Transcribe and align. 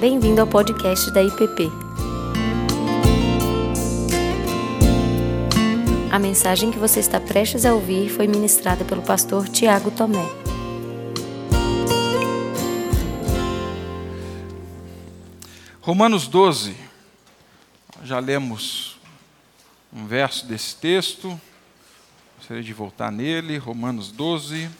Bem-vindo 0.00 0.40
ao 0.40 0.46
podcast 0.46 1.10
da 1.10 1.22
IPP. 1.22 1.70
A 6.10 6.18
mensagem 6.18 6.70
que 6.70 6.78
você 6.78 7.00
está 7.00 7.20
prestes 7.20 7.66
a 7.66 7.74
ouvir 7.74 8.08
foi 8.08 8.26
ministrada 8.26 8.82
pelo 8.82 9.02
pastor 9.02 9.46
Tiago 9.46 9.90
Tomé. 9.90 10.24
Romanos 15.82 16.26
12. 16.28 16.74
Já 18.02 18.18
lemos 18.20 18.98
um 19.92 20.06
verso 20.06 20.46
desse 20.46 20.76
texto. 20.76 21.38
Gostaria 22.38 22.62
de 22.62 22.72
voltar 22.72 23.12
nele. 23.12 23.58
Romanos 23.58 24.10
12. 24.10 24.70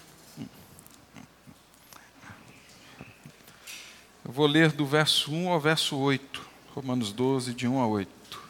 Eu 4.31 4.35
vou 4.35 4.47
ler 4.47 4.71
do 4.71 4.87
verso 4.87 5.33
1 5.33 5.49
ao 5.49 5.59
verso 5.59 5.97
8. 5.97 6.49
Romanos 6.73 7.11
12, 7.11 7.53
de 7.53 7.67
1 7.67 7.81
a 7.81 7.87
8. 7.89 8.41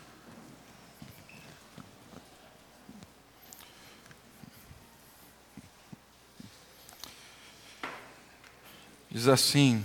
Diz 9.11 9.27
assim: 9.27 9.83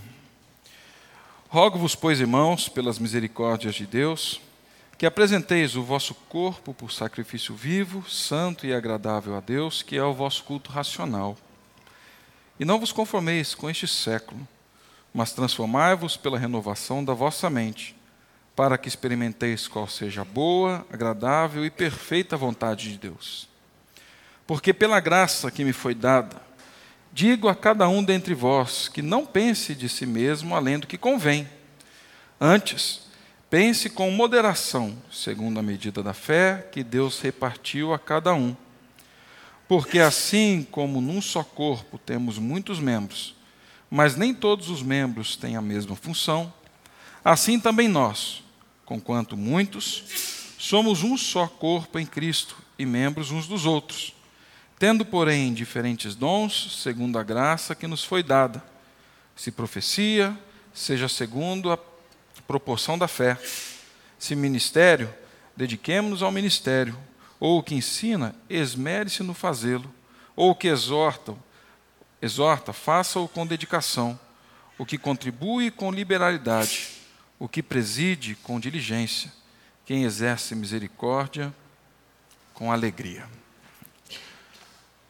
Rogo-vos, 1.48 1.96
pois, 1.96 2.20
irmãos, 2.20 2.68
pelas 2.68 3.00
misericórdias 3.00 3.76
de 3.76 3.86
Deus, 3.86 4.42
que 4.98 5.06
apresenteis 5.06 5.78
o 5.78 5.84
vosso 5.84 6.14
corpo 6.28 6.74
por 6.74 6.92
sacrifício 6.92 7.56
vivo, 7.56 8.04
santo 8.10 8.68
e 8.68 8.74
agradável 8.74 9.34
a 9.38 9.40
Deus, 9.40 9.82
que 9.82 9.96
é 9.96 10.04
o 10.04 10.14
vosso 10.14 10.44
culto 10.44 10.74
racional. 10.74 11.38
E 12.60 12.66
não 12.66 12.82
vos 12.82 12.92
conformeis 12.92 13.56
com 13.56 13.70
este 13.70 13.88
século, 13.88 14.46
mas 15.16 15.32
transformai-vos 15.32 16.18
pela 16.18 16.38
renovação 16.38 17.02
da 17.02 17.14
vossa 17.14 17.50
mente, 17.50 17.96
para 18.54 18.78
que 18.78 18.90
experimenteis 18.90 19.66
qual 19.66 19.88
seja 19.88 20.24
a 20.24 20.26
boa, 20.26 20.86
agradável 20.92 21.66
e 21.66 21.70
perfeita 21.70 22.36
vontade 22.36 22.92
de 22.92 22.98
Deus. 22.98 23.48
Porque 24.46 24.74
pela 24.74 25.00
graça 25.00 25.50
que 25.50 25.64
me 25.64 25.72
foi 25.72 25.96
dada, 25.96 26.42
digo 27.14 27.48
a 27.48 27.56
cada 27.56 27.88
um 27.88 28.04
dentre 28.04 28.34
vós 28.34 28.90
que 28.90 29.02
não 29.02 29.26
pense 29.26 29.74
de 29.74 29.88
si 29.88 30.06
mesmo 30.06 30.54
além 30.54 30.80
do 30.80 30.86
que 30.86 30.98
convém. 30.98 31.48
Antes, 32.40 33.04
pense 33.50 33.90
com 33.90 34.12
moderação, 34.12 34.98
segundo 35.10 35.58
a 35.62 35.64
medida 35.64 36.04
da 36.04 36.14
fé 36.14 36.68
que 36.74 36.84
Deus 36.84 37.22
repartiu 37.22 37.94
a 37.94 37.98
cada 37.98 38.34
um. 38.34 38.54
Porque 39.66 40.00
assim 40.00 40.68
como 40.70 41.00
num 41.00 41.22
só 41.22 41.42
corpo 41.42 41.98
temos 41.98 42.38
muitos 42.38 42.82
membros, 42.82 43.34
mas 43.90 44.16
nem 44.16 44.34
todos 44.34 44.70
os 44.70 44.82
membros 44.82 45.36
têm 45.36 45.56
a 45.56 45.62
mesma 45.62 45.96
função, 45.96 46.52
assim 47.24 47.60
também 47.60 47.88
nós, 47.88 48.44
conquanto 48.86 49.38
muitos, 49.38 50.56
somos 50.58 51.04
um 51.04 51.18
só 51.18 51.48
corpo 51.48 52.00
em 52.00 52.06
Cristo 52.06 52.58
e 52.78 52.86
membros 52.86 53.32
uns 53.32 53.48
dos 53.48 53.66
outros, 53.66 54.16
tendo, 54.78 55.06
porém, 55.06 55.54
diferentes 55.54 56.16
dons, 56.16 56.82
segundo 56.82 57.18
a 57.18 57.24
graça 57.24 57.76
que 57.76 57.88
nos 57.88 58.04
foi 58.04 58.22
dada. 58.22 58.64
Se 59.36 59.52
profecia, 59.52 60.38
seja 60.74 61.08
segundo 61.08 61.72
a 61.72 61.80
proporção 62.48 62.98
da 62.98 63.08
fé. 63.08 63.38
Se 64.20 64.36
ministério, 64.36 65.14
dediquemos-nos 65.56 66.22
ao 66.22 66.32
ministério. 66.32 66.98
Ou 67.40 67.60
o 67.60 67.64
que 67.64 67.76
ensina, 67.76 68.36
esmere-se 68.50 69.24
no 69.24 69.34
fazê-lo. 69.34 69.94
Ou 70.36 70.52
o 70.52 70.56
que 70.56 70.68
exorta, 70.68 71.36
Exorta, 72.26 72.74
faça-o 72.74 73.28
com 73.28 73.46
dedicação, 73.46 74.20
o 74.80 74.86
que 74.86 74.98
contribui 74.98 75.70
com 75.70 75.92
liberalidade, 75.92 76.90
o 77.38 77.48
que 77.48 77.62
preside 77.62 78.34
com 78.42 78.60
diligência, 78.60 79.32
quem 79.86 80.06
exerce 80.06 80.56
misericórdia 80.56 81.54
com 82.52 82.72
alegria. 82.72 83.30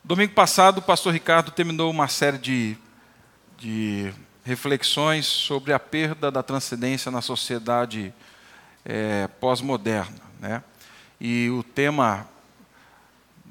Domingo 0.03 0.33
passado, 0.33 0.79
o 0.79 0.81
pastor 0.81 1.13
Ricardo 1.13 1.51
terminou 1.51 1.89
uma 1.89 2.09
série 2.09 2.37
de, 2.37 2.77
de 3.57 4.13
reflexões 4.43 5.25
sobre 5.25 5.71
a 5.71 5.79
perda 5.79 6.29
da 6.29 6.43
transcendência 6.43 7.09
na 7.09 7.21
sociedade 7.21 8.13
é, 8.83 9.29
pós-moderna. 9.39 10.19
Né? 10.37 10.61
E 11.21 11.49
o 11.49 11.63
tema 11.63 12.27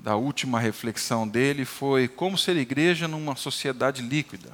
da 0.04 0.16
última 0.16 0.60
reflexão 0.60 1.26
dele 1.26 1.64
foi 1.64 2.08
como 2.08 2.36
ser 2.36 2.58
igreja 2.58 3.08
numa 3.08 3.34
sociedade 3.36 4.02
líquida. 4.02 4.52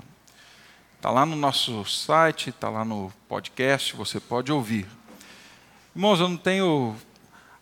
Está 0.97 1.11
lá 1.11 1.27
no 1.27 1.35
nosso 1.35 1.85
site, 1.85 2.51
está 2.51 2.69
lá 2.69 2.85
no 2.85 3.13
podcast, 3.29 3.97
você 3.97 4.21
pode 4.21 4.53
ouvir. 4.53 4.87
Irmãos, 5.93 6.21
eu 6.21 6.29
não 6.29 6.37
tenho 6.37 6.95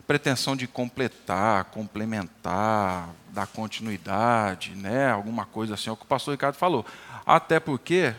pretensão 0.06 0.54
de 0.54 0.66
completar, 0.66 1.65
complementar, 1.65 3.09
dar 3.31 3.47
continuidade, 3.47 4.75
né, 4.75 5.10
alguma 5.10 5.47
coisa 5.47 5.72
assim, 5.72 5.88
é 5.88 5.93
o 5.93 5.97
que 5.97 6.05
o 6.05 6.09
pastor 6.09 6.32
Ricardo 6.32 6.56
falou. 6.56 6.84
Até 7.25 7.59
porque 7.59 8.15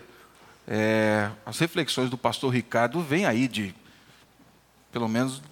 é, 0.67 1.29
as 1.45 1.59
reflexões 1.59 2.09
do 2.09 2.17
pastor 2.17 2.51
Ricardo 2.51 3.01
vêm 3.01 3.27
aí 3.27 3.47
de, 3.47 3.75
pelo 4.91 5.07
menos, 5.07 5.43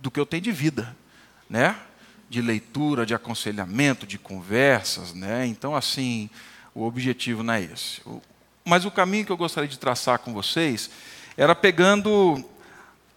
do 0.00 0.10
que 0.10 0.18
eu 0.18 0.26
tenho 0.26 0.42
de 0.42 0.50
vida, 0.50 0.96
né? 1.48 1.76
De 2.30 2.40
leitura, 2.40 3.04
de 3.04 3.12
aconselhamento, 3.12 4.06
de 4.06 4.16
conversas, 4.16 5.12
né? 5.12 5.44
Então, 5.46 5.74
assim, 5.74 6.30
o 6.72 6.84
objetivo 6.84 7.42
não 7.42 7.54
é 7.54 7.62
esse. 7.62 8.00
Mas 8.64 8.84
o 8.84 8.90
caminho 8.90 9.26
que 9.26 9.32
eu 9.32 9.36
gostaria 9.36 9.68
de 9.68 9.76
traçar 9.76 10.20
com 10.20 10.32
vocês 10.32 10.88
era 11.36 11.56
pegando 11.56 12.42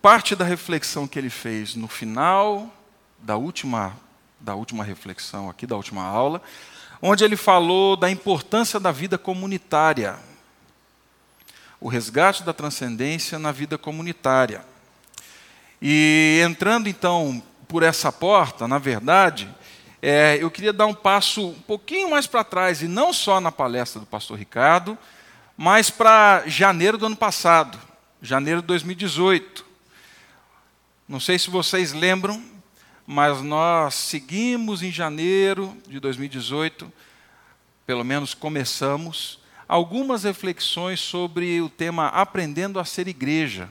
parte 0.01 0.35
da 0.35 0.43
reflexão 0.43 1.07
que 1.07 1.19
ele 1.19 1.29
fez 1.29 1.75
no 1.75 1.87
final 1.87 2.73
da 3.19 3.37
última 3.37 3.95
da 4.39 4.55
última 4.55 4.83
reflexão 4.83 5.49
aqui 5.49 5.65
da 5.65 5.77
última 5.77 6.03
aula, 6.03 6.41
onde 7.01 7.23
ele 7.23 7.37
falou 7.37 7.95
da 7.95 8.09
importância 8.09 8.77
da 8.77 8.91
vida 8.91 9.17
comunitária. 9.17 10.17
O 11.79 11.87
resgate 11.87 12.43
da 12.43 12.51
transcendência 12.51 13.39
na 13.39 13.53
vida 13.53 13.77
comunitária. 13.77 14.65
E 15.81 16.41
entrando 16.43 16.89
então 16.89 17.41
por 17.73 17.81
essa 17.81 18.11
porta, 18.11 18.67
na 18.67 18.77
verdade, 18.77 19.49
é, 19.99 20.37
eu 20.39 20.51
queria 20.51 20.71
dar 20.71 20.85
um 20.85 20.93
passo 20.93 21.47
um 21.47 21.59
pouquinho 21.61 22.11
mais 22.11 22.27
para 22.27 22.43
trás, 22.43 22.83
e 22.83 22.87
não 22.87 23.11
só 23.11 23.41
na 23.41 23.51
palestra 23.51 23.99
do 23.99 24.05
pastor 24.05 24.37
Ricardo, 24.37 24.95
mas 25.57 25.89
para 25.89 26.43
janeiro 26.45 26.99
do 26.99 27.07
ano 27.07 27.15
passado, 27.15 27.79
janeiro 28.21 28.61
de 28.61 28.67
2018. 28.67 29.65
Não 31.09 31.19
sei 31.19 31.39
se 31.39 31.49
vocês 31.49 31.93
lembram, 31.93 32.43
mas 33.07 33.41
nós 33.41 33.95
seguimos 33.95 34.83
em 34.83 34.91
janeiro 34.91 35.75
de 35.87 35.99
2018, 35.99 36.93
pelo 37.87 38.03
menos 38.03 38.35
começamos, 38.35 39.39
algumas 39.67 40.25
reflexões 40.25 40.99
sobre 40.99 41.59
o 41.59 41.69
tema 41.69 42.09
Aprendendo 42.09 42.79
a 42.79 42.85
Ser 42.85 43.07
Igreja. 43.07 43.67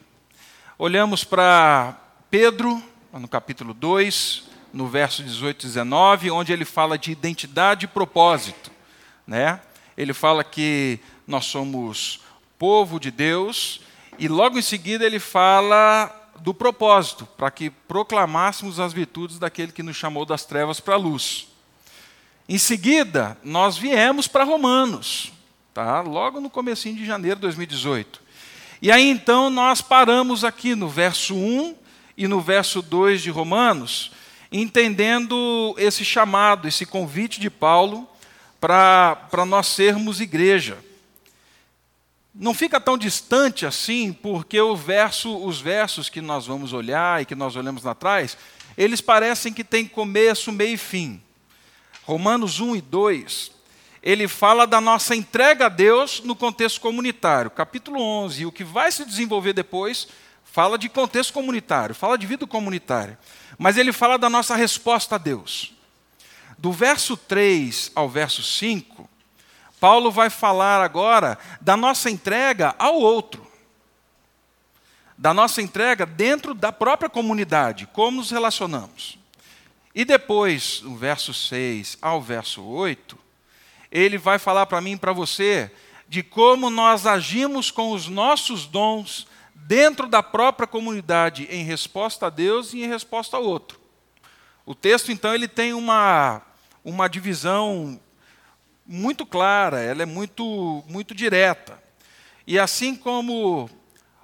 Olhamos 0.77 1.23
para 1.23 1.97
Pedro, 2.29 2.83
no 3.19 3.29
capítulo 3.29 3.75
2, 3.75 4.45
no 4.73 4.89
verso 4.89 5.23
18 5.23 5.65
e 5.65 5.67
19, 5.67 6.31
onde 6.31 6.53
ele 6.53 6.65
fala 6.65 6.97
de 6.97 7.13
identidade 7.13 7.85
e 7.85 7.89
propósito. 7.89 8.71
Né? 9.27 9.61
Ele 9.97 10.15
fala 10.15 10.43
que 10.43 10.99
nós 11.27 11.45
somos 11.45 12.21
povo 12.59 12.99
de 12.99 13.11
Deus, 13.11 13.81
e 14.19 14.29
logo 14.29 14.59
em 14.59 14.63
seguida 14.63 15.05
ele 15.05 15.19
fala 15.19 16.11
do 16.41 16.55
propósito, 16.55 17.27
para 17.37 17.51
que 17.51 17.71
proclamássemos 17.71 18.81
as 18.81 18.93
virtudes 18.93 19.39
daquele 19.39 19.73
que 19.73 19.83
nos 19.83 19.97
chamou 19.97 20.25
das 20.25 20.45
trevas 20.45 20.81
para 20.81 20.95
a 20.95 20.99
luz. 20.99 21.49
Em 22.49 22.59
seguida, 22.59 23.37
nós 23.45 23.77
viemos 23.77 24.27
para 24.27 24.45
Romanos, 24.45 25.33
tá? 25.73 26.01
logo 26.01 26.41
no 26.41 26.51
comecinho 26.51 26.97
de 26.97 27.07
janeiro 27.07 27.37
de 27.37 27.43
2018. 27.43 28.21
E 28.81 28.91
aí 28.91 29.09
então 29.09 29.49
nós 29.49 29.81
paramos 29.81 30.45
aqui 30.45 30.75
no 30.75 30.89
verso 30.89 31.35
1 31.35 31.82
e 32.17 32.29
no 32.29 32.41
verso 32.41 32.83
2 32.83 33.23
de 33.23 33.31
Romanos, 33.31 34.13
entendendo 34.51 35.75
esse 35.79 36.05
chamado, 36.05 36.69
esse 36.69 36.85
convite 36.85 37.41
de 37.41 37.49
Paulo 37.49 38.09
para 38.61 39.45
nós 39.47 39.67
sermos 39.67 40.21
igreja. 40.21 40.79
Não 42.35 42.55
fica 42.55 42.81
tão 42.81 42.97
distante 42.97 43.67
assim, 43.67 44.13
porque 44.13 44.59
verso, 44.77 45.37
os 45.45 45.61
versos 45.61 46.09
que 46.09 46.21
nós 46.21 46.47
vamos 46.47 46.73
olhar 46.73 47.21
e 47.21 47.27
que 47.27 47.35
nós 47.35 47.57
olhamos 47.57 47.83
lá 47.83 47.93
atrás, 47.93 48.39
eles 48.77 49.01
parecem 49.01 49.53
que 49.53 49.65
têm 49.65 49.87
começo, 49.87 50.53
meio 50.53 50.75
e 50.75 50.79
fim. 50.79 51.21
Romanos 52.05 52.59
1 52.59 52.77
e 52.77 52.81
2, 52.81 53.53
ele 54.03 54.27
fala 54.27 54.67
da 54.67 54.81
nossa 54.81 55.15
entrega 55.15 55.67
a 55.67 55.69
Deus 55.69 56.21
no 56.25 56.35
contexto 56.35 56.81
comunitário. 56.81 57.51
Capítulo 57.51 58.01
11, 58.01 58.43
e 58.43 58.47
o 58.47 58.53
que 58.53 58.65
vai 58.65 58.91
se 58.91 59.05
desenvolver 59.05 59.53
depois 59.53 60.09
fala 60.53 60.77
de 60.77 60.87
contexto 60.91 61.33
comunitário, 61.33 61.95
fala 61.95 62.19
de 62.19 62.27
vida 62.27 62.47
comunitária. 62.47 63.19
Mas 63.57 63.79
ele 63.79 63.91
fala 63.91 64.19
da 64.19 64.29
nossa 64.29 64.55
resposta 64.55 65.15
a 65.15 65.19
Deus. 65.19 65.73
Do 66.59 66.71
verso 66.71 67.17
3 67.17 67.91
ao 67.95 68.07
verso 68.07 68.43
5, 68.43 69.09
Paulo 69.81 70.13
vai 70.13 70.29
falar 70.29 70.83
agora 70.83 71.39
da 71.59 71.75
nossa 71.75 72.11
entrega 72.11 72.75
ao 72.79 72.97
outro. 72.97 73.51
da 75.17 75.33
nossa 75.33 75.63
entrega 75.63 76.05
dentro 76.05 76.53
da 76.53 76.73
própria 76.73 77.09
comunidade, 77.09 77.87
como 77.93 78.17
nos 78.17 78.31
relacionamos. 78.33 79.17
E 79.95 80.05
depois, 80.05 80.81
no 80.83 80.97
verso 80.97 81.33
6 81.33 81.99
ao 82.03 82.21
verso 82.21 82.61
8, 82.65 83.17
ele 83.91 84.19
vai 84.19 84.41
falar 84.41 84.67
para 84.67 84.81
mim 84.81 84.93
e 84.93 84.99
para 84.99 85.13
você 85.13 85.71
de 86.09 86.25
como 86.25 86.71
nós 86.71 87.07
agimos 87.07 87.71
com 87.71 87.93
os 87.93 88.09
nossos 88.09 88.67
dons 88.67 89.29
dentro 89.67 90.09
da 90.09 90.23
própria 90.23 90.67
comunidade 90.67 91.47
em 91.51 91.65
resposta 91.65 92.27
a 92.27 92.31
Deus 92.31 92.73
e 92.73 92.83
em 92.83 92.89
resposta 92.89 93.37
ao 93.37 93.45
outro. 93.45 93.81
O 94.65 94.75
texto, 94.75 95.11
então, 95.11 95.35
ele 95.35 95.49
tem 95.49 95.73
uma, 95.73 96.43
uma 96.85 97.09
divisão 97.09 98.01
muito 98.87 99.25
clara, 99.25 99.81
ela 99.81 100.03
é 100.03 100.07
muito, 100.07 100.85
muito 100.89 101.15
direta. 101.15 101.83
E 102.47 102.59
assim 102.59 102.95
como 102.95 103.71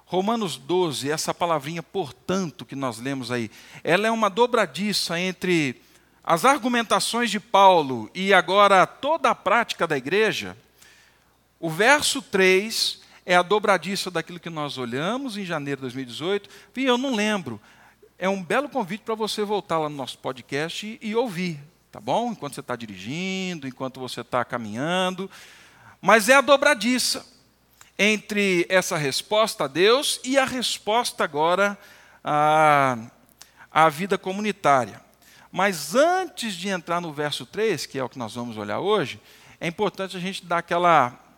Romanos 0.05 0.57
12, 0.57 1.09
essa 1.09 1.33
palavrinha 1.33 1.83
portanto 1.83 2.65
que 2.65 2.75
nós 2.75 2.99
lemos 2.99 3.31
aí, 3.31 3.49
ela 3.83 4.07
é 4.07 4.11
uma 4.11 4.29
dobradiça 4.29 5.19
entre 5.19 5.81
as 6.23 6.45
argumentações 6.45 7.31
de 7.31 7.39
Paulo 7.39 8.09
e 8.13 8.33
agora 8.33 8.85
toda 8.85 9.29
a 9.29 9.35
prática 9.35 9.87
da 9.87 9.97
igreja. 9.97 10.57
O 11.59 11.69
verso 11.69 12.21
3 12.21 12.98
é 13.29 13.35
a 13.35 13.43
dobradiça 13.43 14.09
daquilo 14.09 14.39
que 14.39 14.49
nós 14.49 14.79
olhamos 14.79 15.37
em 15.37 15.45
janeiro 15.45 15.77
de 15.77 15.81
2018. 15.83 16.49
E 16.75 16.83
eu 16.83 16.97
não 16.97 17.13
lembro. 17.13 17.61
É 18.17 18.27
um 18.27 18.41
belo 18.41 18.67
convite 18.67 19.01
para 19.01 19.13
você 19.13 19.43
voltar 19.43 19.77
lá 19.77 19.87
no 19.87 19.95
nosso 19.95 20.17
podcast 20.17 20.83
e, 20.83 20.97
e 20.99 21.15
ouvir, 21.15 21.59
tá 21.91 21.99
bom? 21.99 22.31
Enquanto 22.31 22.55
você 22.55 22.61
está 22.61 22.75
dirigindo, 22.75 23.67
enquanto 23.67 23.99
você 23.99 24.21
está 24.21 24.43
caminhando. 24.43 25.29
Mas 26.01 26.27
é 26.27 26.37
a 26.37 26.41
dobradiça 26.41 27.23
entre 27.99 28.65
essa 28.67 28.97
resposta 28.97 29.65
a 29.65 29.67
Deus 29.67 30.19
e 30.23 30.35
a 30.35 30.43
resposta 30.43 31.23
agora 31.23 31.77
à, 32.23 32.97
à 33.71 33.89
vida 33.89 34.17
comunitária. 34.17 34.99
Mas 35.51 35.93
antes 35.93 36.55
de 36.55 36.67
entrar 36.67 36.99
no 36.99 37.13
verso 37.13 37.45
3, 37.45 37.85
que 37.85 37.99
é 37.99 38.03
o 38.03 38.09
que 38.09 38.17
nós 38.17 38.33
vamos 38.33 38.57
olhar 38.57 38.79
hoje, 38.79 39.21
é 39.61 39.67
importante 39.67 40.17
a 40.17 40.19
gente 40.19 40.43
dar 40.43 40.57
aquela 40.57 41.28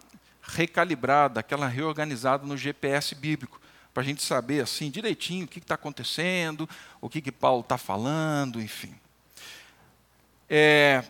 recalibrada, 0.56 1.40
aquela 1.40 1.68
reorganizada 1.68 2.46
no 2.46 2.58
GPS 2.58 3.16
bíblico, 3.16 3.60
para 3.94 4.04
a 4.04 4.06
gente 4.06 4.24
saber 4.24 4.62
assim 4.62 4.90
direitinho 4.90 5.46
o 5.46 5.48
que 5.48 5.60
está 5.60 5.76
acontecendo, 5.76 6.68
o 7.00 7.10
que, 7.10 7.22
que 7.22 7.32
Paulo 7.32 7.62
está 7.62 7.78
falando, 7.78 8.62
enfim. 8.62 8.96
É, 10.50 11.04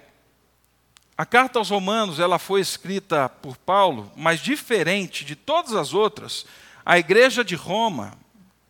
a 1.18 1.26
carta 1.26 1.60
aos 1.60 1.70
Romanos 1.70 2.20
ela 2.20 2.40
foi 2.40 2.62
escrita 2.62 3.30
por 3.30 3.58
Paulo, 3.58 4.12
mas 4.16 4.40
diferente 4.40 5.24
de 5.24 5.36
todas 5.36 5.74
as 5.74 5.94
outras, 5.94 6.46
a 6.86 6.98
igreja 6.98 7.44
de 7.44 7.56
Roma, 7.56 8.18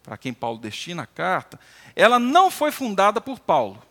para 0.04 0.18
quem 0.18 0.34
Paulo 0.34 0.58
destina 0.58 1.04
a 1.04 1.08
carta, 1.08 1.60
ela 1.96 2.20
não 2.20 2.52
foi 2.52 2.72
fundada 2.72 3.22
por 3.22 3.40
Paulo. 3.40 3.82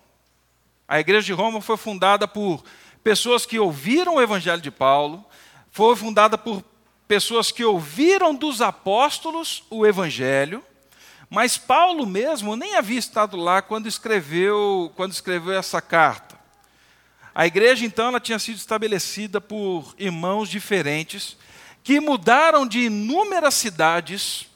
A 0.86 1.00
igreja 1.00 1.26
de 1.26 1.32
Roma 1.32 1.60
foi 1.60 1.76
fundada 1.76 2.26
por 2.26 2.62
pessoas 3.02 3.46
que 3.46 3.58
ouviram 3.58 4.16
o 4.16 4.20
evangelho 4.20 4.60
de 4.60 4.70
Paulo, 4.70 5.24
foi 5.70 5.94
fundada 5.96 6.36
por 6.36 6.64
pessoas 7.06 7.50
que 7.50 7.64
ouviram 7.64 8.34
dos 8.34 8.60
apóstolos 8.60 9.64
o 9.70 9.86
evangelho, 9.86 10.62
mas 11.28 11.56
Paulo 11.56 12.06
mesmo 12.06 12.56
nem 12.56 12.76
havia 12.76 12.98
estado 12.98 13.36
lá 13.36 13.62
quando 13.62 13.86
escreveu, 13.86 14.92
quando 14.96 15.12
escreveu 15.12 15.52
essa 15.52 15.80
carta. 15.80 16.38
A 17.34 17.46
igreja, 17.46 17.84
então, 17.86 18.08
ela 18.08 18.20
tinha 18.20 18.38
sido 18.38 18.56
estabelecida 18.56 19.40
por 19.40 19.94
irmãos 19.96 20.48
diferentes 20.48 21.36
que 21.82 22.00
mudaram 22.00 22.66
de 22.66 22.80
inúmeras 22.80 23.54
cidades 23.54 24.46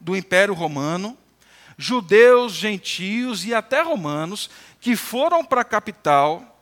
do 0.00 0.16
Império 0.16 0.52
Romano, 0.52 1.16
judeus, 1.78 2.52
gentios 2.52 3.44
e 3.44 3.54
até 3.54 3.80
romanos, 3.80 4.50
que 4.80 4.96
foram 4.96 5.44
para 5.44 5.62
a 5.62 5.64
capital, 5.64 6.56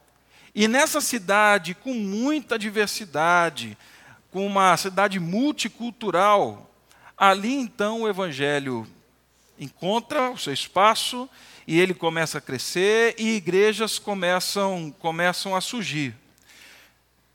e 0.55 0.69
nessa 0.69 1.01
cidade, 1.01 1.75
com 1.75 1.93
muita 1.93 2.59
diversidade, 2.59 3.77
com 4.35 4.45
uma 4.45 4.77
cidade 4.77 5.21
multicultural, 5.21 6.69
ali 7.17 7.55
então 7.55 8.03
o 8.03 8.09
Evangelho 8.09 8.85
encontra 9.57 10.33
o 10.33 10.37
seu 10.37 10.53
espaço 10.53 11.31
e 11.69 11.79
ele 11.79 11.95
começa 11.95 12.39
a 12.39 12.41
crescer 12.41 13.15
e 13.17 13.37
igrejas 13.37 13.97
começam, 13.97 14.93
começam 14.99 15.55
a 15.55 15.61
surgir. 15.61 16.17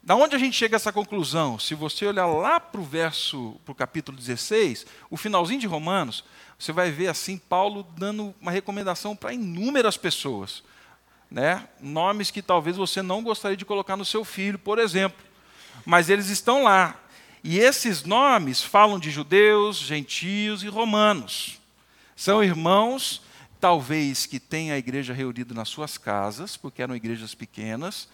Da 0.04 0.14
onde 0.14 0.36
a 0.36 0.38
gente 0.38 0.58
chega 0.58 0.76
a 0.76 0.78
essa 0.78 0.92
conclusão? 0.92 1.58
Se 1.58 1.74
você 1.74 2.06
olhar 2.06 2.26
lá 2.26 2.60
para 2.60 2.82
o 2.82 2.84
verso, 2.84 3.56
para 3.64 3.72
o 3.72 3.76
capítulo 3.76 4.18
16, 4.18 4.86
o 5.10 5.16
finalzinho 5.16 5.62
de 5.62 5.68
Romanos, 5.68 6.26
você 6.60 6.74
vai 6.74 6.92
ver 6.92 7.08
assim 7.08 7.38
Paulo 7.38 7.88
dando 7.98 8.36
uma 8.42 8.52
recomendação 8.52 9.16
para 9.16 9.32
inúmeras 9.32 9.96
pessoas. 9.96 10.64
Né? 11.32 11.66
Nomes 11.80 12.30
que 12.30 12.42
talvez 12.42 12.76
você 12.76 13.02
não 13.02 13.24
gostaria 13.24 13.56
de 13.56 13.64
colocar 13.64 13.96
no 13.96 14.04
seu 14.04 14.26
filho, 14.26 14.60
por 14.60 14.80
exemplo. 14.80 15.29
Mas 15.90 16.08
eles 16.08 16.30
estão 16.30 16.62
lá. 16.62 16.96
E 17.44 17.58
esses 17.58 18.04
nomes 18.04 18.62
falam 18.62 19.00
de 19.00 19.10
judeus, 19.10 19.78
gentios 19.78 20.62
e 20.62 20.68
romanos. 20.68 21.60
São 22.16 22.44
irmãos 22.44 23.24
talvez 23.60 24.28
que 24.28 24.40
tenha 24.40 24.76
a 24.76 24.78
igreja 24.78 25.16
reunida 25.16 25.52
nas 25.52 25.68
suas 25.68 25.98
casas, 25.98 26.56
porque 26.56 26.84
eram 26.84 26.96
igrejas 26.96 27.34
pequenas, 27.34 28.08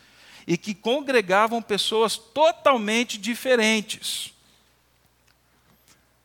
e 0.47 0.57
que 0.57 0.73
congregavam 0.73 1.61
pessoas 1.61 2.15
totalmente 2.15 3.17
diferentes. 3.17 4.33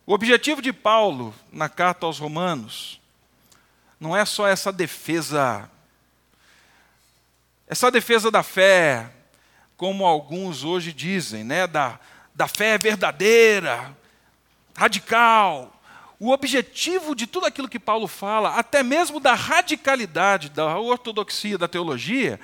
O 0.05 0.13
objetivo 0.13 0.61
de 0.61 0.71
Paulo 0.71 1.35
na 1.51 1.67
carta 1.67 2.05
aos 2.05 2.17
Romanos 2.17 2.97
não 3.99 4.15
é 4.15 4.23
só 4.23 4.47
essa 4.47 4.71
defesa, 4.71 5.69
essa 7.67 7.91
defesa 7.91 8.31
da 8.31 8.41
fé, 8.41 9.11
como 9.81 10.05
alguns 10.05 10.63
hoje 10.63 10.93
dizem, 10.93 11.43
né, 11.43 11.65
da, 11.65 11.99
da 12.35 12.47
fé 12.47 12.77
verdadeira, 12.77 13.97
radical, 14.77 15.81
o 16.19 16.29
objetivo 16.29 17.15
de 17.15 17.25
tudo 17.25 17.47
aquilo 17.47 17.67
que 17.67 17.79
Paulo 17.79 18.07
fala, 18.07 18.59
até 18.59 18.83
mesmo 18.83 19.19
da 19.19 19.33
radicalidade, 19.33 20.49
da 20.49 20.77
ortodoxia, 20.77 21.57
da 21.57 21.67
teologia, 21.67 22.39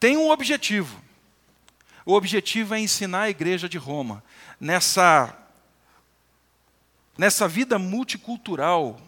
tem 0.00 0.16
um 0.16 0.30
objetivo. 0.30 1.00
O 2.04 2.14
objetivo 2.14 2.74
é 2.74 2.80
ensinar 2.80 3.20
a 3.20 3.30
igreja 3.30 3.68
de 3.68 3.78
Roma 3.78 4.20
nessa, 4.58 5.38
nessa 7.16 7.46
vida 7.46 7.78
multicultural 7.78 9.00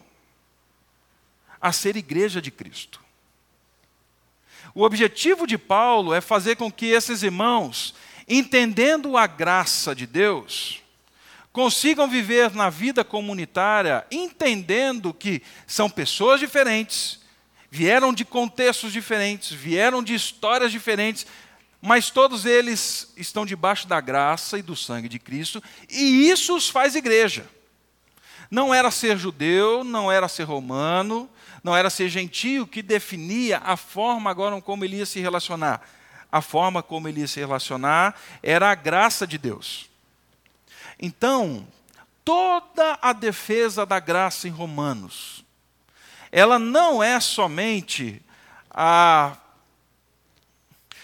a 1.59 1.73
ser 1.73 1.97
igreja 1.97 2.41
de 2.41 2.49
Cristo. 2.49 3.00
O 4.73 4.83
objetivo 4.83 5.45
de 5.45 5.57
Paulo 5.57 6.13
é 6.13 6.21
fazer 6.21 6.55
com 6.55 6.71
que 6.71 6.87
esses 6.87 7.23
irmãos, 7.23 7.93
entendendo 8.27 9.17
a 9.17 9.27
graça 9.27 9.93
de 9.93 10.05
Deus, 10.05 10.81
consigam 11.51 12.07
viver 12.07 12.51
na 12.51 12.69
vida 12.69 13.03
comunitária 13.03 14.05
entendendo 14.09 15.13
que 15.13 15.41
são 15.67 15.89
pessoas 15.89 16.39
diferentes, 16.39 17.19
vieram 17.69 18.13
de 18.13 18.23
contextos 18.23 18.93
diferentes, 18.93 19.51
vieram 19.51 20.01
de 20.01 20.13
histórias 20.13 20.71
diferentes, 20.71 21.25
mas 21.81 22.09
todos 22.09 22.45
eles 22.45 23.11
estão 23.17 23.45
debaixo 23.45 23.87
da 23.87 23.99
graça 23.99 24.57
e 24.57 24.61
do 24.61 24.75
sangue 24.75 25.09
de 25.09 25.19
Cristo, 25.19 25.61
e 25.89 26.29
isso 26.29 26.55
os 26.55 26.69
faz 26.69 26.95
igreja. 26.95 27.45
Não 28.49 28.73
era 28.73 28.91
ser 28.91 29.17
judeu, 29.17 29.83
não 29.83 30.11
era 30.11 30.27
ser 30.27 30.43
romano, 30.43 31.29
não 31.63 31.75
era 31.75 31.89
ser 31.89 32.09
gentio 32.09 32.65
que 32.65 32.81
definia 32.81 33.59
a 33.59 33.77
forma 33.77 34.29
agora 34.29 34.59
como 34.61 34.83
ele 34.83 34.97
ia 34.97 35.05
se 35.05 35.19
relacionar. 35.19 35.81
A 36.31 36.41
forma 36.41 36.81
como 36.81 37.07
ele 37.07 37.21
ia 37.21 37.27
se 37.27 37.39
relacionar 37.39 38.15
era 38.41 38.71
a 38.71 38.75
graça 38.75 39.27
de 39.27 39.37
Deus. 39.37 39.89
Então, 40.99 41.67
toda 42.23 42.97
a 43.01 43.13
defesa 43.13 43.85
da 43.85 43.99
graça 43.99 44.47
em 44.47 44.51
Romanos, 44.51 45.43
ela 46.31 46.57
não 46.57 47.03
é 47.03 47.19
somente 47.19 48.21
a, 48.69 49.35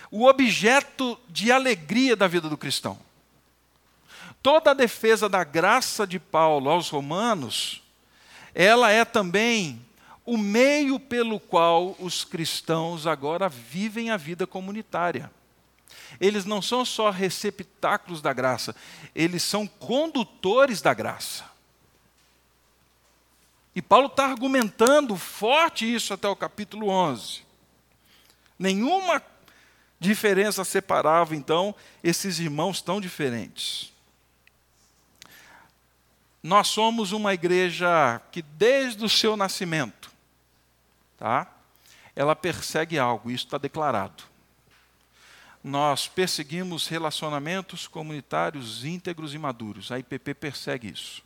o 0.09 0.25
objeto 0.25 1.19
de 1.27 1.51
alegria 1.51 2.15
da 2.15 2.27
vida 2.27 2.47
do 2.49 2.57
cristão. 2.57 2.97
Toda 4.41 4.71
a 4.71 4.75
defesa 4.75 5.27
da 5.27 5.43
graça 5.43 6.07
de 6.07 6.19
Paulo 6.19 6.69
aos 6.69 6.89
Romanos, 6.89 7.83
ela 8.55 8.89
é 8.89 9.03
também 9.03 9.86
o 10.27 10.37
meio 10.37 10.99
pelo 10.99 11.39
qual 11.39 11.95
os 11.97 12.23
cristãos 12.23 13.07
agora 13.07 13.49
vivem 13.49 14.11
a 14.11 14.17
vida 14.17 14.45
comunitária 14.45 15.31
eles 16.19 16.45
não 16.45 16.61
são 16.61 16.85
só 16.85 17.09
receptáculos 17.09 18.21
da 18.21 18.33
graça, 18.33 18.75
eles 19.13 19.43
são 19.43 19.67
condutores 19.67 20.81
da 20.81 20.93
graça. 20.93 21.45
E 23.75 23.81
Paulo 23.81 24.07
está 24.07 24.25
argumentando 24.25 25.15
forte 25.15 25.91
isso 25.91 26.13
até 26.13 26.27
o 26.27 26.35
capítulo 26.35 26.89
11. 26.89 27.43
Nenhuma 28.57 29.21
diferença 29.99 30.63
separava, 30.63 31.35
então, 31.35 31.75
esses 32.03 32.39
irmãos 32.39 32.81
tão 32.81 32.99
diferentes. 32.99 33.93
nós 36.41 36.67
somos 36.67 37.11
uma 37.11 37.33
igreja 37.33 38.21
que 38.31 38.41
desde 38.41 39.03
o 39.03 39.09
seu 39.09 39.35
nascimento, 39.35 39.96
tá? 41.17 41.51
Ela 42.15 42.35
persegue 42.35 42.97
algo, 42.97 43.29
isso 43.29 43.45
está 43.45 43.57
declarado. 43.57 44.23
Nós 45.63 46.07
perseguimos 46.07 46.87
relacionamentos 46.87 47.87
comunitários 47.87 48.85
íntegros 48.85 49.33
e 49.33 49.37
maduros. 49.37 49.91
A 49.91 49.99
IPP 49.99 50.33
persegue 50.33 50.89
isso. 50.89 51.21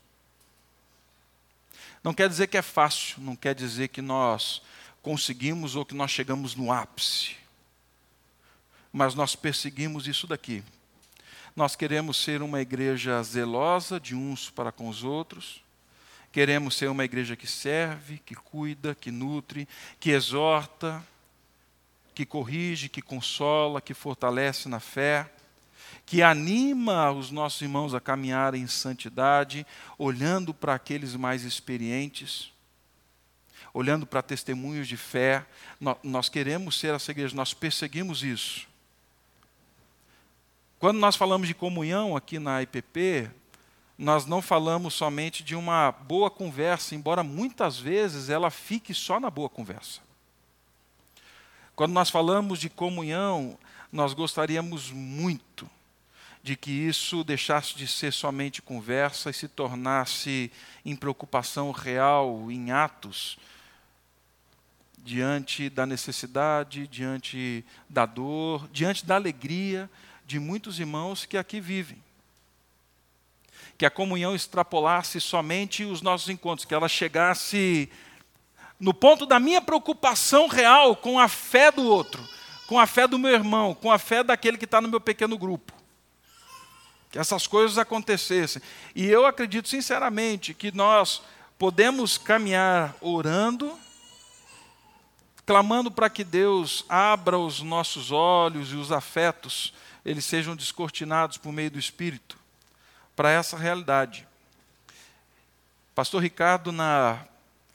Não 2.04 2.14
quer 2.14 2.28
dizer 2.28 2.48
que 2.48 2.58
é 2.58 2.62
fácil, 2.62 3.22
não 3.22 3.36
quer 3.36 3.54
dizer 3.54 3.90
que 3.90 4.02
nós 4.02 4.62
conseguimos 5.02 5.76
ou 5.76 5.86
que 5.86 5.94
nós 5.94 6.10
chegamos 6.10 6.56
no 6.56 6.72
ápice. 6.72 7.36
Mas 8.92 9.14
nós 9.14 9.36
perseguimos 9.36 10.08
isso 10.08 10.26
daqui. 10.26 10.64
Nós 11.56 11.76
queremos 11.76 12.18
ser 12.18 12.42
uma 12.42 12.62
igreja 12.62 13.22
zelosa 13.24 14.00
de 14.00 14.16
uns 14.16 14.50
para 14.50 14.72
com 14.72 14.90
os 14.90 15.04
outros. 15.04 15.64
Queremos 16.32 16.76
ser 16.76 16.90
uma 16.90 17.04
igreja 17.04 17.36
que 17.36 17.48
serve, 17.48 18.20
que 18.26 18.36
cuida, 18.36 18.96
que 18.96 19.12
nutre, 19.12 19.68
que 20.00 20.12
exorta, 20.12 21.06
que 22.14 22.26
corrige, 22.26 22.90
que 22.90 23.02
consola, 23.02 23.82
que 23.82 23.94
fortalece 23.94 24.70
na 24.70 24.80
fé, 24.80 25.30
que 26.06 26.22
anima 26.22 27.12
os 27.12 27.32
nossos 27.32 27.62
irmãos 27.62 27.94
a 27.94 28.00
caminharem 28.00 28.62
em 28.62 28.68
santidade, 28.68 29.66
olhando 29.98 30.54
para 30.54 30.74
aqueles 30.74 31.16
mais 31.16 31.44
experientes 31.44 32.52
olhando 33.74 34.06
para 34.06 34.22
testemunhos 34.22 34.88
de 34.88 34.98
fé. 34.98 35.46
Nós, 36.04 36.30
queremos 36.30 36.80
ser 36.80 36.94
essa 36.94 37.12
igreja, 37.12 37.36
nós 37.36 37.54
perseguimos 37.54 38.24
isso. 38.24 38.68
Quando 40.80 41.00
nós 41.00 41.16
falamos 41.16 41.48
de 41.48 41.54
comunhão 41.54 42.16
aqui 42.16 42.40
na 42.40 42.62
IPP, 42.62 43.30
nós 44.02 44.26
não 44.26 44.42
falamos 44.42 44.96
somente 44.96 45.44
de 45.44 45.56
uma 45.56 45.92
boa 45.92 46.32
conversa, 46.32 46.96
embora 46.96 47.24
muitas 47.24 47.78
vezes 47.78 48.30
ela 48.30 48.50
fique 48.50 48.96
só 48.96 49.20
na 49.20 49.30
boa 49.30 49.48
conversa. 49.48 50.02
Quando 51.76 51.92
nós 51.92 52.10
falamos 52.10 52.58
de 52.60 52.68
comunhão, 52.68 53.60
nós 53.92 54.16
gostaríamos 54.16 54.90
muito 54.90 55.70
de 56.42 56.56
que 56.56 56.72
isso 56.72 57.24
deixasse 57.24 57.76
de 57.76 57.88
ser 57.88 58.12
somente 58.12 58.60
conversa 58.60 59.30
e 59.30 59.36
se 59.36 59.48
tornasse 59.48 60.52
em 60.84 60.96
preocupação 60.96 61.70
real, 61.70 62.52
em 62.52 62.72
atos, 62.72 63.38
diante 64.98 65.70
da 65.70 65.86
necessidade, 65.86 66.88
diante 66.88 67.64
da 67.88 68.08
dor, 68.08 68.68
diante 68.74 69.06
da 69.06 69.14
alegria 69.14 69.88
de 70.26 70.40
muitos 70.40 70.80
irmãos 70.80 71.24
que 71.24 71.38
aqui 71.38 71.62
vivem. 71.62 72.02
Que 73.82 73.86
a 73.88 73.90
comunhão 73.90 74.36
extrapolasse 74.36 75.20
somente 75.20 75.84
os 75.84 76.04
nossos 76.04 76.30
encontros, 76.30 76.66
que 76.66 76.74
ela 76.76 76.88
chegasse 76.88 77.90
no 78.80 78.94
ponto 78.94 79.26
da 79.26 79.40
minha 79.40 79.60
preocupação 79.60 80.48
real 80.48 80.96
com 80.96 81.20
a 81.20 81.28
fé 81.28 81.72
do 81.72 81.82
outro, 81.82 82.24
com 82.68 82.80
a 82.80 82.86
fé 82.86 83.08
do 83.08 83.18
meu 83.18 83.32
irmão, 83.32 83.74
com 83.74 83.92
a 83.92 83.98
fé 83.98 84.24
daquele 84.24 84.60
que 84.60 84.66
está 84.66 84.80
no 84.80 84.88
meu 84.88 85.02
pequeno 85.02 85.36
grupo. 85.36 85.74
Que 87.10 87.18
essas 87.18 87.48
coisas 87.48 87.80
acontecessem. 87.80 88.62
E 88.96 89.08
eu 89.08 89.26
acredito 89.26 89.68
sinceramente 89.68 90.54
que 90.54 90.72
nós 90.72 91.24
podemos 91.58 92.20
caminhar 92.20 92.96
orando, 93.02 93.76
clamando 95.44 95.90
para 95.90 96.08
que 96.08 96.24
Deus 96.24 96.86
abra 96.88 97.36
os 97.36 97.64
nossos 97.64 98.12
olhos 98.12 98.72
e 98.74 98.76
os 98.76 98.92
afetos, 98.92 99.74
eles 100.06 100.24
sejam 100.24 100.56
descortinados 100.56 101.40
por 101.40 101.52
meio 101.52 101.72
do 101.72 101.80
Espírito, 101.80 102.41
para 103.22 103.30
essa 103.30 103.56
realidade. 103.56 104.28
Pastor 105.94 106.24
Ricardo, 106.24 106.72
na 106.72 107.24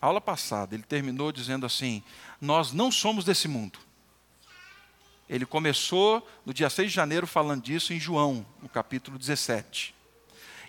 aula 0.00 0.20
passada, 0.20 0.74
ele 0.74 0.82
terminou 0.82 1.30
dizendo 1.30 1.64
assim: 1.64 2.02
Nós 2.40 2.72
não 2.72 2.90
somos 2.90 3.24
desse 3.24 3.46
mundo. 3.46 3.78
Ele 5.30 5.46
começou 5.46 6.28
no 6.44 6.52
dia 6.52 6.68
6 6.68 6.88
de 6.88 6.96
janeiro 6.96 7.28
falando 7.28 7.62
disso 7.62 7.92
em 7.92 8.00
João, 8.00 8.44
no 8.60 8.68
capítulo 8.68 9.16
17. 9.16 9.94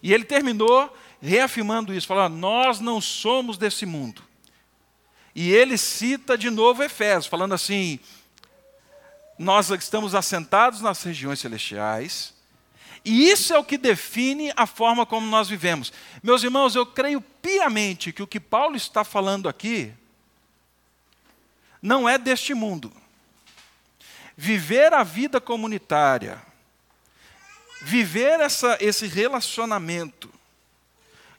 E 0.03 0.13
ele 0.13 0.25
terminou 0.25 0.96
reafirmando 1.19 1.91
isso, 1.91 2.05
falando: 2.05 2.36
Nós 2.36 2.79
não 2.79 3.01
somos 3.01 3.57
desse 3.57 3.84
mundo. 3.84 4.22
E 5.34 5.51
ele 5.51 5.75
cita 5.75 6.38
de 6.38 6.51
novo 6.51 6.84
Efésios, 6.84 7.25
falando 7.25 7.55
assim: 7.55 8.00
nós 9.39 9.72
estamos 9.72 10.13
assentados 10.13 10.81
nas 10.81 11.01
regiões 11.01 11.39
celestiais, 11.39 12.37
e 13.09 13.29
isso 13.29 13.53
é 13.53 13.57
o 13.57 13.63
que 13.63 13.77
define 13.77 14.51
a 14.53 14.67
forma 14.67 15.05
como 15.05 15.25
nós 15.25 15.47
vivemos. 15.47 15.93
Meus 16.21 16.43
irmãos, 16.43 16.75
eu 16.75 16.85
creio 16.85 17.21
piamente 17.21 18.11
que 18.11 18.21
o 18.21 18.27
que 18.27 18.37
Paulo 18.37 18.75
está 18.75 19.01
falando 19.05 19.47
aqui 19.47 19.93
não 21.81 22.09
é 22.09 22.17
deste 22.17 22.53
mundo. 22.53 22.91
Viver 24.35 24.93
a 24.93 25.03
vida 25.03 25.39
comunitária, 25.39 26.41
viver 27.81 28.41
essa, 28.41 28.77
esse 28.81 29.07
relacionamento 29.07 30.29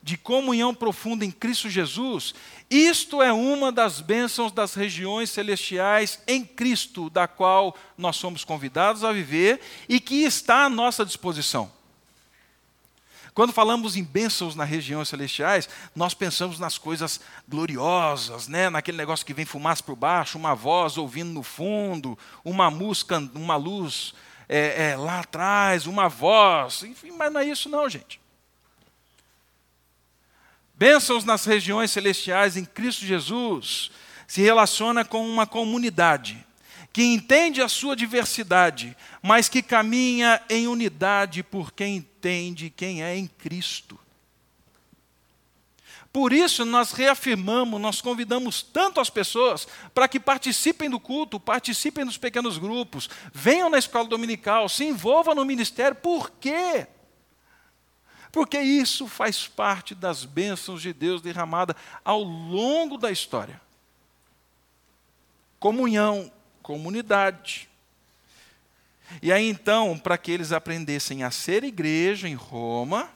de 0.03 0.17
comunhão 0.17 0.75
profunda 0.75 1.25
em 1.25 1.31
Cristo 1.31 1.69
Jesus, 1.69 2.35
isto 2.71 3.23
é 3.23 3.33
uma 3.33 3.73
das 3.73 4.01
bênçãos 4.01 4.53
das 4.53 4.75
regiões 4.75 5.31
celestiais 5.31 6.21
em 6.27 6.45
Cristo, 6.45 7.11
da 7.11 7.27
qual 7.27 7.77
nós 7.97 8.17
somos 8.17 8.45
convidados 8.45 9.05
a 9.05 9.13
viver 9.13 9.61
e 9.89 9.99
que 9.99 10.23
está 10.23 10.65
à 10.65 10.69
nossa 10.69 11.05
disposição. 11.05 11.71
Quando 13.39 13.53
falamos 13.53 13.97
em 13.97 14.03
bênçãos 14.03 14.57
nas 14.57 14.69
regiões 14.69 15.09
celestiais, 15.09 15.69
nós 15.95 16.13
pensamos 16.13 16.59
nas 16.59 16.77
coisas 16.77 17.21
gloriosas, 17.49 18.49
né? 18.49 18.69
naquele 18.69 18.97
negócio 18.97 19.25
que 19.25 19.33
vem 19.33 19.45
fumaça 19.45 19.81
por 19.81 19.95
baixo, 19.95 20.37
uma 20.37 20.55
voz 20.57 20.99
ouvindo 20.99 21.31
no 21.31 21.45
fundo, 21.45 22.19
uma 22.45 22.69
música, 22.69 23.19
uma 23.35 23.55
luz 23.55 24.13
é, 24.49 24.91
é, 24.91 24.97
lá 24.97 25.21
atrás, 25.21 25.87
uma 25.87 26.09
voz, 26.09 26.83
enfim, 26.83 27.13
mas 27.13 27.33
não 27.33 27.41
é 27.41 27.45
isso 27.45 27.69
não, 27.69 27.89
gente. 27.89 28.21
Bênçãos 30.79 31.25
nas 31.25 31.45
regiões 31.45 31.91
celestiais 31.91 32.57
em 32.57 32.65
Cristo 32.65 33.05
Jesus 33.05 33.91
se 34.29 34.41
relaciona 34.41 35.05
com 35.05 35.29
uma 35.29 35.45
comunidade 35.45 36.47
que 36.93 37.03
entende 37.03 37.61
a 37.61 37.69
sua 37.69 37.97
diversidade, 37.97 38.97
mas 39.21 39.49
que 39.49 39.61
caminha 39.61 40.41
em 40.49 40.69
unidade 40.69 41.43
por 41.43 41.73
quem 41.73 41.97
entende 41.97 42.71
quem 42.71 43.03
é 43.03 43.17
em 43.17 43.27
Cristo. 43.27 43.99
Por 46.13 46.33
isso, 46.33 46.65
nós 46.65 46.93
reafirmamos, 46.93 47.81
nós 47.81 48.01
convidamos 48.01 48.63
tanto 48.63 49.01
as 49.01 49.11
pessoas 49.11 49.67
para 49.93 50.09
que 50.09 50.21
participem 50.21 50.89
do 50.89 51.01
culto, 51.01 51.41
participem 51.41 52.05
dos 52.05 52.17
pequenos 52.17 52.57
grupos, 52.57 53.11
venham 53.33 53.69
na 53.69 53.79
escola 53.79 54.09
dominical, 54.09 54.69
se 54.69 54.85
envolvam 54.85 55.35
no 55.35 55.45
ministério. 55.45 55.97
Por 55.97 56.31
quê? 56.31 56.87
Porque 58.31 58.61
isso 58.61 59.09
faz 59.09 59.47
parte 59.47 59.95
das 59.95 60.25
bênçãos 60.25 60.83
de 60.83 60.93
Deus 60.93 61.23
derramada 61.23 61.75
ao 62.05 62.23
longo 62.23 62.99
da 62.99 63.11
história. 63.11 63.61
Comunhão, 65.59 66.31
comunidade. 66.63 67.69
E 69.23 69.33
aí 69.33 69.49
então, 69.49 69.99
para 69.99 70.19
que 70.19 70.31
eles 70.31 70.53
aprendessem 70.53 71.23
a 71.23 71.31
ser 71.31 71.65
igreja 71.65 72.29
em 72.29 72.35
Roma, 72.35 73.11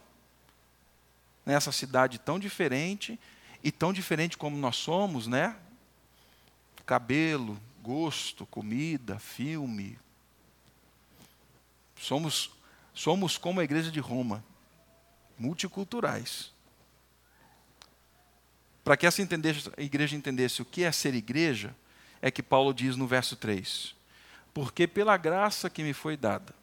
nessa 1.45 1.71
cidade 1.71 2.19
tão 2.19 2.39
diferente, 2.39 3.19
e 3.63 3.71
tão 3.71 3.93
diferente 3.93 4.37
como 4.37 4.57
nós 4.57 4.77
somos, 4.77 5.27
né? 5.27 5.57
Cabelo, 6.85 7.61
gosto, 7.81 8.45
comida, 8.47 9.19
filme. 9.19 9.99
Somos, 11.97 12.51
somos 12.93 13.39
como 13.39 13.61
a 13.61 13.65
igreja 13.65 13.91
de 13.91 14.01
Roma 14.01 14.43
multiculturais. 15.43 16.53
Para 18.85 18.97
que 18.97 19.07
essa 19.07 19.21
igreja 19.77 20.17
entendesse 20.17 20.63
o 20.63 20.65
que 20.65 20.85
é 20.85 20.93
ser 20.93 21.15
igreja, 21.15 21.75
é 22.21 22.31
que 22.31 22.43
Paulo 22.43 22.73
diz 22.73 22.97
no 22.97 23.07
verso 23.07 23.35
3: 23.35 23.95
Porque 24.55 24.87
pela 24.87 25.17
graça 25.17 25.69
que 25.69 25.83
me 25.83 25.93
foi 25.93 26.17
dada, 26.17 26.55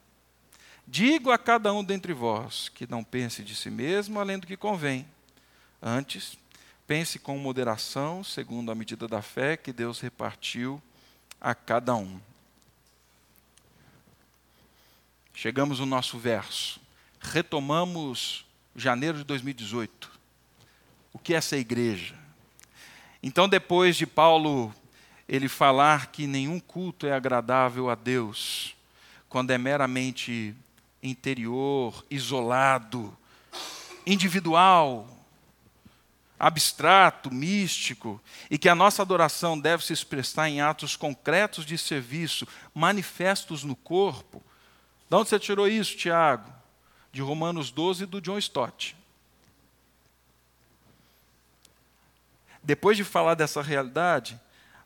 digo 0.88 1.32
a 1.32 1.38
cada 1.38 1.74
um 1.74 1.84
dentre 1.84 2.14
vós 2.14 2.70
que 2.70 2.90
não 2.90 3.04
pense 3.04 3.44
de 3.44 3.56
si 3.56 3.70
mesmo 3.70 4.20
além 4.20 4.40
do 4.40 4.48
que 4.48 4.56
convém. 4.58 5.06
Antes, 5.82 6.38
pense 6.88 7.20
com 7.20 7.38
moderação, 7.38 8.24
segundo 8.24 8.72
a 8.72 8.76
medida 8.76 9.08
da 9.08 9.22
fé 9.22 9.56
que 9.56 9.72
Deus 9.72 10.00
repartiu 10.00 10.82
a 11.40 11.54
cada 11.54 11.96
um. 11.96 12.20
Chegamos 15.34 15.80
no 15.80 15.86
nosso 15.86 16.18
verso. 16.20 16.82
Retomamos 17.22 18.46
janeiro 18.76 19.18
de 19.18 19.24
2018. 19.24 20.12
O 21.14 21.20
que 21.20 21.34
é 21.34 21.38
essa 21.38 21.58
igreja? 21.58 22.16
Então, 23.22 23.50
depois 23.50 23.96
de 23.96 24.06
Paulo 24.06 24.74
ele 25.30 25.48
falar 25.48 26.08
que 26.08 26.26
nenhum 26.26 26.60
culto 26.60 27.06
é 27.06 27.14
agradável 27.14 27.88
a 27.88 27.94
Deus, 27.94 28.76
quando 29.30 29.52
é 29.52 29.60
meramente 29.60 30.56
interior, 31.04 32.04
isolado, 32.10 33.16
individual, 34.08 35.08
abstrato, 36.40 37.32
místico, 37.32 38.20
e 38.50 38.58
que 38.58 38.68
a 38.68 38.74
nossa 38.74 39.04
adoração 39.04 39.60
deve 39.60 39.86
se 39.86 39.94
expressar 39.94 40.50
em 40.50 40.62
atos 40.62 40.96
concretos 40.96 41.64
de 41.64 41.78
serviço, 41.78 42.48
manifestos 42.74 43.64
no 43.64 43.76
corpo. 43.76 44.42
De 45.08 45.16
onde 45.16 45.30
você 45.30 45.38
tirou 45.38 45.68
isso, 45.68 45.96
Tiago? 45.96 46.59
De 47.12 47.22
Romanos 47.22 47.72
12 47.72 48.06
do 48.06 48.22
John 48.22 48.38
Stott. 48.38 48.96
Depois 52.62 52.98
de 52.98 53.04
falar 53.04 53.36
dessa 53.36 53.62
realidade, 53.62 54.40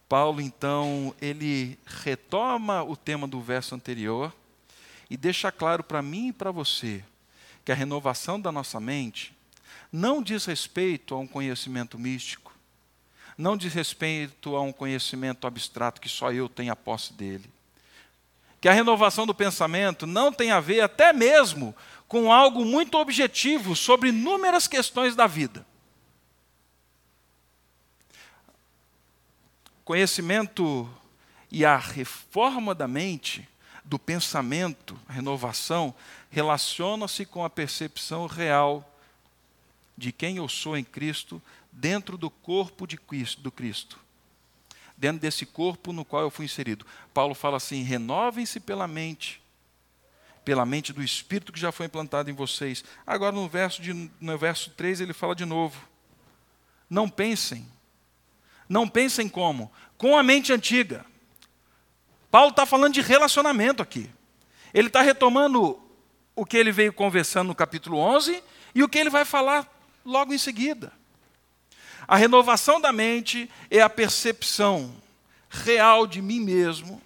Paulo 0.08 0.40
então 0.40 1.14
ele 1.22 1.78
retoma 1.86 2.84
o 2.84 2.96
tema 2.96 3.28
do 3.28 3.42
verso 3.42 3.74
anterior 3.76 4.34
e 5.10 5.18
deixa 5.18 5.52
claro 5.52 5.84
para 5.84 6.02
mim 6.02 6.28
e 6.28 6.34
para 6.34 6.52
você 6.52 7.04
que 7.66 7.72
a 7.72 7.76
renovação 7.76 8.40
da 8.40 8.52
nossa 8.52 8.80
mente 8.80 9.36
não 9.92 10.22
diz 10.22 10.46
respeito 10.46 11.14
a 11.16 11.20
um 11.20 11.28
conhecimento 11.28 11.98
místico, 11.98 12.54
não 13.38 13.58
diz 13.58 13.74
respeito 13.74 14.56
a 14.56 14.62
um 14.62 14.72
conhecimento 14.72 15.48
abstrato 15.48 16.00
que 16.00 16.10
só 16.10 16.32
eu 16.32 16.48
tenho 16.48 16.72
a 16.72 16.76
posse 16.76 17.14
dele. 17.14 17.50
Que 18.64 18.70
a 18.70 18.72
renovação 18.72 19.28
do 19.28 19.36
pensamento 19.36 20.08
não 20.08 20.32
tem 20.32 20.52
a 20.52 20.62
ver 20.62 20.80
até 20.80 21.12
mesmo 21.12 21.76
com 22.08 22.32
algo 22.32 22.64
muito 22.64 22.98
objetivo 22.98 23.76
sobre 23.76 24.08
inúmeras 24.08 24.70
questões 24.70 25.18
da 25.18 25.28
vida. 25.28 25.66
Conhecimento 29.84 30.90
e 31.52 31.66
a 31.66 31.76
reforma 31.76 32.74
da 32.74 32.88
mente, 32.88 33.46
do 33.84 34.00
pensamento, 34.00 34.98
a 35.10 35.12
renovação, 35.12 35.94
relaciona-se 36.32 37.26
com 37.26 37.44
a 37.44 37.50
percepção 37.50 38.28
real 38.28 38.90
de 39.98 40.14
quem 40.14 40.38
eu 40.38 40.48
sou 40.48 40.78
em 40.78 40.86
Cristo 40.86 41.42
dentro 41.70 42.18
do 42.18 42.30
corpo 42.30 42.88
de 42.88 42.98
do 43.40 43.52
Cristo. 43.52 44.00
Dentro 45.04 45.20
desse 45.20 45.46
corpo 45.46 45.92
no 45.92 46.06
qual 46.06 46.22
eu 46.22 46.30
fui 46.30 46.46
inserido. 46.46 46.86
Paulo 47.14 47.36
fala 47.36 47.58
assim: 47.58 47.84
renovem-se 47.84 48.58
pela 48.58 48.88
mente, 48.88 49.44
pela 50.46 50.66
mente 50.66 50.94
do 50.94 51.04
Espírito 51.04 51.52
que 51.52 51.60
já 51.60 51.74
foi 51.74 51.88
implantado 51.88 52.32
em 52.32 52.34
vocês. 52.34 52.86
Agora, 53.06 53.34
no 53.34 53.50
verso, 53.50 53.82
de, 53.82 54.10
no 54.22 54.38
verso 54.38 54.70
3, 54.70 55.02
ele 55.02 55.12
fala 55.12 55.36
de 55.36 55.44
novo: 55.44 55.78
não 56.90 57.10
pensem. 57.10 57.68
Não 58.70 58.88
pensem 58.88 59.28
como? 59.28 59.70
Com 59.98 60.18
a 60.18 60.24
mente 60.24 60.54
antiga. 60.54 61.06
Paulo 62.32 62.52
está 62.52 62.66
falando 62.66 62.94
de 62.94 63.02
relacionamento 63.02 63.84
aqui. 63.84 64.10
Ele 64.74 64.88
está 64.88 65.02
retomando 65.02 65.82
o 66.34 66.46
que 66.46 66.56
ele 66.56 66.72
veio 66.72 66.94
conversando 66.94 67.50
no 67.50 67.56
capítulo 67.56 67.98
11 67.98 68.42
e 68.74 68.82
o 68.82 68.88
que 68.88 69.00
ele 69.00 69.10
vai 69.10 69.26
falar 69.26 69.70
logo 70.06 70.34
em 70.34 70.38
seguida. 70.38 70.94
A 72.08 72.16
renovação 72.16 72.82
da 72.82 72.92
mente 72.92 73.50
é 73.70 73.82
a 73.82 73.90
percepção 73.90 74.94
real 75.50 76.08
de 76.08 76.22
mim 76.22 76.40
mesmo 76.40 77.02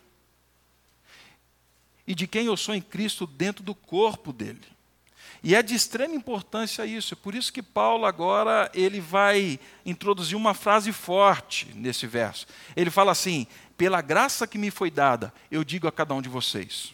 e 2.07 2.15
de 2.15 2.25
quem 2.25 2.45
eu 2.45 2.55
sou 2.55 2.73
em 2.73 2.81
Cristo 2.81 3.27
dentro 3.27 3.63
do 3.63 3.75
corpo 3.75 4.31
dele. 4.31 4.61
E 5.43 5.53
é 5.53 5.61
de 5.61 5.75
extrema 5.75 6.15
importância 6.15 6.85
isso. 6.85 7.13
É 7.13 7.17
por 7.17 7.35
isso 7.35 7.53
que 7.53 7.61
Paulo 7.61 8.05
agora 8.05 8.71
ele 8.73 8.99
vai 8.99 9.59
introduzir 9.85 10.35
uma 10.35 10.53
frase 10.53 10.91
forte 10.91 11.67
nesse 11.75 12.07
verso. 12.07 12.47
Ele 12.75 12.89
fala 12.89 13.11
assim: 13.11 13.45
"Pela 13.77 14.01
graça 14.01 14.47
que 14.47 14.57
me 14.57 14.71
foi 14.71 14.89
dada, 14.89 15.33
eu 15.51 15.63
digo 15.63 15.87
a 15.87 15.91
cada 15.91 16.13
um 16.13 16.21
de 16.21 16.29
vocês". 16.29 16.93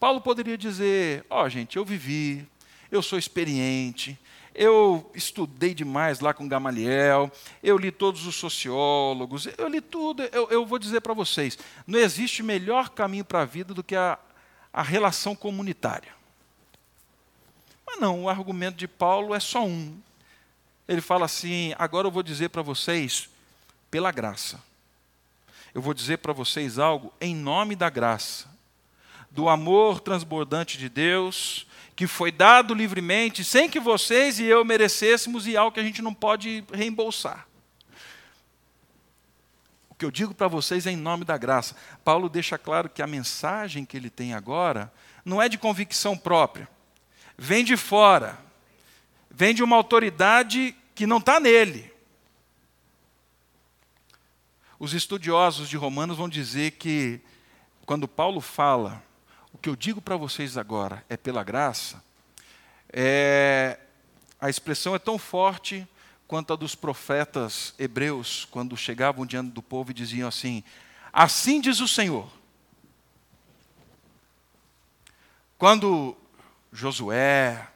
Paulo 0.00 0.20
poderia 0.20 0.56
dizer: 0.56 1.24
"Ó, 1.28 1.44
oh, 1.44 1.48
gente, 1.48 1.76
eu 1.76 1.84
vivi, 1.84 2.46
eu 2.90 3.02
sou 3.02 3.18
experiente, 3.18 4.18
eu 4.54 5.10
estudei 5.14 5.74
demais 5.74 6.20
lá 6.20 6.32
com 6.32 6.46
Gamaliel, 6.46 7.30
eu 7.62 7.76
li 7.76 7.90
todos 7.90 8.24
os 8.24 8.36
sociólogos, 8.36 9.48
eu 9.58 9.66
li 9.66 9.80
tudo. 9.80 10.22
Eu, 10.24 10.48
eu 10.48 10.64
vou 10.64 10.78
dizer 10.78 11.00
para 11.00 11.12
vocês: 11.12 11.58
não 11.86 11.98
existe 11.98 12.42
melhor 12.42 12.90
caminho 12.90 13.24
para 13.24 13.42
a 13.42 13.44
vida 13.44 13.74
do 13.74 13.82
que 13.82 13.96
a, 13.96 14.16
a 14.72 14.82
relação 14.82 15.34
comunitária. 15.34 16.12
Mas 17.84 17.98
não, 17.98 18.24
o 18.24 18.28
argumento 18.28 18.76
de 18.76 18.86
Paulo 18.86 19.34
é 19.34 19.40
só 19.40 19.64
um. 19.64 19.98
Ele 20.86 21.00
fala 21.00 21.24
assim: 21.24 21.74
agora 21.76 22.06
eu 22.06 22.12
vou 22.12 22.22
dizer 22.22 22.50
para 22.50 22.62
vocês, 22.62 23.28
pela 23.90 24.12
graça. 24.12 24.62
Eu 25.74 25.82
vou 25.82 25.92
dizer 25.92 26.18
para 26.18 26.32
vocês 26.32 26.78
algo 26.78 27.12
em 27.20 27.34
nome 27.34 27.74
da 27.74 27.90
graça, 27.90 28.46
do 29.34 29.48
amor 29.48 29.98
transbordante 29.98 30.78
de 30.78 30.88
Deus, 30.88 31.66
que 31.96 32.06
foi 32.06 32.30
dado 32.30 32.72
livremente, 32.72 33.42
sem 33.42 33.68
que 33.68 33.80
vocês 33.80 34.38
e 34.38 34.44
eu 34.44 34.64
merecêssemos, 34.64 35.48
e 35.48 35.56
algo 35.56 35.72
que 35.72 35.80
a 35.80 35.84
gente 35.84 36.00
não 36.00 36.14
pode 36.14 36.64
reembolsar. 36.72 37.44
O 39.90 39.94
que 39.96 40.04
eu 40.04 40.10
digo 40.10 40.32
para 40.32 40.46
vocês 40.46 40.86
é 40.86 40.92
em 40.92 40.96
nome 40.96 41.24
da 41.24 41.36
graça. 41.36 41.74
Paulo 42.04 42.28
deixa 42.28 42.56
claro 42.56 42.88
que 42.88 43.02
a 43.02 43.08
mensagem 43.08 43.84
que 43.84 43.96
ele 43.96 44.08
tem 44.08 44.34
agora 44.34 44.92
não 45.24 45.42
é 45.42 45.48
de 45.48 45.58
convicção 45.58 46.16
própria, 46.16 46.68
vem 47.36 47.64
de 47.64 47.76
fora, 47.76 48.38
vem 49.28 49.52
de 49.52 49.64
uma 49.64 49.74
autoridade 49.74 50.76
que 50.94 51.08
não 51.08 51.18
está 51.18 51.40
nele. 51.40 51.92
Os 54.78 54.94
estudiosos 54.94 55.68
de 55.68 55.76
Romanos 55.76 56.18
vão 56.18 56.28
dizer 56.28 56.72
que, 56.72 57.20
quando 57.84 58.06
Paulo 58.06 58.40
fala 58.40 59.02
que 59.64 59.70
eu 59.70 59.74
digo 59.74 59.98
para 59.98 60.14
vocês 60.14 60.58
agora 60.58 61.02
é 61.08 61.16
pela 61.16 61.42
graça, 61.42 62.04
é, 62.92 63.78
a 64.38 64.50
expressão 64.50 64.94
é 64.94 64.98
tão 64.98 65.16
forte 65.16 65.88
quanto 66.28 66.52
a 66.52 66.56
dos 66.56 66.74
profetas 66.74 67.72
hebreus, 67.78 68.46
quando 68.50 68.76
chegavam 68.76 69.24
diante 69.24 69.52
do 69.52 69.62
povo 69.62 69.90
e 69.90 69.94
diziam 69.94 70.28
assim: 70.28 70.62
Assim 71.10 71.62
diz 71.62 71.80
o 71.80 71.88
Senhor. 71.88 72.30
Quando 75.56 76.14
Josué, 76.70 77.66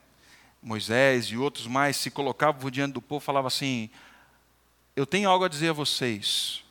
Moisés 0.62 1.28
e 1.28 1.38
outros 1.38 1.66
mais 1.66 1.96
se 1.96 2.10
colocavam 2.10 2.70
diante 2.70 2.92
do 2.92 3.00
povo, 3.00 3.24
falavam 3.24 3.48
assim: 3.48 3.88
Eu 4.94 5.06
tenho 5.06 5.30
algo 5.30 5.46
a 5.46 5.48
dizer 5.48 5.70
a 5.70 5.72
vocês, 5.72 6.62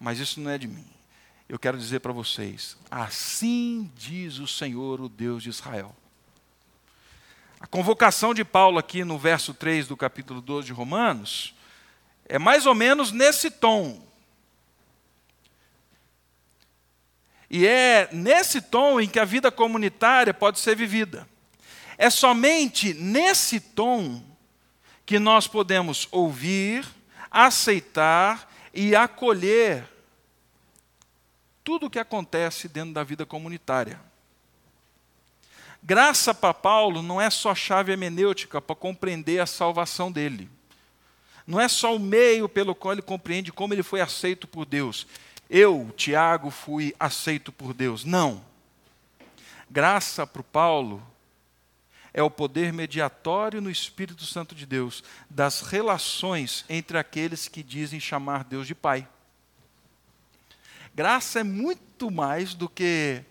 mas 0.00 0.18
isso 0.18 0.40
não 0.40 0.50
é 0.50 0.58
de 0.58 0.66
mim 0.66 0.93
eu 1.48 1.58
quero 1.58 1.76
dizer 1.78 2.00
para 2.00 2.12
vocês: 2.12 2.76
assim 2.90 3.90
diz 3.94 4.38
o 4.38 4.46
Senhor, 4.46 5.00
o 5.00 5.08
Deus 5.08 5.42
de 5.42 5.50
Israel. 5.50 5.94
A 7.60 7.66
convocação 7.66 8.34
de 8.34 8.44
Paulo 8.44 8.78
aqui 8.78 9.04
no 9.04 9.18
verso 9.18 9.54
3 9.54 9.88
do 9.88 9.96
capítulo 9.96 10.40
12 10.40 10.66
de 10.66 10.72
Romanos 10.72 11.54
é 12.26 12.38
mais 12.38 12.66
ou 12.66 12.74
menos 12.74 13.10
nesse 13.10 13.50
tom. 13.50 14.02
E 17.48 17.66
é 17.66 18.08
nesse 18.12 18.60
tom 18.60 19.00
em 19.00 19.08
que 19.08 19.18
a 19.18 19.24
vida 19.24 19.50
comunitária 19.50 20.34
pode 20.34 20.58
ser 20.58 20.74
vivida. 20.74 21.28
É 21.96 22.10
somente 22.10 22.92
nesse 22.92 23.60
tom 23.60 24.22
que 25.06 25.18
nós 25.18 25.46
podemos 25.46 26.08
ouvir, 26.10 26.86
aceitar 27.30 28.52
e 28.72 28.96
acolher 28.96 29.93
tudo 31.64 31.86
o 31.86 31.90
que 31.90 31.98
acontece 31.98 32.68
dentro 32.68 32.92
da 32.92 33.02
vida 33.02 33.24
comunitária. 33.24 33.98
Graça 35.82 36.32
para 36.34 36.54
Paulo 36.54 37.02
não 37.02 37.20
é 37.20 37.28
só 37.30 37.54
chave 37.54 37.92
hermenêutica 37.92 38.60
para 38.60 38.76
compreender 38.76 39.40
a 39.40 39.46
salvação 39.46 40.12
dele. 40.12 40.48
Não 41.46 41.60
é 41.60 41.68
só 41.68 41.94
o 41.96 41.98
meio 41.98 42.48
pelo 42.48 42.74
qual 42.74 42.92
ele 42.92 43.02
compreende 43.02 43.52
como 43.52 43.74
ele 43.74 43.82
foi 43.82 44.00
aceito 44.00 44.46
por 44.46 44.64
Deus. 44.64 45.06
Eu, 45.48 45.92
Tiago, 45.96 46.50
fui 46.50 46.94
aceito 46.98 47.52
por 47.52 47.74
Deus. 47.74 48.04
Não. 48.04 48.44
Graça 49.70 50.26
para 50.26 50.42
Paulo 50.42 51.02
é 52.14 52.22
o 52.22 52.30
poder 52.30 52.72
mediatório 52.72 53.60
no 53.60 53.70
Espírito 53.70 54.24
Santo 54.24 54.54
de 54.54 54.64
Deus 54.64 55.02
das 55.28 55.60
relações 55.60 56.64
entre 56.68 56.96
aqueles 56.96 57.48
que 57.48 57.62
dizem 57.62 58.00
chamar 58.00 58.44
Deus 58.44 58.66
de 58.66 58.74
Pai. 58.74 59.06
Graça 60.94 61.40
é 61.40 61.42
muito 61.42 62.08
mais 62.08 62.54
do 62.54 62.68
que 62.68 63.24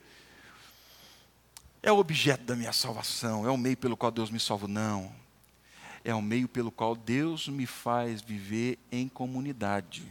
é 1.82 1.92
o 1.92 1.98
objeto 1.98 2.44
da 2.44 2.56
minha 2.56 2.74
salvação, 2.74 3.48
é 3.48 3.52
o 3.52 3.58
meio 3.58 3.78
pelo 3.78 3.96
qual 3.96 4.12
Deus 4.12 4.30
me 4.30 4.40
salva. 4.40 4.68
Não. 4.68 5.14
É 6.04 6.14
o 6.14 6.22
meio 6.22 6.50
pelo 6.50 6.72
qual 6.72 6.96
Deus 6.96 7.48
me 7.48 7.66
faz 7.66 8.22
viver 8.22 8.78
em 8.92 9.08
comunidade. 9.08 10.06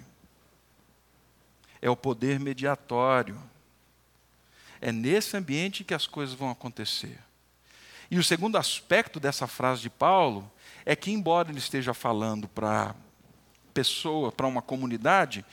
É 1.83 1.91
o 1.91 1.97
poder 1.97 2.41
mediatório. 2.41 3.38
É 4.81 4.91
nesse 4.91 5.37
ambiente 5.37 5.85
que 5.85 5.93
as 5.93 6.07
coisas 6.07 6.35
vão 6.35 6.51
acontecer. 6.51 7.19
E 8.11 8.19
o 8.19 8.25
segundo 8.25 8.57
aspecto 8.57 9.21
dessa 9.21 9.47
frase 9.47 9.83
de 9.83 9.91
Paulo 9.91 10.51
é 10.85 10.97
que, 10.97 11.11
embora 11.11 11.51
ele 11.51 11.59
esteja 11.59 11.93
falando 11.93 12.49
para 12.49 12.95
pessoa, 13.75 14.33
para 14.33 14.47
uma 14.47 14.62
comunidade, 14.62 15.45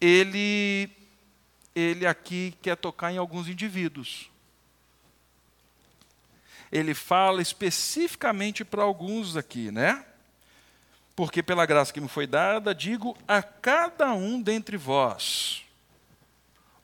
ele, 0.00 0.90
ele 1.74 2.06
aqui 2.06 2.56
quer 2.62 2.76
tocar 2.76 3.12
em 3.12 3.18
alguns 3.18 3.48
indivíduos. 3.48 4.30
Ele 6.70 6.94
fala 6.94 7.40
especificamente 7.40 8.64
para 8.64 8.82
alguns 8.82 9.36
aqui, 9.36 9.70
né? 9.70 10.04
Porque 11.16 11.42
pela 11.42 11.66
graça 11.66 11.92
que 11.92 12.00
me 12.00 12.08
foi 12.08 12.26
dada, 12.26 12.74
digo 12.74 13.16
a 13.26 13.42
cada 13.42 14.12
um 14.12 14.40
dentre 14.40 14.76
vós: 14.76 15.64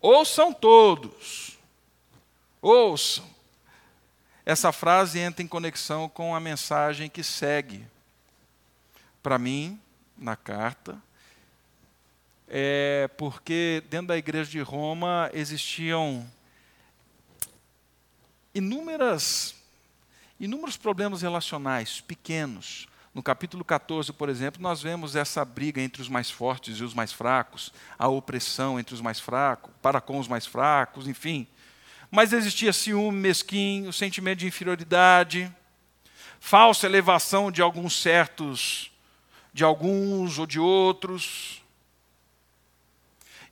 ouçam 0.01 0.53
todos, 0.53 1.59
ouçam. 2.61 3.33
Essa 4.47 4.73
frase 4.73 5.19
entra 5.19 5.43
em 5.43 5.47
conexão 5.47 6.09
com 6.09 6.35
a 6.35 6.41
mensagem 6.41 7.09
que 7.09 7.23
segue. 7.23 7.87
Para 9.23 9.39
mim, 9.39 9.81
na 10.19 10.37
carta, 10.37 11.01
é 12.49 13.09
porque 13.17 13.83
dentro 13.89 14.09
da 14.09 14.17
igreja 14.17 14.51
de 14.51 14.61
Roma 14.61 15.31
existiam 15.33 16.27
inúmeras, 18.55 19.55
inúmeros 20.39 20.77
problemas 20.77 21.23
relacionais 21.23 22.01
pequenos. 22.01 22.87
No 23.15 23.23
capítulo 23.23 23.65
14, 23.65 24.13
por 24.13 24.29
exemplo, 24.29 24.61
nós 24.61 24.83
vemos 24.83 25.15
essa 25.15 25.45
briga 25.45 25.81
entre 25.81 26.03
os 26.03 26.09
mais 26.09 26.31
fortes 26.31 26.79
e 26.79 26.85
os 26.85 26.95
mais 26.95 27.13
fracos, 27.13 27.73
a 27.99 28.09
opressão 28.09 28.79
entre 28.79 28.95
os 28.95 29.01
mais 29.01 29.21
fracos, 29.21 29.73
para 29.81 30.01
com 30.01 30.19
os 30.19 30.27
mais 30.27 30.47
fracos, 30.47 31.07
enfim. 31.07 31.47
Mas 32.11 32.33
existia 32.33 32.73
ciúme 32.73 33.19
mesquinho, 33.19 33.93
sentimento 33.93 34.41
de 34.41 34.47
inferioridade, 34.47 35.53
falsa 36.41 36.87
elevação 36.87 37.51
de 37.51 37.63
alguns 37.63 38.01
certos, 38.01 38.91
de 39.53 39.65
alguns 39.65 40.39
ou 40.39 40.47
de 40.47 40.59
outros. 40.61 41.64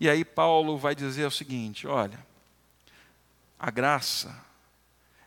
E 0.03 0.11
aí 0.11 0.25
Paulo 0.25 0.77
vai 0.77 0.97
dizer 0.97 1.25
o 1.25 1.31
seguinte: 1.31 1.87
olha, 1.87 2.19
a 3.57 3.71
graça 3.71 4.37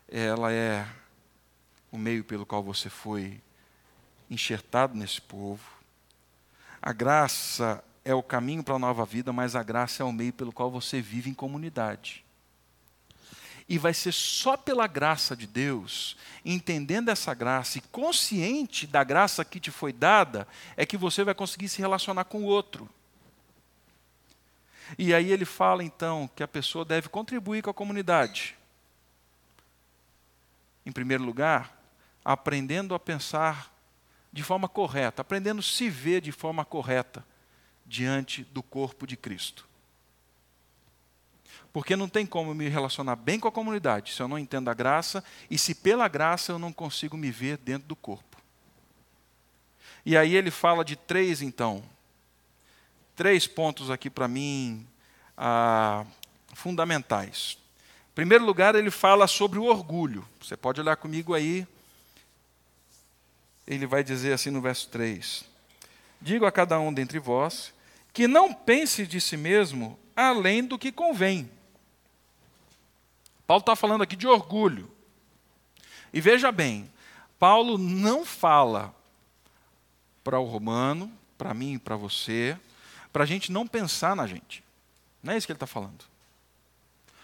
ela 0.05 0.51
é 0.51 0.85
o 1.89 1.97
meio 1.97 2.25
pelo 2.25 2.45
qual 2.45 2.61
você 2.61 2.89
foi 2.89 3.41
enxertado 4.29 4.93
nesse 4.93 5.21
povo. 5.21 5.63
A 6.81 6.91
graça 6.91 7.81
é 8.03 8.13
o 8.13 8.21
caminho 8.21 8.65
para 8.65 8.75
a 8.75 8.79
nova 8.79 9.05
vida, 9.05 9.31
mas 9.31 9.55
a 9.55 9.63
graça 9.63 10.03
é 10.03 10.05
o 10.05 10.11
meio 10.11 10.33
pelo 10.33 10.51
qual 10.51 10.69
você 10.69 11.01
vive 11.01 11.29
em 11.29 11.33
comunidade. 11.33 12.25
E 13.69 13.77
vai 13.77 13.93
ser 13.93 14.11
só 14.11 14.57
pela 14.57 14.87
graça 14.87 15.37
de 15.37 15.47
Deus, 15.47 16.17
entendendo 16.43 17.07
essa 17.07 17.33
graça 17.33 17.77
e 17.77 17.81
consciente 17.93 18.85
da 18.85 19.05
graça 19.05 19.45
que 19.45 19.57
te 19.57 19.71
foi 19.71 19.93
dada, 19.93 20.45
é 20.75 20.85
que 20.85 20.97
você 20.97 21.23
vai 21.23 21.33
conseguir 21.33 21.69
se 21.69 21.79
relacionar 21.79 22.25
com 22.25 22.39
o 22.39 22.47
outro. 22.47 22.89
E 24.97 25.13
aí 25.13 25.31
ele 25.31 25.45
fala 25.45 25.83
então 25.83 26.29
que 26.35 26.43
a 26.43 26.47
pessoa 26.47 26.85
deve 26.85 27.09
contribuir 27.09 27.61
com 27.61 27.69
a 27.69 27.73
comunidade 27.73 28.55
em 30.85 30.91
primeiro 30.91 31.23
lugar, 31.23 31.75
aprendendo 32.23 32.93
a 32.93 32.99
pensar 32.99 33.73
de 34.31 34.43
forma 34.43 34.69
correta, 34.69 35.21
aprendendo 35.21 35.59
a 35.59 35.63
se 35.63 35.89
ver 35.89 36.21
de 36.21 36.31
forma 36.31 36.63
correta 36.63 37.25
diante 37.85 38.43
do 38.43 38.61
corpo 38.61 39.07
de 39.07 39.17
Cristo. 39.17 39.67
Porque 41.73 41.95
não 41.95 42.07
tem 42.07 42.25
como 42.25 42.53
me 42.53 42.69
relacionar 42.69 43.15
bem 43.15 43.39
com 43.39 43.47
a 43.47 43.51
comunidade 43.51 44.13
se 44.13 44.21
eu 44.21 44.27
não 44.27 44.39
entendo 44.39 44.69
a 44.69 44.73
graça 44.73 45.23
e 45.49 45.57
se 45.57 45.73
pela 45.73 46.07
graça 46.07 46.51
eu 46.51 46.59
não 46.59 46.71
consigo 46.71 47.17
me 47.17 47.31
ver 47.31 47.57
dentro 47.57 47.87
do 47.87 47.95
corpo. 47.95 48.37
E 50.05 50.15
aí 50.15 50.35
ele 50.35 50.51
fala 50.51 50.85
de 50.85 50.95
três, 50.95 51.41
então, 51.41 51.83
três 53.15 53.47
pontos 53.47 53.89
aqui 53.89 54.09
para 54.09 54.27
mim 54.27 54.85
ah, 55.37 56.05
fundamentais 56.53 57.57
primeiro 58.15 58.45
lugar, 58.45 58.73
ele 58.75 58.89
fala 58.89 59.27
sobre 59.27 59.59
o 59.59 59.65
orgulho. 59.65 60.25
Você 60.41 60.55
pode 60.55 60.79
olhar 60.79 60.95
comigo 60.95 61.33
aí. 61.33 61.67
Ele 63.67 63.85
vai 63.85 64.03
dizer 64.03 64.31
assim 64.31 64.49
no 64.49 64.61
verso 64.61 64.87
3: 64.87 65.43
Digo 66.21 66.45
a 66.45 66.51
cada 66.51 66.79
um 66.79 66.93
dentre 66.93 67.19
vós 67.19 67.73
que 68.13 68.27
não 68.27 68.53
pense 68.53 69.05
de 69.05 69.19
si 69.19 69.35
mesmo 69.35 69.99
além 70.15 70.63
do 70.63 70.79
que 70.79 70.91
convém. 70.91 71.51
Paulo 73.45 73.59
está 73.59 73.75
falando 73.75 74.01
aqui 74.01 74.15
de 74.15 74.25
orgulho. 74.25 74.89
E 76.13 76.21
veja 76.21 76.49
bem, 76.49 76.89
Paulo 77.37 77.77
não 77.77 78.23
fala 78.23 78.95
para 80.23 80.39
o 80.39 80.45
romano, 80.45 81.11
para 81.37 81.53
mim 81.53 81.73
e 81.73 81.79
para 81.79 81.97
você, 81.97 82.57
para 83.15 83.23
a 83.23 83.25
gente 83.25 83.49
não 83.49 83.65
pensar 83.65 84.13
na 84.13 84.27
gente. 84.27 84.61
Não 85.23 85.31
é 85.31 85.37
isso 85.37 85.47
que 85.47 85.53
ele 85.53 85.55
está 85.55 85.65
falando. 85.65 86.01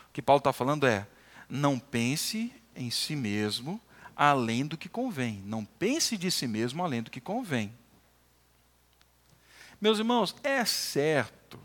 O 0.07 0.13
que 0.13 0.21
Paulo 0.21 0.37
está 0.37 0.53
falando 0.53 0.87
é: 0.87 1.05
não 1.49 1.77
pense 1.77 2.49
em 2.73 2.89
si 2.89 3.13
mesmo 3.13 3.77
além 4.15 4.65
do 4.65 4.77
que 4.77 4.87
convém. 4.87 5.43
Não 5.45 5.65
pense 5.65 6.15
de 6.15 6.31
si 6.31 6.47
mesmo 6.47 6.81
além 6.81 7.03
do 7.03 7.11
que 7.11 7.19
convém. 7.19 7.73
Meus 9.81 9.97
irmãos, 9.97 10.33
é 10.45 10.63
certo 10.63 11.59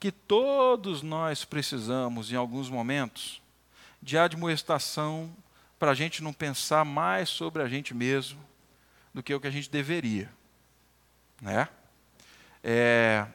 que 0.00 0.10
todos 0.10 1.02
nós 1.02 1.44
precisamos, 1.44 2.32
em 2.32 2.36
alguns 2.36 2.70
momentos, 2.70 3.42
de 4.00 4.16
admoestação 4.16 5.30
para 5.78 5.90
a 5.90 5.94
gente 5.94 6.22
não 6.22 6.32
pensar 6.32 6.82
mais 6.82 7.28
sobre 7.28 7.62
a 7.62 7.68
gente 7.68 7.92
mesmo 7.92 8.42
do 9.12 9.22
que 9.22 9.34
o 9.34 9.40
que 9.40 9.48
a 9.48 9.52
gente 9.52 9.68
deveria. 9.70 10.32
Né? 11.42 11.68
É, 12.64 13.26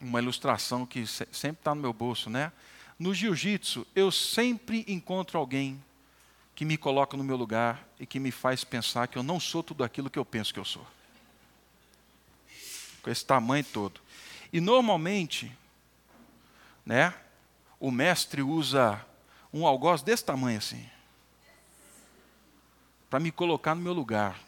uma 0.00 0.20
ilustração 0.20 0.84
que 0.84 1.06
sempre 1.06 1.60
está 1.60 1.74
no 1.74 1.80
meu 1.80 1.92
bolso, 1.92 2.28
né? 2.28 2.52
No 2.98 3.14
jiu-jitsu, 3.14 3.86
eu 3.94 4.10
sempre 4.10 4.84
encontro 4.88 5.38
alguém 5.38 5.82
que 6.54 6.64
me 6.64 6.78
coloca 6.78 7.16
no 7.16 7.24
meu 7.24 7.36
lugar 7.36 7.86
e 8.00 8.06
que 8.06 8.18
me 8.18 8.30
faz 8.30 8.64
pensar 8.64 9.06
que 9.08 9.18
eu 9.18 9.22
não 9.22 9.38
sou 9.38 9.62
tudo 9.62 9.84
aquilo 9.84 10.08
que 10.08 10.18
eu 10.18 10.24
penso 10.24 10.54
que 10.54 10.58
eu 10.58 10.64
sou. 10.64 10.86
Com 13.02 13.10
esse 13.10 13.24
tamanho 13.24 13.64
todo. 13.64 14.00
E 14.50 14.60
normalmente, 14.60 15.52
né, 16.84 17.14
o 17.78 17.90
mestre 17.90 18.40
usa 18.40 19.04
um 19.52 19.66
algoz 19.66 20.02
desse 20.02 20.24
tamanho 20.24 20.58
assim, 20.58 20.88
para 23.10 23.20
me 23.20 23.30
colocar 23.30 23.74
no 23.74 23.82
meu 23.82 23.92
lugar. 23.92 24.40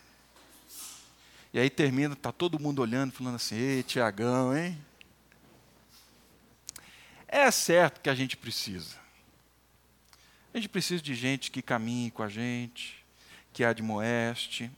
E 1.53 1.59
aí 1.59 1.69
termina, 1.69 2.17
tá 2.17 2.33
todo 2.33 2.59
mundo 2.59 2.81
olhando, 2.81 3.13
falando 3.13 3.37
assim: 3.37 3.57
"Ei, 3.57 3.83
Tiagão, 3.83 4.57
hein? 4.57 4.79
É 7.29 7.51
certo 7.51 8.01
que 8.01 8.09
a 8.09 8.15
gente 8.15 8.37
precisa. 8.37 8.97
A 10.53 10.57
gente 10.57 10.69
precisa 10.71 11.03
de 11.03 11.15
gente 11.15 11.51
que 11.51 11.61
caminhe 11.61 12.11
com 12.11 12.23
a 12.23 12.29
gente, 12.29 13.05
que 13.53 13.63
admoeste, 13.63 14.71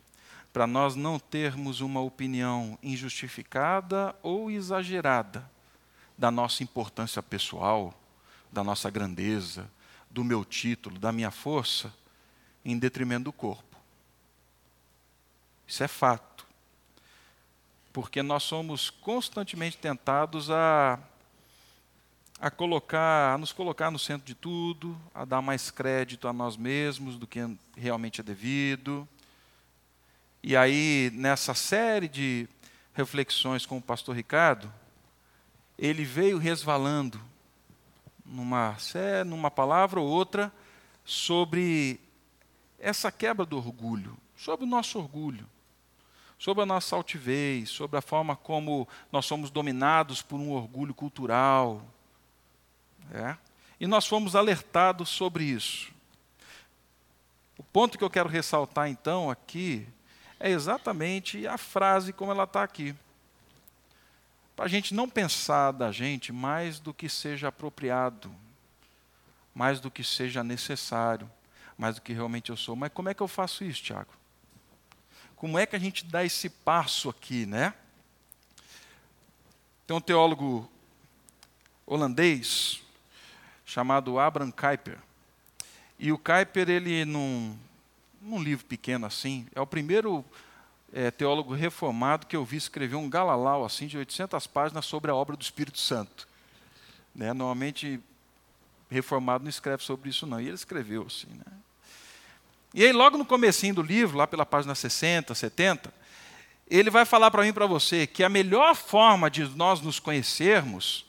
para 0.52 0.66
nós 0.66 0.96
não 0.96 1.18
termos 1.18 1.80
uma 1.80 2.00
opinião 2.00 2.76
injustificada 2.82 4.16
ou 4.20 4.50
exagerada 4.50 5.48
da 6.18 6.28
nossa 6.30 6.64
importância 6.64 7.22
pessoal, 7.22 7.94
da 8.50 8.64
nossa 8.64 8.90
grandeza, 8.90 9.70
do 10.10 10.24
meu 10.24 10.44
título, 10.44 10.98
da 10.98 11.12
minha 11.12 11.30
força, 11.30 11.94
em 12.64 12.76
detrimento 12.76 13.24
do 13.24 13.32
corpo. 13.32 13.76
Isso 15.68 15.84
é 15.84 15.88
fato. 15.88 16.44
Porque 17.92 18.22
nós 18.22 18.42
somos 18.42 18.90
constantemente 18.90 19.78
tentados 19.78 20.50
a 20.50 20.98
a 22.40 22.50
colocar, 22.50 23.34
a 23.34 23.38
nos 23.38 23.52
colocar 23.52 23.90
no 23.90 23.98
centro 23.98 24.26
de 24.26 24.34
tudo, 24.34 24.98
a 25.14 25.26
dar 25.26 25.42
mais 25.42 25.70
crédito 25.70 26.26
a 26.26 26.32
nós 26.32 26.56
mesmos 26.56 27.18
do 27.18 27.26
que 27.26 27.40
realmente 27.76 28.22
é 28.22 28.24
devido. 28.24 29.06
E 30.42 30.56
aí, 30.56 31.10
nessa 31.12 31.52
série 31.52 32.08
de 32.08 32.48
reflexões 32.94 33.66
com 33.66 33.76
o 33.76 33.82
pastor 33.82 34.16
Ricardo, 34.16 34.72
ele 35.78 36.02
veio 36.02 36.38
resvalando 36.38 37.20
numa, 38.24 38.74
numa 39.26 39.50
palavra 39.50 40.00
ou 40.00 40.08
outra 40.08 40.50
sobre 41.04 42.00
essa 42.78 43.12
quebra 43.12 43.44
do 43.44 43.58
orgulho, 43.58 44.16
sobre 44.34 44.64
o 44.64 44.68
nosso 44.68 44.98
orgulho, 44.98 45.46
sobre 46.38 46.62
a 46.62 46.66
nossa 46.66 46.96
altivez, 46.96 47.68
sobre 47.68 47.98
a 47.98 48.02
forma 48.02 48.34
como 48.34 48.88
nós 49.12 49.26
somos 49.26 49.50
dominados 49.50 50.22
por 50.22 50.40
um 50.40 50.52
orgulho 50.52 50.94
cultural, 50.94 51.86
é? 53.12 53.36
E 53.78 53.86
nós 53.86 54.06
fomos 54.06 54.36
alertados 54.36 55.08
sobre 55.08 55.44
isso. 55.44 55.90
O 57.58 57.62
ponto 57.62 57.98
que 57.98 58.04
eu 58.04 58.10
quero 58.10 58.28
ressaltar 58.28 58.88
então 58.88 59.30
aqui 59.30 59.86
é 60.38 60.50
exatamente 60.50 61.46
a 61.46 61.58
frase 61.58 62.12
como 62.12 62.32
ela 62.32 62.44
está 62.44 62.62
aqui. 62.62 62.94
Para 64.56 64.64
a 64.64 64.68
gente 64.68 64.94
não 64.94 65.08
pensar 65.08 65.72
da 65.72 65.90
gente 65.90 66.32
mais 66.32 66.78
do 66.78 66.92
que 66.92 67.08
seja 67.08 67.48
apropriado, 67.48 68.34
mais 69.54 69.80
do 69.80 69.90
que 69.90 70.04
seja 70.04 70.44
necessário, 70.44 71.30
mais 71.76 71.96
do 71.96 72.02
que 72.02 72.12
realmente 72.12 72.50
eu 72.50 72.56
sou. 72.56 72.76
Mas 72.76 72.92
como 72.92 73.08
é 73.08 73.14
que 73.14 73.22
eu 73.22 73.28
faço 73.28 73.64
isso, 73.64 73.82
Tiago? 73.82 74.12
Como 75.36 75.58
é 75.58 75.64
que 75.64 75.74
a 75.74 75.78
gente 75.78 76.04
dá 76.04 76.22
esse 76.24 76.50
passo 76.50 77.08
aqui, 77.08 77.46
né? 77.46 77.72
Tem 79.86 79.96
um 79.96 80.00
teólogo 80.00 80.70
holandês, 81.86 82.82
chamado 83.70 84.18
Abraham 84.18 84.50
Kuyper. 84.50 84.98
E 85.96 86.10
o 86.10 86.18
Kuyper, 86.18 86.68
ele 86.68 87.04
num, 87.04 87.56
num 88.20 88.42
livro 88.42 88.66
pequeno 88.66 89.06
assim, 89.06 89.46
é 89.54 89.60
o 89.60 89.66
primeiro 89.66 90.24
é, 90.92 91.10
teólogo 91.10 91.54
reformado 91.54 92.26
que 92.26 92.36
eu 92.36 92.44
vi 92.44 92.56
escrever 92.56 92.96
um 92.96 93.08
galalau 93.08 93.64
assim 93.64 93.86
de 93.86 93.96
800 93.96 94.44
páginas 94.48 94.86
sobre 94.86 95.10
a 95.10 95.14
obra 95.14 95.36
do 95.36 95.42
Espírito 95.42 95.78
Santo. 95.78 96.26
Né? 97.14 97.32
Normalmente, 97.32 98.00
reformado 98.90 99.44
não 99.44 99.50
escreve 99.50 99.84
sobre 99.84 100.10
isso 100.10 100.26
não, 100.26 100.40
e 100.40 100.46
ele 100.46 100.54
escreveu 100.54 101.04
assim. 101.06 101.28
Né? 101.28 101.52
E 102.74 102.84
aí, 102.84 102.92
logo 102.92 103.16
no 103.16 103.24
comecinho 103.24 103.76
do 103.76 103.82
livro, 103.82 104.18
lá 104.18 104.26
pela 104.26 104.44
página 104.44 104.74
60, 104.74 105.32
70, 105.32 105.94
ele 106.68 106.90
vai 106.90 107.04
falar 107.04 107.30
para 107.30 107.42
mim 107.42 107.50
e 107.50 107.52
para 107.52 107.66
você 107.66 108.04
que 108.04 108.24
a 108.24 108.28
melhor 108.28 108.74
forma 108.74 109.30
de 109.30 109.44
nós 109.56 109.80
nos 109.80 110.00
conhecermos 110.00 111.08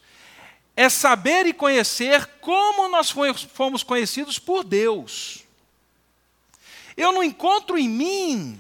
é 0.75 0.89
saber 0.89 1.45
e 1.45 1.53
conhecer 1.53 2.25
como 2.39 2.89
nós 2.89 3.13
fomos 3.53 3.84
conhecidos 3.84 4.39
por 4.39 4.63
Deus. 4.63 5.43
Eu 6.95 7.12
não 7.12 7.23
encontro 7.23 7.77
em 7.77 7.89
mim 7.89 8.60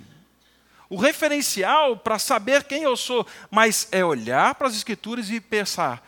o 0.89 0.97
referencial 0.97 1.95
para 1.95 2.19
saber 2.19 2.63
quem 2.65 2.83
eu 2.83 2.97
sou, 2.97 3.25
mas 3.49 3.87
é 3.91 4.03
olhar 4.03 4.55
para 4.55 4.67
as 4.67 4.75
Escrituras 4.75 5.29
e 5.29 5.39
pensar 5.39 6.05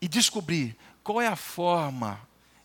e 0.00 0.08
descobrir 0.08 0.76
qual 1.02 1.20
é 1.20 1.28
a 1.28 1.36
forma 1.36 2.20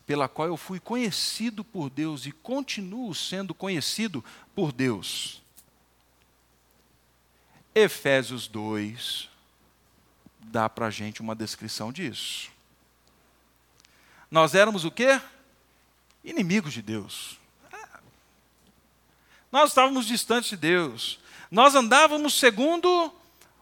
pela 0.06 0.28
qual 0.28 0.48
eu 0.48 0.58
fui 0.58 0.80
conhecido 0.80 1.64
por 1.64 1.90
Deus 1.90 2.26
e 2.26 2.32
continuo 2.32 3.14
sendo 3.14 3.54
conhecido 3.54 4.26
por 4.56 4.72
Deus. 4.72 5.42
Efésios 7.74 8.48
2 8.48 9.30
dá 10.40 10.68
para 10.68 10.88
a 10.88 10.90
gente 10.92 11.22
uma 11.22 11.36
descrição 11.36 11.94
disso. 11.94 12.52
Nós 14.32 14.56
éramos 14.56 14.86
o 14.86 14.90
quê? 14.90 15.22
Inimigos 16.24 16.72
de 16.72 16.82
Deus. 16.82 17.38
Nós 19.52 19.72
estávamos 19.72 20.06
distantes 20.06 20.52
de 20.52 20.58
Deus. 20.58 21.20
Nós 21.52 21.76
andávamos 21.76 22.36
segundo 22.36 23.14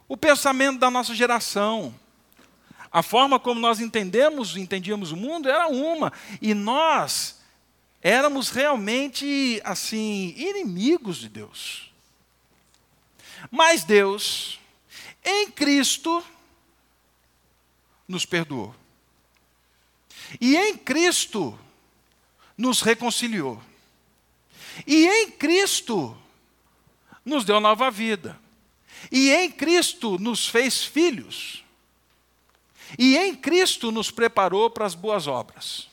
o 0.07 0.15
pensamento 0.15 0.77
da 0.77 0.91
nossa 0.91 1.15
geração. 1.15 1.93
A 2.91 3.01
forma 3.01 3.39
como 3.39 3.59
nós 3.59 3.79
entendemos, 3.79 4.55
entendíamos 4.55 5.11
o 5.11 5.17
mundo 5.17 5.49
era 5.49 5.67
uma, 5.67 6.13
e 6.41 6.53
nós 6.53 7.39
éramos 8.01 8.49
realmente 8.49 9.59
assim 9.63 10.33
inimigos 10.37 11.17
de 11.17 11.29
Deus. 11.29 11.91
Mas 13.49 13.83
Deus, 13.83 14.59
em 15.23 15.49
Cristo, 15.49 16.23
nos 18.07 18.25
perdoou. 18.25 18.78
E 20.39 20.55
em 20.55 20.77
Cristo 20.77 21.57
nos 22.57 22.81
reconciliou. 22.81 23.61
E 24.85 25.07
em 25.07 25.31
Cristo 25.31 26.17
nos 27.23 27.45
deu 27.45 27.59
nova 27.59 27.89
vida. 27.89 28.39
E 29.11 29.31
em 29.31 29.51
Cristo 29.51 30.17
nos 30.19 30.47
fez 30.47 30.83
filhos. 30.83 31.63
E 32.97 33.17
em 33.17 33.35
Cristo 33.35 33.91
nos 33.91 34.11
preparou 34.11 34.69
para 34.69 34.85
as 34.85 34.95
boas 34.95 35.27
obras. 35.27 35.87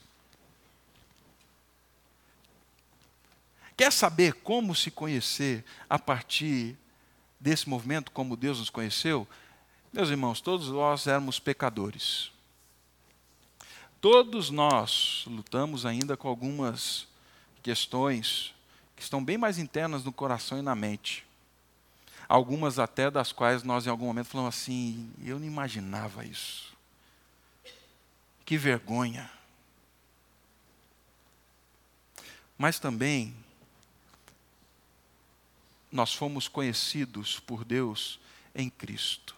Quer 3.76 3.92
saber 3.92 4.32
como 4.34 4.74
se 4.74 4.90
conhecer 4.90 5.62
a 5.88 5.98
partir 5.98 6.76
desse 7.38 7.68
movimento, 7.68 8.10
como 8.10 8.36
Deus 8.36 8.58
nos 8.58 8.70
conheceu? 8.70 9.28
Meus 9.92 10.08
irmãos, 10.08 10.40
todos 10.40 10.68
nós 10.68 11.06
éramos 11.06 11.38
pecadores. 11.38 12.32
Todos 14.08 14.50
nós 14.50 15.24
lutamos 15.26 15.84
ainda 15.84 16.16
com 16.16 16.28
algumas 16.28 17.08
questões 17.60 18.54
que 18.94 19.02
estão 19.02 19.24
bem 19.24 19.36
mais 19.36 19.58
internas 19.58 20.04
no 20.04 20.12
coração 20.12 20.56
e 20.56 20.62
na 20.62 20.76
mente. 20.76 21.26
Algumas 22.28 22.78
até 22.78 23.10
das 23.10 23.32
quais 23.32 23.64
nós 23.64 23.84
em 23.84 23.90
algum 23.90 24.06
momento 24.06 24.28
falamos 24.28 24.54
assim, 24.54 25.10
eu 25.24 25.40
não 25.40 25.46
imaginava 25.48 26.24
isso. 26.24 26.72
Que 28.44 28.56
vergonha. 28.56 29.28
Mas 32.56 32.78
também 32.78 33.34
nós 35.90 36.14
fomos 36.14 36.46
conhecidos 36.46 37.40
por 37.40 37.64
Deus 37.64 38.20
em 38.54 38.70
Cristo. 38.70 39.35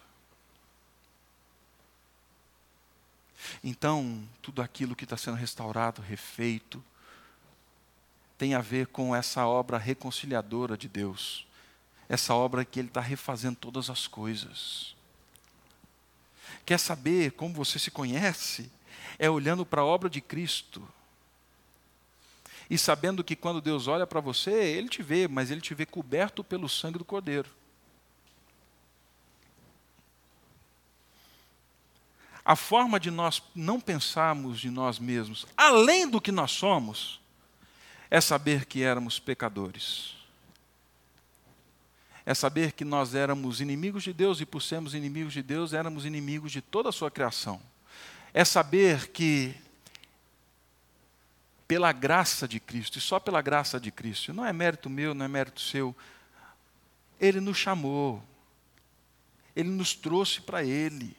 Então, 3.62 4.22
tudo 4.42 4.62
aquilo 4.62 4.96
que 4.96 5.04
está 5.04 5.16
sendo 5.16 5.36
restaurado, 5.36 6.02
refeito, 6.02 6.82
tem 8.36 8.54
a 8.54 8.60
ver 8.60 8.86
com 8.86 9.14
essa 9.14 9.46
obra 9.46 9.78
reconciliadora 9.78 10.76
de 10.76 10.88
Deus, 10.88 11.46
essa 12.08 12.34
obra 12.34 12.64
que 12.64 12.78
Ele 12.78 12.88
está 12.88 13.00
refazendo 13.00 13.56
todas 13.56 13.90
as 13.90 14.06
coisas. 14.06 14.94
Quer 16.64 16.78
saber 16.78 17.32
como 17.32 17.54
você 17.54 17.78
se 17.78 17.90
conhece? 17.90 18.70
É 19.18 19.28
olhando 19.28 19.66
para 19.66 19.80
a 19.80 19.84
obra 19.84 20.08
de 20.08 20.20
Cristo 20.20 20.86
e 22.70 22.76
sabendo 22.76 23.24
que 23.24 23.34
quando 23.34 23.60
Deus 23.60 23.86
olha 23.86 24.06
para 24.06 24.20
você, 24.20 24.52
Ele 24.52 24.88
te 24.88 25.02
vê, 25.02 25.26
mas 25.26 25.50
Ele 25.50 25.60
te 25.60 25.74
vê 25.74 25.86
coberto 25.86 26.44
pelo 26.44 26.68
sangue 26.68 26.98
do 26.98 27.04
Cordeiro. 27.04 27.57
A 32.48 32.56
forma 32.56 32.98
de 32.98 33.10
nós 33.10 33.42
não 33.54 33.78
pensarmos 33.78 34.58
de 34.58 34.70
nós 34.70 34.98
mesmos, 34.98 35.46
além 35.54 36.08
do 36.08 36.18
que 36.18 36.32
nós 36.32 36.50
somos, 36.50 37.20
é 38.10 38.22
saber 38.22 38.64
que 38.64 38.82
éramos 38.82 39.18
pecadores. 39.18 40.14
É 42.24 42.32
saber 42.32 42.72
que 42.72 42.86
nós 42.86 43.14
éramos 43.14 43.60
inimigos 43.60 44.02
de 44.02 44.14
Deus 44.14 44.40
e, 44.40 44.46
por 44.46 44.62
sermos 44.62 44.94
inimigos 44.94 45.34
de 45.34 45.42
Deus, 45.42 45.74
éramos 45.74 46.06
inimigos 46.06 46.50
de 46.50 46.62
toda 46.62 46.88
a 46.88 46.92
sua 46.92 47.10
criação. 47.10 47.60
É 48.32 48.46
saber 48.46 49.08
que, 49.08 49.54
pela 51.66 51.92
graça 51.92 52.48
de 52.48 52.58
Cristo, 52.58 52.96
e 52.96 53.00
só 53.02 53.20
pela 53.20 53.42
graça 53.42 53.78
de 53.78 53.90
Cristo, 53.90 54.32
não 54.32 54.46
é 54.46 54.54
mérito 54.54 54.88
meu, 54.88 55.12
não 55.12 55.26
é 55.26 55.28
mérito 55.28 55.60
seu, 55.60 55.94
Ele 57.20 57.42
nos 57.42 57.58
chamou, 57.58 58.24
Ele 59.54 59.68
nos 59.68 59.94
trouxe 59.94 60.40
para 60.40 60.64
Ele. 60.64 61.14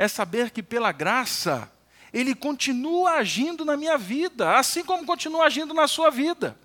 É 0.00 0.08
saber 0.08 0.50
que, 0.50 0.62
pela 0.62 0.92
graça, 0.92 1.70
ele 2.10 2.34
continua 2.34 3.16
agindo 3.16 3.66
na 3.66 3.76
minha 3.76 3.98
vida, 3.98 4.56
assim 4.56 4.82
como 4.82 5.04
continua 5.04 5.44
agindo 5.44 5.74
na 5.74 5.86
sua 5.86 6.08
vida. 6.08 6.56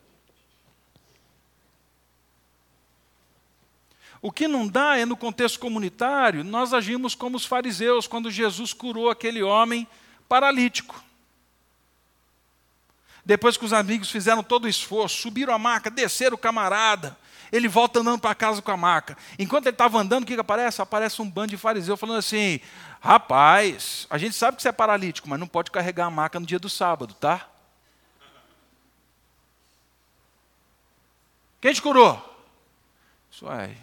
O 4.21 4.31
que 4.31 4.47
não 4.47 4.65
dá 4.65 4.97
é 4.97 5.03
no 5.03 5.17
contexto 5.17 5.59
comunitário, 5.59 6.45
nós 6.45 6.73
agimos 6.73 7.13
como 7.13 7.35
os 7.35 7.43
fariseus 7.45 8.07
quando 8.07 8.31
Jesus 8.31 8.71
curou 8.71 9.09
aquele 9.09 9.43
homem 9.43 9.85
paralítico. 10.29 11.03
Depois 13.25 13.57
que 13.57 13.65
os 13.65 13.73
amigos 13.73 14.09
fizeram 14.09 14.43
todo 14.43 14.63
o 14.63 14.69
esforço, 14.69 15.23
subiram 15.23 15.53
a 15.53 15.59
maca, 15.59 15.89
desceram 15.89 16.35
o 16.35 16.39
camarada, 16.39 17.17
ele 17.51 17.67
volta 17.67 17.99
andando 17.99 18.19
para 18.19 18.35
casa 18.35 18.61
com 18.61 18.71
a 18.71 18.77
maca. 18.77 19.17
Enquanto 19.37 19.67
ele 19.67 19.73
estava 19.73 19.97
andando, 19.99 20.23
o 20.23 20.25
que, 20.25 20.35
que 20.35 20.41
aparece? 20.41 20.81
Aparece 20.81 21.21
um 21.21 21.29
bando 21.29 21.49
de 21.49 21.57
fariseu 21.57 21.95
falando 21.97 22.17
assim: 22.17 22.59
Rapaz, 22.99 24.07
a 24.09 24.17
gente 24.17 24.35
sabe 24.35 24.57
que 24.57 24.63
você 24.63 24.69
é 24.69 24.71
paralítico, 24.71 25.29
mas 25.29 25.39
não 25.39 25.47
pode 25.47 25.71
carregar 25.71 26.05
a 26.05 26.11
maca 26.11 26.39
no 26.39 26.45
dia 26.45 26.59
do 26.59 26.69
sábado, 26.69 27.13
tá? 27.13 27.47
Quem 31.61 31.73
te 31.73 31.81
curou? 31.81 32.21
Isso 33.31 33.47
aí. 33.47 33.77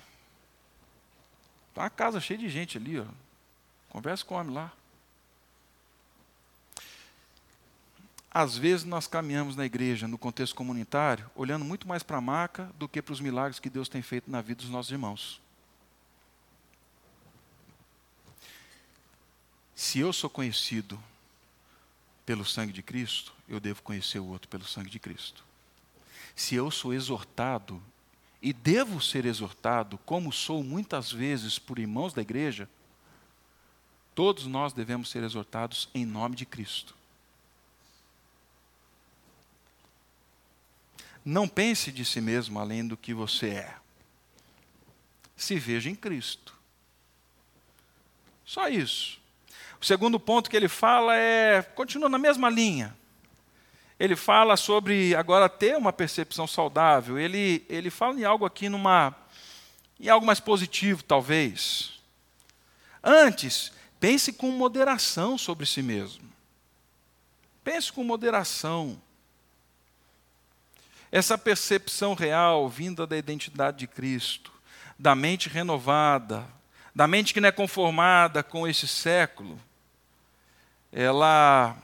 Está 1.69 1.83
uma 1.83 1.91
casa 1.91 2.21
cheia 2.21 2.39
de 2.39 2.49
gente 2.49 2.79
ali, 2.79 3.01
ó. 3.01 3.05
Conversa 3.89 4.25
com 4.25 4.35
o 4.35 4.39
homem 4.39 4.55
lá. 4.55 4.73
Às 8.35 8.57
vezes 8.57 8.87
nós 8.87 9.07
caminhamos 9.07 9.57
na 9.57 9.67
igreja, 9.67 10.09
no 10.09 10.17
contexto 10.17 10.55
comunitário, 10.55 11.31
olhando 11.35 11.67
muito 11.67 11.87
mais 11.87 12.03
para 12.03 12.17
a 12.17 12.21
maca 12.21 12.71
do 12.79 12.89
que 12.89 13.03
para 13.03 13.13
os 13.13 13.21
milagres 13.21 13.61
que 13.61 13.69
Deus 13.69 13.91
tem 13.91 14.01
feito 14.01 14.31
na 14.31 14.41
vida 14.41 14.63
dos 14.63 14.71
nossos 14.71 14.91
irmãos. 14.91 15.41
Se 19.75 19.99
eu 19.99 20.13
sou 20.13 20.31
conhecido 20.31 20.99
pelo 22.25 22.45
sangue 22.45 22.73
de 22.73 22.83
Cristo, 22.83 23.35
eu 23.47 23.61
devo 23.61 23.83
conhecer 23.83 24.19
o 24.19 24.27
outro 24.27 24.49
pelo 24.49 24.65
sangue 24.65 24.89
de 24.89 24.99
Cristo. 24.99 25.45
Se 26.35 26.55
eu 26.55 26.71
sou 26.71 26.95
exortado, 26.95 27.83
e 28.41 28.53
devo 28.53 29.01
ser 29.01 29.25
exortado, 29.27 29.99
como 29.99 30.33
sou 30.33 30.65
muitas 30.65 31.13
vezes 31.13 31.59
por 31.59 31.79
irmãos 31.79 32.13
da 32.13 32.23
igreja, 32.23 32.69
todos 34.15 34.47
nós 34.47 34.73
devemos 34.73 35.11
ser 35.11 35.23
exortados 35.23 35.89
em 35.95 36.05
nome 36.05 36.35
de 36.35 36.45
Cristo. 36.45 36.97
Não 41.25 41.47
pense 41.47 41.93
de 41.93 42.05
si 42.05 42.21
mesmo 42.21 42.59
além 42.59 42.87
do 42.87 42.97
que 42.97 43.15
você 43.15 43.49
é. 43.49 43.75
Se 45.37 45.57
veja 45.57 45.89
em 45.89 45.95
Cristo. 45.95 46.55
Só 48.45 48.69
isso. 48.69 49.21
O 49.81 49.85
segundo 49.85 50.19
ponto 50.19 50.51
que 50.51 50.57
ele 50.57 50.69
fala 50.69 51.17
é, 51.17 51.63
continua 51.63 52.09
na 52.09 52.19
mesma 52.19 52.49
linha. 52.49 52.97
Ele 53.99 54.17
fala 54.17 54.57
sobre 54.57 55.15
agora 55.15 55.49
ter 55.49 55.77
uma 55.77 55.93
percepção 55.93 56.47
saudável. 56.47 57.19
Ele, 57.19 57.65
ele 57.69 57.89
fala 57.89 58.19
em 58.19 58.25
algo 58.25 58.45
aqui 58.45 58.69
numa, 58.69 59.15
em 59.99 60.09
algo 60.09 60.27
mais 60.27 60.41
positivo, 60.41 61.05
talvez. 61.05 62.01
Antes, 63.03 63.73
pense 64.01 64.33
com 64.33 64.51
moderação 64.51 65.39
sobre 65.39 65.67
si 65.67 65.83
mesmo. 65.83 66.29
Pense 67.63 67.93
com 67.93 68.03
moderação. 68.03 69.01
Essa 71.13 71.37
percepção 71.37 72.15
real 72.15 72.71
vinda 72.71 73.07
da 73.07 73.19
identidade 73.19 73.81
de 73.81 73.87
Cristo, 73.87 74.51
da 74.99 75.15
mente 75.15 75.51
renovada, 75.51 76.49
da 76.95 77.07
mente 77.07 77.35
que 77.35 77.41
não 77.41 77.51
é 77.51 77.53
conformada 77.53 78.43
com 78.43 78.67
esse 78.67 78.89
século, 78.89 79.61
ela 80.91 81.77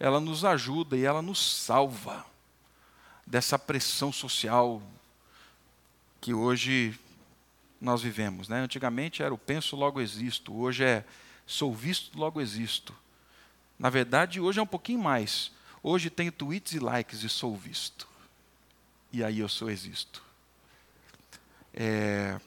ela 0.00 0.18
nos 0.18 0.44
ajuda 0.44 0.96
e 0.96 1.04
ela 1.04 1.22
nos 1.22 1.38
salva 1.38 2.26
dessa 3.24 3.56
pressão 3.56 4.10
social 4.10 4.82
que 6.20 6.34
hoje 6.34 6.98
nós 7.80 8.02
vivemos. 8.02 8.48
Né? 8.48 8.60
Antigamente 8.60 9.22
era 9.22 9.32
o 9.32 9.38
penso, 9.38 9.76
logo 9.76 10.00
existo. 10.00 10.52
Hoje 10.52 10.82
é 10.84 11.04
sou 11.46 11.72
visto, 11.72 12.18
logo 12.18 12.40
existo. 12.40 12.92
Na 13.78 13.88
verdade, 13.88 14.40
hoje 14.40 14.58
é 14.58 14.62
um 14.62 14.66
pouquinho 14.66 14.98
mais. 14.98 15.52
Hoje 15.82 16.10
tenho 16.10 16.30
tweets 16.30 16.72
e 16.72 16.78
likes 16.78 17.22
e 17.22 17.28
sou 17.28 17.56
visto. 17.56 18.06
E 19.12 19.24
aí 19.24 19.38
eu 19.38 19.48
sou 19.48 19.70
existo. 19.70 20.22
É... 21.72 22.38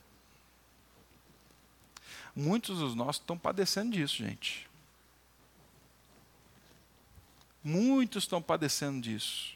Muitos 2.36 2.80
dos 2.80 2.96
nossos 2.96 3.22
estão 3.22 3.38
padecendo 3.38 3.92
disso, 3.92 4.18
gente. 4.18 4.68
Muitos 7.64 8.24
estão 8.24 8.42
padecendo 8.42 9.02
disso. 9.02 9.56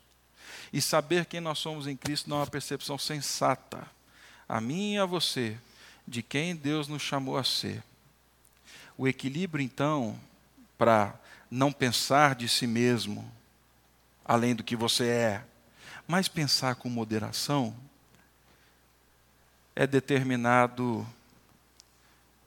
E 0.71 0.81
saber 0.81 1.25
quem 1.25 1.39
nós 1.39 1.59
somos 1.59 1.87
em 1.87 1.95
Cristo 1.95 2.29
não 2.29 2.37
é 2.37 2.39
uma 2.41 2.47
percepção 2.47 2.97
sensata. 2.97 3.87
A 4.47 4.61
mim 4.61 4.93
e 4.93 4.97
a 4.97 5.05
você, 5.05 5.57
de 6.07 6.21
quem 6.21 6.55
Deus 6.55 6.87
nos 6.87 7.01
chamou 7.01 7.37
a 7.37 7.43
ser. 7.43 7.83
O 8.97 9.07
equilíbrio, 9.07 9.63
então, 9.63 10.19
para 10.77 11.19
não 11.49 11.71
pensar 11.71 12.35
de 12.35 12.47
si 12.47 12.65
mesmo, 12.65 13.29
além 14.27 14.53
do 14.53 14.63
que 14.63 14.75
você 14.75 15.07
é, 15.07 15.45
mas 16.05 16.27
pensar 16.27 16.75
com 16.75 16.89
moderação, 16.89 17.75
é 19.75 19.87
determinado 19.87 21.07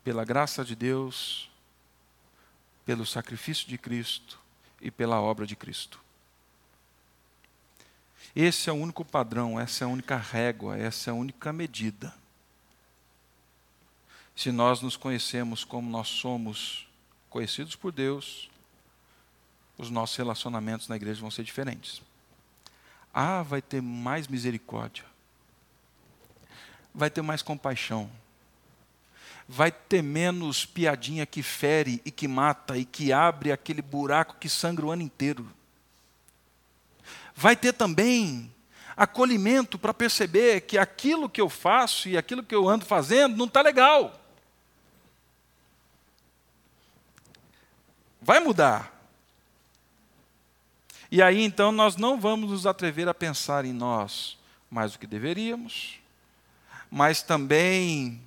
pela 0.05 0.25
graça 0.25 0.65
de 0.65 0.75
Deus, 0.75 1.49
pelo 2.85 3.07
sacrifício 3.07 3.67
de 3.69 3.79
Cristo 3.79 4.39
e 4.81 4.91
pela 4.91 5.21
obra 5.21 5.47
de 5.47 5.57
Cristo. 5.57 6.01
Esse 8.35 8.69
é 8.69 8.73
o 8.73 8.77
único 8.77 9.05
padrão, 9.05 9.59
essa 9.59 9.85
é 9.85 9.87
a 9.87 9.89
única 9.89 10.17
régua, 10.17 10.77
essa 10.77 11.11
é 11.11 11.13
a 11.13 11.15
única 11.15 11.53
medida. 11.53 12.15
Se 14.37 14.53
nós 14.53 14.81
nos 14.81 14.97
conhecemos 14.97 15.65
como 15.65 15.91
nós 15.91 16.09
somos 16.09 16.87
conhecidos 17.29 17.77
por 17.77 17.93
Deus, 17.93 18.50
os 19.81 19.89
nossos 19.89 20.15
relacionamentos 20.17 20.89
na 20.89 20.97
igreja 20.97 21.23
vão 21.23 21.31
ser 21.31 21.43
diferentes. 21.43 22.03
Ah, 23.15 23.43
vai 23.43 23.63
ter 23.63 23.81
mais 23.81 24.29
misericórdia, 24.29 25.05
vai 26.95 27.09
ter 27.09 27.23
mais 27.23 27.41
compaixão, 27.41 28.11
vai 29.49 29.73
ter 29.73 30.03
menos 30.03 30.67
piadinha 30.67 31.25
que 31.25 31.43
fere 31.43 32.01
e 32.05 32.11
que 32.11 32.29
mata 32.29 32.77
e 32.77 32.85
que 32.85 33.11
abre 33.11 33.51
aquele 33.51 33.81
buraco 33.81 34.37
que 34.39 34.51
sangra 34.51 34.85
o 34.85 34.91
ano 34.91 35.03
inteiro. 35.03 35.51
Vai 37.35 37.57
ter 37.57 37.73
também 37.73 38.53
acolhimento 38.95 39.79
para 39.79 39.95
perceber 39.95 40.61
que 40.61 40.77
aquilo 40.77 41.29
que 41.29 41.41
eu 41.41 41.49
faço 41.49 42.07
e 42.07 42.19
aquilo 42.19 42.45
que 42.45 42.55
eu 42.55 42.69
ando 42.69 42.85
fazendo 42.85 43.35
não 43.35 43.47
está 43.47 43.63
legal. 43.63 44.21
Vai 48.21 48.41
mudar. 48.41 49.00
E 51.11 51.21
aí 51.21 51.43
então 51.43 51.73
nós 51.73 51.97
não 51.97 52.21
vamos 52.21 52.51
nos 52.51 52.67
atrever 52.67 53.09
a 53.09 53.15
pensar 53.15 53.65
em 53.65 53.73
nós 53.73 54.39
mais 54.71 54.93
do 54.93 54.99
que 55.01 55.07
deveríamos, 55.07 55.99
mas 56.89 57.21
também 57.21 58.21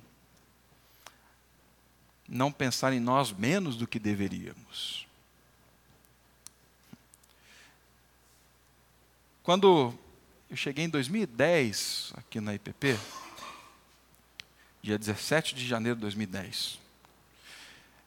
não 2.28 2.52
pensar 2.52 2.92
em 2.92 3.00
nós 3.00 3.32
menos 3.32 3.76
do 3.76 3.86
que 3.86 3.98
deveríamos. 3.98 5.06
Quando 9.42 9.94
eu 10.50 10.56
cheguei 10.56 10.84
em 10.84 10.88
2010 10.88 12.12
aqui 12.16 12.40
na 12.40 12.54
IPP, 12.54 12.98
dia 14.82 14.98
17 14.98 15.54
de 15.54 15.66
janeiro 15.66 15.96
de 15.96 16.02
2010, 16.02 16.78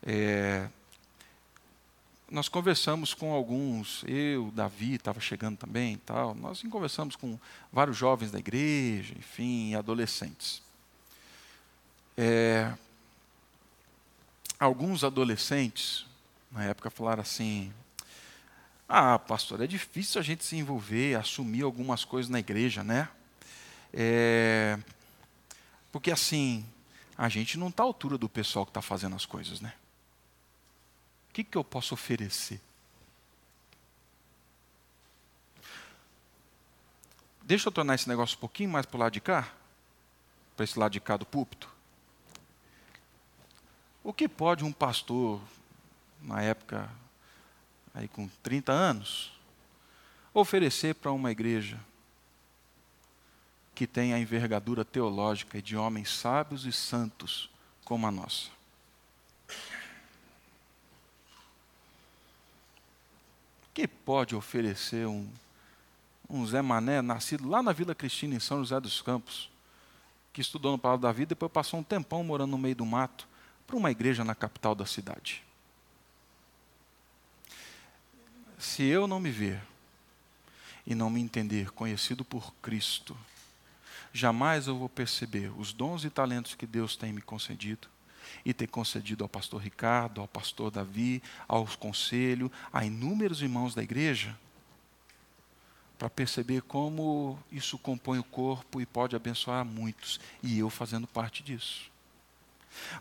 é, 0.03 0.69
nós 2.29 2.49
conversamos 2.49 3.13
com 3.13 3.31
alguns, 3.31 4.03
eu, 4.05 4.51
Davi, 4.51 4.95
estava 4.95 5.19
chegando 5.19 5.57
também 5.57 5.93
e 5.93 5.97
tal, 5.97 6.35
nós 6.35 6.61
conversamos 6.63 7.15
com 7.15 7.39
vários 7.71 7.95
jovens 7.95 8.31
da 8.31 8.39
igreja, 8.39 9.13
enfim, 9.17 9.75
adolescentes. 9.75 10.61
É, 12.17 12.73
alguns 14.59 15.03
adolescentes, 15.03 16.05
na 16.51 16.65
época, 16.65 16.89
falaram 16.89 17.21
assim: 17.21 17.71
Ah, 18.89 19.17
pastor, 19.17 19.61
é 19.61 19.67
difícil 19.67 20.19
a 20.19 20.23
gente 20.23 20.43
se 20.43 20.57
envolver, 20.57 21.15
assumir 21.15 21.61
algumas 21.61 22.03
coisas 22.03 22.29
na 22.29 22.39
igreja, 22.39 22.83
né? 22.83 23.07
É, 23.93 24.77
porque 25.91 26.11
assim, 26.11 26.65
a 27.17 27.29
gente 27.29 27.57
não 27.57 27.69
está 27.69 27.83
à 27.83 27.85
altura 27.85 28.17
do 28.17 28.27
pessoal 28.27 28.65
que 28.65 28.71
está 28.71 28.81
fazendo 28.81 29.15
as 29.15 29.25
coisas, 29.25 29.61
né? 29.61 29.73
Que, 31.37 31.43
que 31.43 31.55
eu 31.55 31.63
posso 31.63 31.93
oferecer? 31.93 32.59
Deixa 37.43 37.67
eu 37.67 37.71
tornar 37.71 37.93
esse 37.93 38.09
negócio 38.09 38.35
um 38.35 38.39
pouquinho 38.39 38.71
mais 38.71 38.87
para 38.87 38.97
o 38.97 38.99
lado 38.99 39.13
de 39.13 39.21
cá, 39.21 39.53
para 40.55 40.63
esse 40.63 40.79
lado 40.79 40.93
de 40.93 40.99
cá 40.99 41.15
do 41.15 41.27
púlpito. 41.27 41.69
O 44.03 44.11
que 44.11 44.27
pode 44.27 44.63
um 44.63 44.73
pastor, 44.73 45.39
na 46.23 46.41
época, 46.41 46.89
aí 47.93 48.07
com 48.07 48.27
30 48.41 48.71
anos, 48.71 49.31
oferecer 50.33 50.95
para 50.95 51.11
uma 51.11 51.31
igreja 51.31 51.79
que 53.75 53.85
tem 53.85 54.11
a 54.11 54.17
envergadura 54.17 54.83
teológica 54.83 55.61
de 55.61 55.77
homens 55.77 56.09
sábios 56.09 56.65
e 56.65 56.71
santos 56.71 57.47
como 57.85 58.07
a 58.07 58.11
nossa? 58.11 58.56
Que 63.77 63.87
pode 63.87 64.35
oferecer 64.35 65.05
um, 65.05 65.29
um 66.27 66.47
Zé 66.47 66.63
Mané, 66.63 66.99
nascido 66.99 67.47
lá 67.47 67.61
na 67.61 67.71
Vila 67.71 67.93
Cristina, 67.93 68.33
em 68.33 68.39
São 68.39 68.57
José 68.57 68.79
dos 68.79 69.03
Campos, 69.03 69.51
que 70.33 70.41
estudou 70.41 70.71
no 70.71 70.79
Palácio 70.79 71.03
da 71.03 71.11
Vida, 71.11 71.29
depois 71.29 71.51
passou 71.51 71.79
um 71.79 71.83
tempão 71.83 72.23
morando 72.23 72.49
no 72.49 72.57
meio 72.57 72.75
do 72.75 72.87
mato, 72.87 73.27
para 73.67 73.75
uma 73.75 73.91
igreja 73.91 74.23
na 74.23 74.33
capital 74.33 74.73
da 74.73 74.83
cidade. 74.83 75.43
Se 78.57 78.81
eu 78.81 79.05
não 79.05 79.19
me 79.19 79.29
ver 79.29 79.61
e 80.83 80.95
não 80.95 81.11
me 81.11 81.21
entender 81.21 81.69
conhecido 81.69 82.25
por 82.25 82.51
Cristo, 82.63 83.15
jamais 84.11 84.65
eu 84.65 84.75
vou 84.75 84.89
perceber 84.89 85.51
os 85.55 85.71
dons 85.71 86.03
e 86.03 86.09
talentos 86.09 86.55
que 86.55 86.65
Deus 86.65 86.95
tem 86.95 87.13
me 87.13 87.21
concedido 87.21 87.87
e 88.45 88.53
ter 88.53 88.67
concedido 88.67 89.23
ao 89.23 89.29
pastor 89.29 89.61
Ricardo, 89.61 90.21
ao 90.21 90.27
pastor 90.27 90.71
Davi, 90.71 91.21
aos 91.47 91.75
conselhos, 91.75 92.51
a 92.71 92.85
inúmeros 92.85 93.41
irmãos 93.41 93.75
da 93.75 93.83
igreja, 93.83 94.37
para 95.97 96.09
perceber 96.09 96.61
como 96.61 97.39
isso 97.51 97.77
compõe 97.77 98.19
o 98.19 98.23
corpo 98.23 98.79
e 98.79 98.85
pode 98.85 99.15
abençoar 99.15 99.65
muitos, 99.65 100.19
e 100.43 100.59
eu 100.59 100.69
fazendo 100.69 101.07
parte 101.07 101.41
disso. 101.41 101.89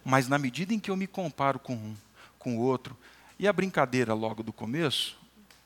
Mas 0.05 0.29
na 0.29 0.39
medida 0.39 0.73
em 0.73 0.79
que 0.79 0.91
eu 0.91 0.97
me 0.97 1.07
comparo 1.07 1.59
com 1.59 1.75
um, 1.75 1.97
com 2.39 2.57
o 2.57 2.61
outro, 2.61 2.97
e 3.39 3.47
a 3.47 3.53
brincadeira 3.53 4.15
logo 4.15 4.43
do 4.43 4.53
começo 4.53 5.19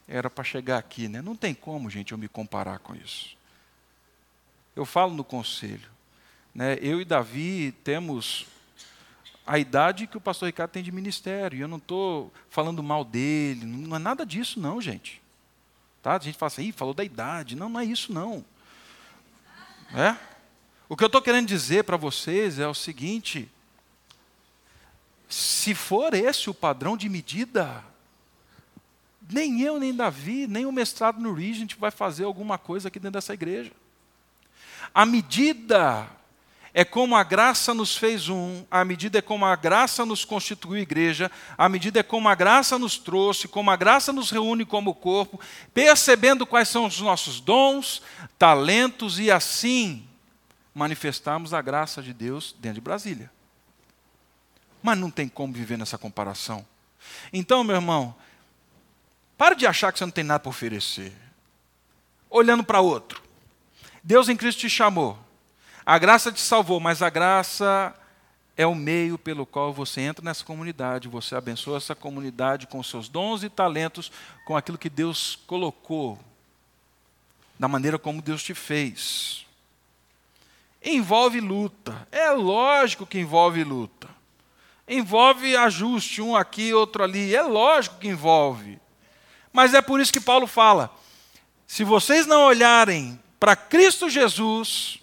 era 0.09 0.29
para 0.29 0.43
chegar 0.43 0.79
aqui, 0.79 1.09
né? 1.09 1.23
Não 1.23 1.37
tem 1.37 1.55
como, 1.55 1.89
gente, 1.89 2.11
eu 2.11 2.19
me 2.19 2.27
comparar 2.27 2.81
com 2.81 2.97
isso. 2.97 3.37
Eu 4.75 4.85
falo 4.85 5.15
no 5.15 5.23
conselho, 5.23 5.89
né? 6.53 6.77
Eu 6.81 7.01
e 7.01 7.05
Davi 7.05 7.73
temos 7.85 8.47
a 9.51 9.59
idade 9.59 10.07
que 10.07 10.17
o 10.17 10.21
pastor 10.21 10.47
Ricardo 10.47 10.71
tem 10.71 10.81
de 10.81 10.93
ministério. 10.93 11.59
E 11.59 11.61
eu 11.61 11.67
não 11.67 11.79
estou 11.79 12.33
falando 12.49 12.85
mal 12.85 13.05
dele, 13.05 13.67
não 13.67 13.97
é 13.97 13.99
nada 13.99 14.25
disso, 14.25 14.61
não, 14.61 14.81
gente. 14.81 15.21
Tá? 16.01 16.15
A 16.15 16.19
gente 16.21 16.39
fala 16.39 16.47
assim, 16.47 16.71
falou 16.71 16.95
da 16.95 17.03
idade. 17.03 17.57
Não, 17.57 17.69
não 17.69 17.81
é 17.81 17.85
isso, 17.85 18.13
não. 18.13 18.45
É? 19.93 20.17
O 20.89 20.97
que 20.97 21.03
eu 21.03 21.09
estou 21.09 21.21
querendo 21.21 21.49
dizer 21.49 21.83
para 21.83 21.97
vocês 21.97 22.61
é 22.61 22.69
o 22.69 22.75
seguinte: 22.75 23.51
se 25.29 25.75
for 25.75 26.15
esse 26.15 26.49
o 26.49 26.55
padrão 26.55 26.97
de 26.97 27.09
medida, 27.09 27.85
nem 29.29 29.63
eu, 29.63 29.81
nem 29.81 29.93
Davi, 29.93 30.47
nem 30.47 30.65
o 30.65 30.71
mestrado 30.71 31.19
no 31.19 31.35
Regent 31.35 31.75
vai 31.75 31.91
fazer 31.91 32.23
alguma 32.23 32.57
coisa 32.57 32.87
aqui 32.87 33.01
dentro 33.01 33.15
dessa 33.15 33.35
igreja. 33.35 33.73
A 34.95 35.05
medida 35.05 36.09
é 36.73 36.85
como 36.85 37.17
a 37.17 37.25
graça 37.25 37.75
nos 37.75 37.97
fez 37.97 38.29
um, 38.29 38.65
a 38.71 38.85
medida 38.85 39.19
é 39.19 39.23
como 39.23 39.45
a 39.45 39.57
graça 39.57 40.07
nos 40.07 40.25
constituiu 40.25 40.81
igreja, 40.81 41.31
a 41.59 41.69
medida 41.69 42.01
é 42.01 42.03
como 42.03 42.29
a 42.29 42.35
graça 42.35 42.79
nos 42.79 42.97
trouxe, 42.97 43.49
como 43.49 43.71
a 43.71 43.77
graça 43.77 44.13
nos 44.13 44.31
reúne 44.31 44.65
como 44.65 44.95
corpo, 44.95 45.41
percebendo 45.75 46.47
quais 46.47 46.69
são 46.69 46.87
os 46.87 47.01
nossos 47.01 47.41
dons, 47.41 48.03
talentos 48.39 49.19
e 49.19 49.31
assim 49.31 50.07
manifestarmos 50.73 51.53
a 51.53 51.61
graça 51.61 52.01
de 52.01 52.13
Deus 52.13 52.55
dentro 52.59 52.77
de 52.77 52.81
Brasília. 52.81 53.31
Mas 54.83 54.97
não 54.97 55.11
tem 55.11 55.29
como 55.29 55.53
viver 55.53 55.77
nessa 55.77 55.99
comparação. 55.99 56.65
Então, 57.33 57.65
meu 57.65 57.77
irmão, 57.77 58.15
para 59.37 59.55
de 59.55 59.67
achar 59.67 59.93
que 59.93 59.99
você 59.99 60.05
não 60.05 60.13
tem 60.13 60.25
nada 60.25 60.41
para 60.41 60.51
oferecer. 60.51 61.13
Olhando 62.31 62.63
para 62.63 62.81
outro. 62.81 63.21
Deus 64.03 64.29
em 64.29 64.37
Cristo 64.37 64.61
te 64.61 64.71
chamou. 64.71 65.19
A 65.85 65.99
graça 65.99 66.31
te 66.31 66.41
salvou, 66.41 66.79
mas 66.81 67.03
a 67.03 67.11
graça 67.11 67.95
é 68.57 68.67
o 68.67 68.75
meio 68.75 69.17
pelo 69.17 69.47
qual 69.47 69.73
você 69.73 70.03
entra 70.03 70.25
nessa 70.25 70.45
comunidade, 70.45 71.09
você 71.09 71.35
abençoa 71.35 71.79
essa 71.79 71.95
comunidade 71.95 72.67
com 72.67 72.83
seus 72.83 73.09
dons 73.09 73.43
e 73.43 73.49
talentos, 73.49 74.13
com 74.45 74.57
aquilo 74.57 74.77
que 74.77 74.91
Deus 74.91 75.39
colocou, 75.47 76.19
da 77.59 77.67
maneira 77.67 77.99
como 77.99 78.21
Deus 78.21 78.43
te 78.43 78.55
fez. 78.55 79.47
Envolve 80.83 81.41
luta, 81.41 82.07
é 82.11 82.31
lógico 82.31 83.07
que 83.07 83.19
envolve 83.19 83.65
luta. 83.65 84.09
Envolve 84.89 85.57
ajuste, 85.57 86.21
um 86.21 86.35
aqui, 86.35 86.75
outro 86.75 87.05
ali, 87.05 87.35
é 87.35 87.43
lógico 87.43 87.99
que 87.99 88.09
envolve. 88.09 88.79
Mas 89.53 89.73
é 89.73 89.81
por 89.81 90.01
isso 90.01 90.13
que 90.13 90.21
Paulo 90.21 90.47
fala: 90.47 90.91
se 91.67 91.85
vocês 91.85 92.27
não 92.27 92.43
olharem 92.43 93.21
para 93.39 93.55
Cristo 93.55 94.11
Jesus, 94.11 95.01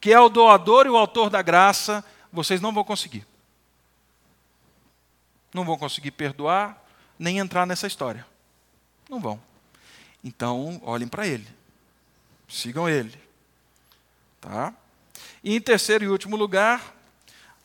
que 0.00 0.12
é 0.12 0.20
o 0.20 0.28
doador 0.28 0.86
e 0.86 0.90
o 0.90 0.96
autor 0.96 1.30
da 1.30 1.42
graça, 1.42 2.04
vocês 2.32 2.60
não 2.60 2.72
vão 2.72 2.84
conseguir. 2.84 3.26
Não 5.52 5.64
vão 5.64 5.78
conseguir 5.78 6.12
perdoar, 6.12 6.82
nem 7.18 7.38
entrar 7.38 7.66
nessa 7.66 7.86
história. 7.86 8.26
Não 9.08 9.20
vão. 9.20 9.40
Então, 10.22 10.80
olhem 10.84 11.08
para 11.08 11.26
ele. 11.26 11.46
Sigam 12.48 12.88
ele. 12.88 13.18
Tá? 14.40 14.74
E 15.42 15.54
em 15.54 15.60
terceiro 15.60 16.04
e 16.04 16.08
último 16.08 16.36
lugar, 16.36 16.94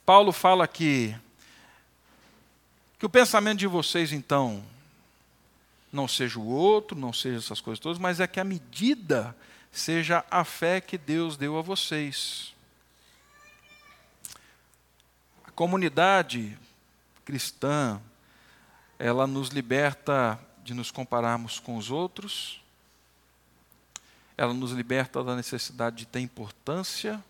Paulo 0.05 0.31
fala 0.31 0.67
que 0.67 1.15
que 2.97 3.05
o 3.05 3.09
pensamento 3.09 3.59
de 3.59 3.67
vocês 3.67 4.13
então 4.13 4.63
não 5.91 6.07
seja 6.07 6.39
o 6.39 6.47
outro, 6.47 6.97
não 6.97 7.11
seja 7.11 7.37
essas 7.37 7.59
coisas 7.59 7.79
todas, 7.79 7.99
mas 7.99 8.21
é 8.21 8.27
que 8.27 8.39
a 8.39 8.45
medida 8.45 9.35
seja 9.73 10.23
a 10.29 10.45
fé 10.45 10.79
que 10.79 10.99
Deus 10.99 11.35
deu 11.35 11.57
a 11.57 11.61
vocês. 11.61 12.53
A 15.43 15.49
comunidade 15.51 16.57
cristã, 17.25 17.99
ela 18.99 19.25
nos 19.25 19.49
liberta 19.49 20.39
de 20.63 20.75
nos 20.75 20.91
compararmos 20.91 21.59
com 21.59 21.75
os 21.75 21.89
outros, 21.89 22.61
ela 24.37 24.53
nos 24.53 24.71
liberta 24.71 25.23
da 25.23 25.35
necessidade 25.35 25.97
de 25.97 26.05
ter 26.05 26.19
importância 26.19 27.23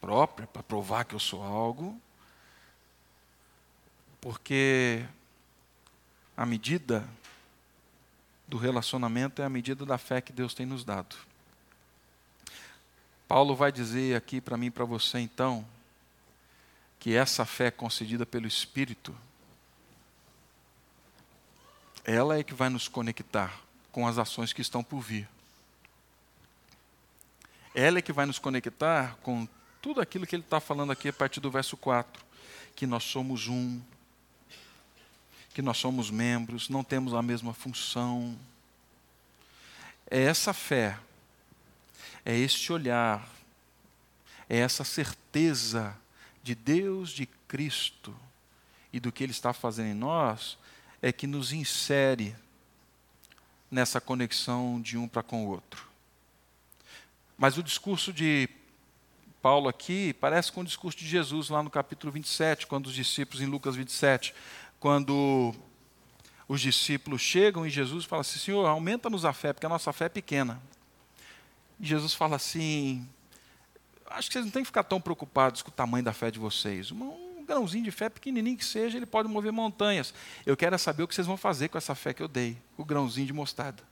própria 0.00 0.48
para 0.48 0.62
provar 0.62 1.04
que 1.04 1.14
eu 1.14 1.20
sou 1.20 1.42
algo, 1.42 2.00
porque 4.20 5.04
a 6.36 6.44
medida 6.44 7.08
do 8.50 8.58
relacionamento 8.58 9.40
é 9.40 9.44
a 9.44 9.48
medida 9.48 9.86
da 9.86 9.96
fé 9.96 10.20
que 10.20 10.32
Deus 10.32 10.52
tem 10.52 10.66
nos 10.66 10.84
dado. 10.84 11.14
Paulo 13.28 13.54
vai 13.54 13.70
dizer 13.70 14.16
aqui 14.16 14.40
para 14.40 14.56
mim 14.56 14.66
e 14.66 14.70
para 14.72 14.84
você, 14.84 15.20
então, 15.20 15.64
que 16.98 17.14
essa 17.14 17.44
fé 17.44 17.70
concedida 17.70 18.26
pelo 18.26 18.48
Espírito, 18.48 19.16
ela 22.04 22.36
é 22.36 22.42
que 22.42 22.52
vai 22.52 22.68
nos 22.68 22.88
conectar 22.88 23.60
com 23.92 24.06
as 24.06 24.18
ações 24.18 24.52
que 24.52 24.60
estão 24.60 24.82
por 24.82 25.00
vir. 25.00 25.28
Ela 27.72 28.00
é 28.00 28.02
que 28.02 28.12
vai 28.12 28.26
nos 28.26 28.40
conectar 28.40 29.16
com 29.22 29.46
tudo 29.80 30.00
aquilo 30.00 30.26
que 30.26 30.34
ele 30.34 30.42
está 30.42 30.58
falando 30.58 30.90
aqui 30.90 31.08
a 31.08 31.12
partir 31.12 31.38
do 31.38 31.52
verso 31.52 31.76
4, 31.76 32.20
que 32.74 32.84
nós 32.84 33.04
somos 33.04 33.46
um, 33.46 33.80
que 35.60 35.66
nós 35.66 35.76
somos 35.76 36.10
membros, 36.10 36.70
não 36.70 36.82
temos 36.82 37.12
a 37.12 37.20
mesma 37.20 37.52
função. 37.52 38.34
É 40.10 40.22
essa 40.22 40.54
fé, 40.54 40.98
é 42.24 42.34
este 42.34 42.72
olhar, 42.72 43.28
é 44.48 44.56
essa 44.56 44.84
certeza 44.84 45.94
de 46.42 46.54
Deus, 46.54 47.10
de 47.10 47.26
Cristo 47.46 48.16
e 48.90 48.98
do 48.98 49.12
que 49.12 49.22
Ele 49.22 49.32
está 49.32 49.52
fazendo 49.52 49.88
em 49.88 49.94
nós, 49.94 50.56
é 51.02 51.12
que 51.12 51.26
nos 51.26 51.52
insere 51.52 52.34
nessa 53.70 54.00
conexão 54.00 54.80
de 54.80 54.96
um 54.96 55.06
para 55.06 55.22
com 55.22 55.44
o 55.44 55.50
outro. 55.50 55.86
Mas 57.36 57.58
o 57.58 57.62
discurso 57.62 58.14
de 58.14 58.48
Paulo 59.42 59.68
aqui 59.68 60.14
parece 60.14 60.50
com 60.50 60.62
o 60.62 60.64
discurso 60.64 60.96
de 60.96 61.06
Jesus 61.06 61.50
lá 61.50 61.62
no 61.62 61.68
capítulo 61.68 62.10
27, 62.10 62.66
quando 62.66 62.86
os 62.86 62.94
discípulos, 62.94 63.42
em 63.42 63.46
Lucas 63.46 63.76
27, 63.76 64.34
quando 64.80 65.54
os 66.48 66.60
discípulos 66.60 67.20
chegam 67.20 67.64
e 67.64 67.70
Jesus 67.70 68.04
fala 68.04 68.22
assim: 68.22 68.38
Senhor, 68.40 68.66
aumenta-nos 68.66 69.24
a 69.24 69.32
fé, 69.32 69.52
porque 69.52 69.66
a 69.66 69.68
nossa 69.68 69.92
fé 69.92 70.06
é 70.06 70.08
pequena. 70.08 70.60
E 71.78 71.86
Jesus 71.86 72.14
fala 72.14 72.36
assim: 72.36 73.06
Acho 74.06 74.28
que 74.28 74.32
vocês 74.32 74.44
não 74.44 74.50
têm 74.50 74.62
que 74.62 74.66
ficar 74.66 74.82
tão 74.82 75.00
preocupados 75.00 75.62
com 75.62 75.68
o 75.68 75.72
tamanho 75.72 76.04
da 76.04 76.12
fé 76.12 76.30
de 76.30 76.38
vocês. 76.38 76.90
Um 76.90 77.44
grãozinho 77.46 77.84
de 77.84 77.90
fé, 77.92 78.08
pequenininho 78.08 78.56
que 78.56 78.64
seja, 78.64 78.96
ele 78.96 79.06
pode 79.06 79.28
mover 79.28 79.52
montanhas. 79.52 80.12
Eu 80.44 80.56
quero 80.56 80.74
é 80.74 80.78
saber 80.78 81.04
o 81.04 81.08
que 81.08 81.14
vocês 81.14 81.26
vão 81.26 81.36
fazer 81.36 81.68
com 81.68 81.78
essa 81.78 81.94
fé 81.94 82.12
que 82.12 82.22
eu 82.22 82.28
dei, 82.28 82.56
o 82.76 82.84
grãozinho 82.84 83.26
de 83.26 83.32
mostarda. 83.32 83.82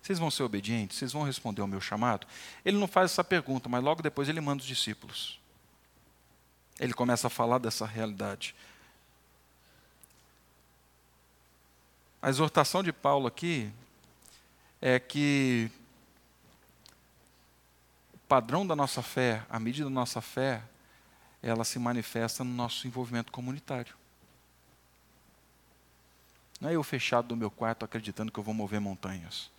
Vocês 0.00 0.18
vão 0.18 0.30
ser 0.30 0.42
obedientes? 0.42 0.98
Vocês 0.98 1.12
vão 1.12 1.22
responder 1.22 1.60
ao 1.60 1.66
meu 1.68 1.80
chamado? 1.80 2.26
Ele 2.64 2.76
não 2.76 2.88
faz 2.88 3.12
essa 3.12 3.22
pergunta, 3.22 3.68
mas 3.68 3.84
logo 3.84 4.02
depois 4.02 4.28
ele 4.28 4.40
manda 4.40 4.60
os 4.60 4.66
discípulos. 4.66 5.38
Ele 6.80 6.92
começa 6.92 7.26
a 7.26 7.30
falar 7.30 7.58
dessa 7.58 7.86
realidade. 7.86 8.54
A 12.22 12.28
exortação 12.28 12.84
de 12.84 12.92
Paulo 12.92 13.26
aqui 13.26 13.68
é 14.80 15.00
que 15.00 15.68
o 18.14 18.18
padrão 18.28 18.64
da 18.64 18.76
nossa 18.76 19.02
fé, 19.02 19.44
a 19.50 19.58
medida 19.58 19.88
da 19.88 19.94
nossa 19.94 20.20
fé, 20.20 20.62
ela 21.42 21.64
se 21.64 21.80
manifesta 21.80 22.44
no 22.44 22.54
nosso 22.54 22.86
envolvimento 22.86 23.32
comunitário. 23.32 23.96
Não 26.60 26.70
é 26.70 26.76
eu 26.76 26.84
fechado 26.84 27.30
no 27.30 27.36
meu 27.36 27.50
quarto 27.50 27.84
acreditando 27.84 28.30
que 28.30 28.38
eu 28.38 28.44
vou 28.44 28.54
mover 28.54 28.80
montanhas. 28.80 29.50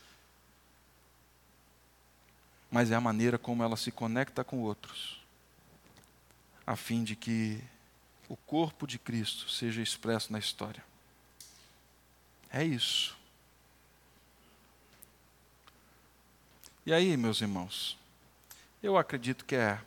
Mas 2.72 2.92
é 2.92 2.96
a 2.96 3.02
maneira 3.02 3.38
como 3.38 3.62
ela 3.62 3.76
se 3.76 3.92
conecta 3.92 4.42
com 4.42 4.62
outros, 4.62 5.22
a 6.66 6.78
fim 6.78 7.04
de 7.04 7.18
que 7.18 7.62
o 8.30 8.38
corpo 8.38 8.88
de 8.88 8.98
Cristo 8.98 9.50
seja 9.50 9.82
expresso 9.82 10.32
na 10.32 10.40
história. 10.40 10.93
É 12.54 12.64
isso. 12.64 13.18
E 16.86 16.94
aí, 16.94 17.18
meus 17.18 17.42
irmãos, 17.42 17.98
eu 18.84 18.96
acredito 18.96 19.44
que 19.44 19.56
é 19.56 19.82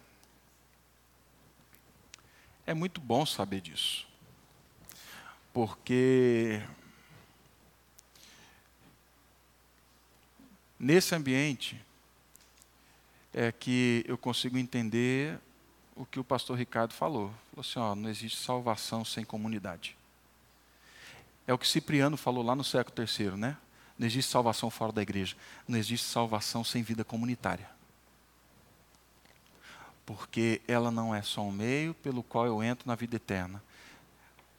é 2.67 2.75
muito 2.75 3.01
bom 3.01 3.25
saber 3.25 3.61
disso. 3.61 4.05
Porque 5.53 6.61
nesse 10.77 11.15
ambiente 11.15 11.81
é 13.33 13.53
que 13.53 14.05
eu 14.09 14.19
consigo 14.19 14.59
entender 14.59 15.39
o 15.95 16.05
que 16.05 16.19
o 16.19 16.25
pastor 16.25 16.59
Ricardo 16.59 16.93
falou. 16.93 17.33
Falou 17.51 17.61
assim, 17.61 17.79
ó, 17.79 17.95
não 17.95 18.11
existe 18.11 18.39
salvação 18.39 19.05
sem 19.05 19.25
comunidade. 19.25 19.97
É 21.47 21.53
o 21.53 21.59
que 21.59 21.67
Cipriano 21.67 22.17
falou 22.17 22.45
lá 22.45 22.55
no 22.55 22.65
século 22.65 22.95
III, 22.99 23.37
né? 23.37 23.57
Não 23.99 24.07
existe 24.07 24.31
salvação 24.31 24.69
fora 24.69 24.93
da 24.93 25.03
igreja. 25.03 25.37
Não 25.67 25.79
existe 25.79 26.07
salvação 26.07 26.65
sem 26.65 26.83
vida 26.83 27.05
comunitária. 27.05 27.69
Porque 30.05 30.61
ela 30.67 30.91
não 30.91 31.15
é 31.15 31.23
só 31.23 31.43
um 31.43 31.53
meio 31.53 31.95
pelo 31.95 32.23
qual 32.23 32.47
eu 32.47 32.63
entro 32.63 32.87
na 32.87 32.95
vida 32.95 33.17
eterna. 33.17 33.63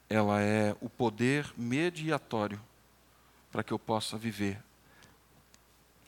Ela 0.09 0.41
é 0.41 0.75
o 0.81 0.89
poder 0.89 1.51
mediatório 1.57 2.59
para 3.51 3.63
que 3.63 3.73
eu 3.73 3.79
possa 3.79 4.17
viver 4.17 4.61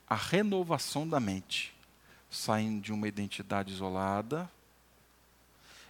a 0.09 0.15
renovação 0.15 1.07
da 1.07 1.19
mente, 1.19 1.75
saindo 2.31 2.81
de 2.81 2.91
uma 2.91 3.07
identidade 3.07 3.71
isolada 3.71 4.49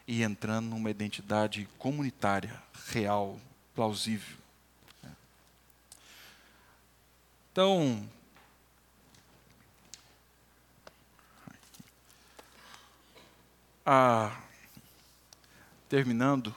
e 0.06 0.24
entrando 0.24 0.68
numa 0.70 0.90
identidade 0.90 1.70
comunitária, 1.78 2.62
real, 2.88 3.40
plausível. 3.74 4.39
Então, 7.52 8.08
ah, 13.86 14.40
terminando, 15.90 16.56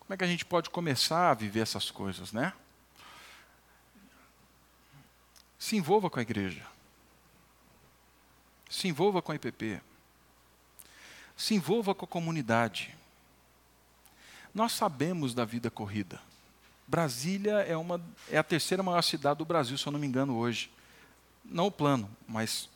como 0.00 0.14
é 0.14 0.16
que 0.16 0.24
a 0.24 0.26
gente 0.26 0.44
pode 0.44 0.68
começar 0.70 1.30
a 1.30 1.34
viver 1.34 1.60
essas 1.60 1.90
coisas, 1.90 2.30
né? 2.30 2.52
Se 5.58 5.76
envolva 5.76 6.10
com 6.10 6.18
a 6.18 6.22
igreja. 6.22 6.64
Se 8.68 8.86
envolva 8.86 9.22
com 9.22 9.32
a 9.32 9.34
IPP. 9.34 9.80
Se 11.36 11.54
envolva 11.54 11.94
com 11.94 12.04
a 12.04 12.08
comunidade. 12.08 12.94
Nós 14.54 14.72
sabemos 14.72 15.34
da 15.34 15.44
vida 15.44 15.70
corrida. 15.70 16.20
Brasília 16.86 17.58
é, 17.60 17.76
uma, 17.76 18.00
é 18.30 18.38
a 18.38 18.42
terceira 18.42 18.82
maior 18.82 19.02
cidade 19.02 19.38
do 19.38 19.44
Brasil, 19.44 19.76
se 19.76 19.86
eu 19.86 19.92
não 19.92 19.98
me 19.98 20.06
engano, 20.06 20.36
hoje. 20.36 20.70
Não 21.44 21.66
o 21.66 21.70
plano, 21.70 22.08
mas 22.26 22.68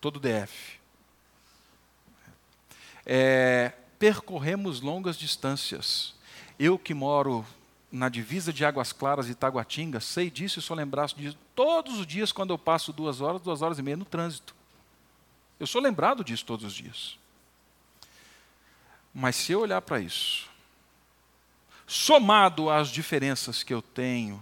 todo 0.00 0.16
o 0.16 0.20
DF. 0.20 0.78
É, 3.06 3.72
percorremos 3.98 4.80
longas 4.80 5.16
distâncias. 5.16 6.14
Eu 6.58 6.78
que 6.78 6.92
moro 6.92 7.46
na 7.90 8.08
divisa 8.08 8.52
de 8.52 8.64
Águas 8.64 8.92
Claras 8.92 9.28
e 9.28 9.34
Taguatinga, 9.34 10.00
sei 10.00 10.30
disso 10.30 10.58
e 10.58 10.62
sou 10.62 10.76
lembrado 10.76 11.14
disso 11.14 11.36
todos 11.54 11.98
os 11.98 12.06
dias 12.06 12.30
quando 12.30 12.50
eu 12.50 12.58
passo 12.58 12.92
duas 12.92 13.20
horas, 13.20 13.40
duas 13.40 13.62
horas 13.62 13.78
e 13.78 13.82
meia 13.82 13.96
no 13.96 14.04
trânsito. 14.04 14.54
Eu 15.58 15.66
sou 15.66 15.80
lembrado 15.80 16.22
disso 16.22 16.44
todos 16.44 16.64
os 16.64 16.72
dias. 16.72 17.18
Mas 19.12 19.36
se 19.36 19.52
eu 19.52 19.60
olhar 19.60 19.82
para 19.82 20.00
isso, 20.00 20.49
somado 21.90 22.70
às 22.70 22.88
diferenças 22.88 23.64
que 23.64 23.74
eu 23.74 23.82
tenho 23.82 24.40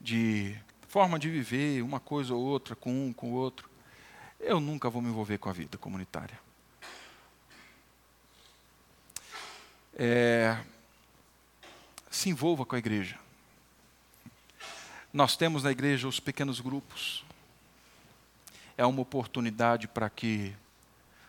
de 0.00 0.56
forma 0.88 1.18
de 1.18 1.28
viver, 1.28 1.82
uma 1.82 2.00
coisa 2.00 2.34
ou 2.34 2.40
outra, 2.42 2.74
com 2.74 2.90
um, 2.90 3.12
com 3.12 3.32
o 3.32 3.34
outro, 3.34 3.68
eu 4.40 4.58
nunca 4.58 4.88
vou 4.88 5.02
me 5.02 5.10
envolver 5.10 5.36
com 5.36 5.50
a 5.50 5.52
vida 5.52 5.76
comunitária. 5.76 6.40
É, 9.94 10.58
se 12.10 12.30
envolva 12.30 12.64
com 12.64 12.76
a 12.76 12.78
igreja. 12.78 13.18
Nós 15.12 15.36
temos 15.36 15.64
na 15.64 15.70
igreja 15.70 16.08
os 16.08 16.18
pequenos 16.18 16.60
grupos. 16.60 17.26
É 18.74 18.86
uma 18.86 19.02
oportunidade 19.02 19.86
para 19.86 20.08
que 20.08 20.56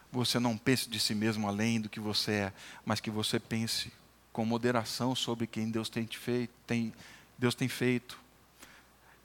você 0.10 0.40
não 0.40 0.58
pense 0.58 0.90
de 0.90 0.98
si 0.98 1.14
mesmo 1.14 1.46
além 1.46 1.82
do 1.82 1.90
que 1.90 2.00
você 2.00 2.32
é, 2.32 2.54
mas 2.86 3.02
que 3.02 3.12
você 3.12 3.38
pense 3.38 3.92
com 4.40 4.46
moderação 4.46 5.14
sobre 5.14 5.46
quem 5.46 5.70
Deus 5.70 5.90
tem 5.90 6.08
feito, 6.08 6.54
tem, 6.66 6.94
Deus 7.38 7.54
tem 7.54 7.68
feito. 7.68 8.18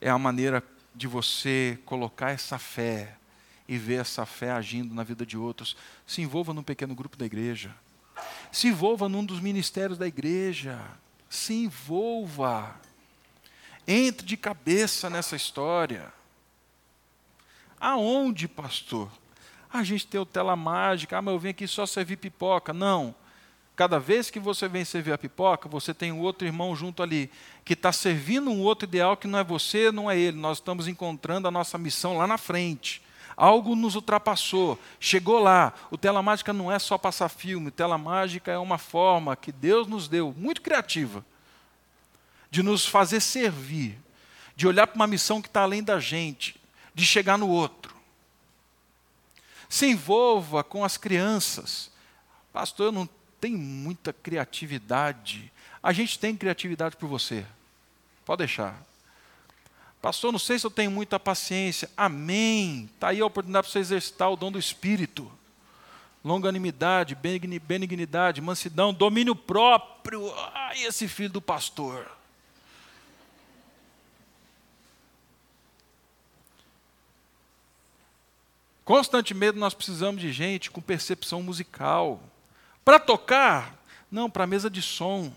É 0.01 0.09
a 0.09 0.19
maneira 0.19 0.61
de 0.93 1.07
você 1.07 1.79
colocar 1.85 2.31
essa 2.31 2.59
fé 2.59 3.15
e 3.65 3.77
ver 3.77 4.01
essa 4.01 4.25
fé 4.25 4.51
agindo 4.51 4.93
na 4.93 5.03
vida 5.03 5.25
de 5.25 5.37
outros. 5.37 5.77
Se 6.05 6.21
envolva 6.21 6.53
num 6.53 6.61
pequeno 6.61 6.93
grupo 6.93 7.15
da 7.15 7.25
igreja. 7.25 7.73
Se 8.51 8.67
envolva 8.67 9.07
num 9.07 9.23
dos 9.23 9.39
ministérios 9.39 9.97
da 9.97 10.05
igreja. 10.05 10.85
Se 11.29 11.53
envolva. 11.53 12.75
Entre 13.87 14.27
de 14.27 14.35
cabeça 14.35 15.09
nessa 15.09 15.37
história. 15.37 16.11
Aonde, 17.79 18.49
pastor? 18.49 19.09
A 19.71 19.81
gente 19.81 20.07
tem 20.07 20.19
o 20.19 20.25
tela 20.25 20.57
mágica, 20.57 21.17
ah, 21.17 21.21
mas 21.21 21.33
eu 21.33 21.39
vim 21.39 21.49
aqui 21.51 21.69
só 21.69 21.85
servir 21.85 22.17
pipoca. 22.17 22.73
Não. 22.73 23.15
Cada 23.75 23.99
vez 23.99 24.29
que 24.29 24.39
você 24.39 24.69
vem 24.69 24.85
servir 24.85 25.11
a 25.11 25.17
pipoca, 25.17 25.67
você 25.67 25.93
tem 25.93 26.11
um 26.11 26.21
outro 26.21 26.47
irmão 26.47 26.73
junto 26.75 27.03
ali, 27.03 27.29
que 27.65 27.73
está 27.73 27.91
servindo 27.91 28.49
um 28.49 28.61
outro 28.61 28.87
ideal 28.87 29.17
que 29.17 29.27
não 29.27 29.37
é 29.37 29.43
você, 29.43 29.91
não 29.91 30.09
é 30.09 30.17
ele. 30.17 30.37
Nós 30.37 30.59
estamos 30.59 30.87
encontrando 30.87 31.47
a 31.47 31.51
nossa 31.51 31.77
missão 31.77 32.17
lá 32.17 32.25
na 32.25 32.37
frente. 32.37 33.01
Algo 33.35 33.75
nos 33.75 33.95
ultrapassou, 33.95 34.79
chegou 34.97 35.39
lá. 35.39 35.73
O 35.91 35.97
tela 35.97 36.21
mágica 36.21 36.53
não 36.53 36.71
é 36.71 36.79
só 36.79 36.97
passar 36.97 37.27
filme, 37.27 37.69
tela 37.69 37.97
mágica 37.97 38.49
é 38.49 38.57
uma 38.57 38.77
forma 38.77 39.35
que 39.35 39.51
Deus 39.51 39.87
nos 39.87 40.07
deu, 40.07 40.33
muito 40.37 40.61
criativa, 40.61 41.25
de 42.49 42.63
nos 42.63 42.85
fazer 42.85 43.19
servir, 43.19 43.99
de 44.55 44.65
olhar 44.65 44.87
para 44.87 44.95
uma 44.95 45.07
missão 45.07 45.41
que 45.41 45.49
está 45.49 45.63
além 45.63 45.83
da 45.83 45.99
gente, 45.99 46.55
de 46.93 47.05
chegar 47.05 47.37
no 47.37 47.49
outro. 47.49 47.93
Se 49.67 49.85
envolva 49.85 50.63
com 50.63 50.85
as 50.85 50.95
crianças. 50.95 51.91
Pastor, 52.53 52.85
eu 52.85 52.91
não 52.93 53.09
tem 53.45 53.55
muita 53.55 54.11
criatividade. 54.11 55.51
A 55.83 55.93
gente 55.93 56.17
tem 56.17 56.35
criatividade 56.35 56.97
por 56.97 57.07
você. 57.07 57.45
Pode 58.25 58.39
deixar. 58.39 58.83
Pastor, 60.01 60.31
não 60.31 60.39
sei 60.39 60.57
se 60.57 60.65
eu 60.65 60.71
tenho 60.71 60.89
muita 60.89 61.19
paciência. 61.19 61.87
Amém. 61.95 62.89
Está 62.95 63.09
aí 63.09 63.21
a 63.21 63.25
oportunidade 63.25 63.65
para 63.65 63.71
você 63.71 63.77
exercitar 63.77 64.31
o 64.31 64.35
dom 64.35 64.51
do 64.51 64.57
Espírito. 64.57 65.31
Longanimidade, 66.23 67.13
benignidade, 67.13 68.41
mansidão, 68.41 68.91
domínio 68.91 69.35
próprio. 69.35 70.33
Ai, 70.51 70.81
esse 70.81 71.07
filho 71.07 71.29
do 71.29 71.41
pastor. 71.41 72.11
Constantemente 78.83 79.59
nós 79.59 79.75
precisamos 79.75 80.19
de 80.19 80.33
gente 80.33 80.71
com 80.71 80.81
percepção 80.81 81.43
musical 81.43 82.19
para 82.85 82.99
tocar? 82.99 83.75
Não, 84.11 84.29
para 84.29 84.43
a 84.43 84.47
mesa 84.47 84.69
de 84.69 84.81
som. 84.81 85.33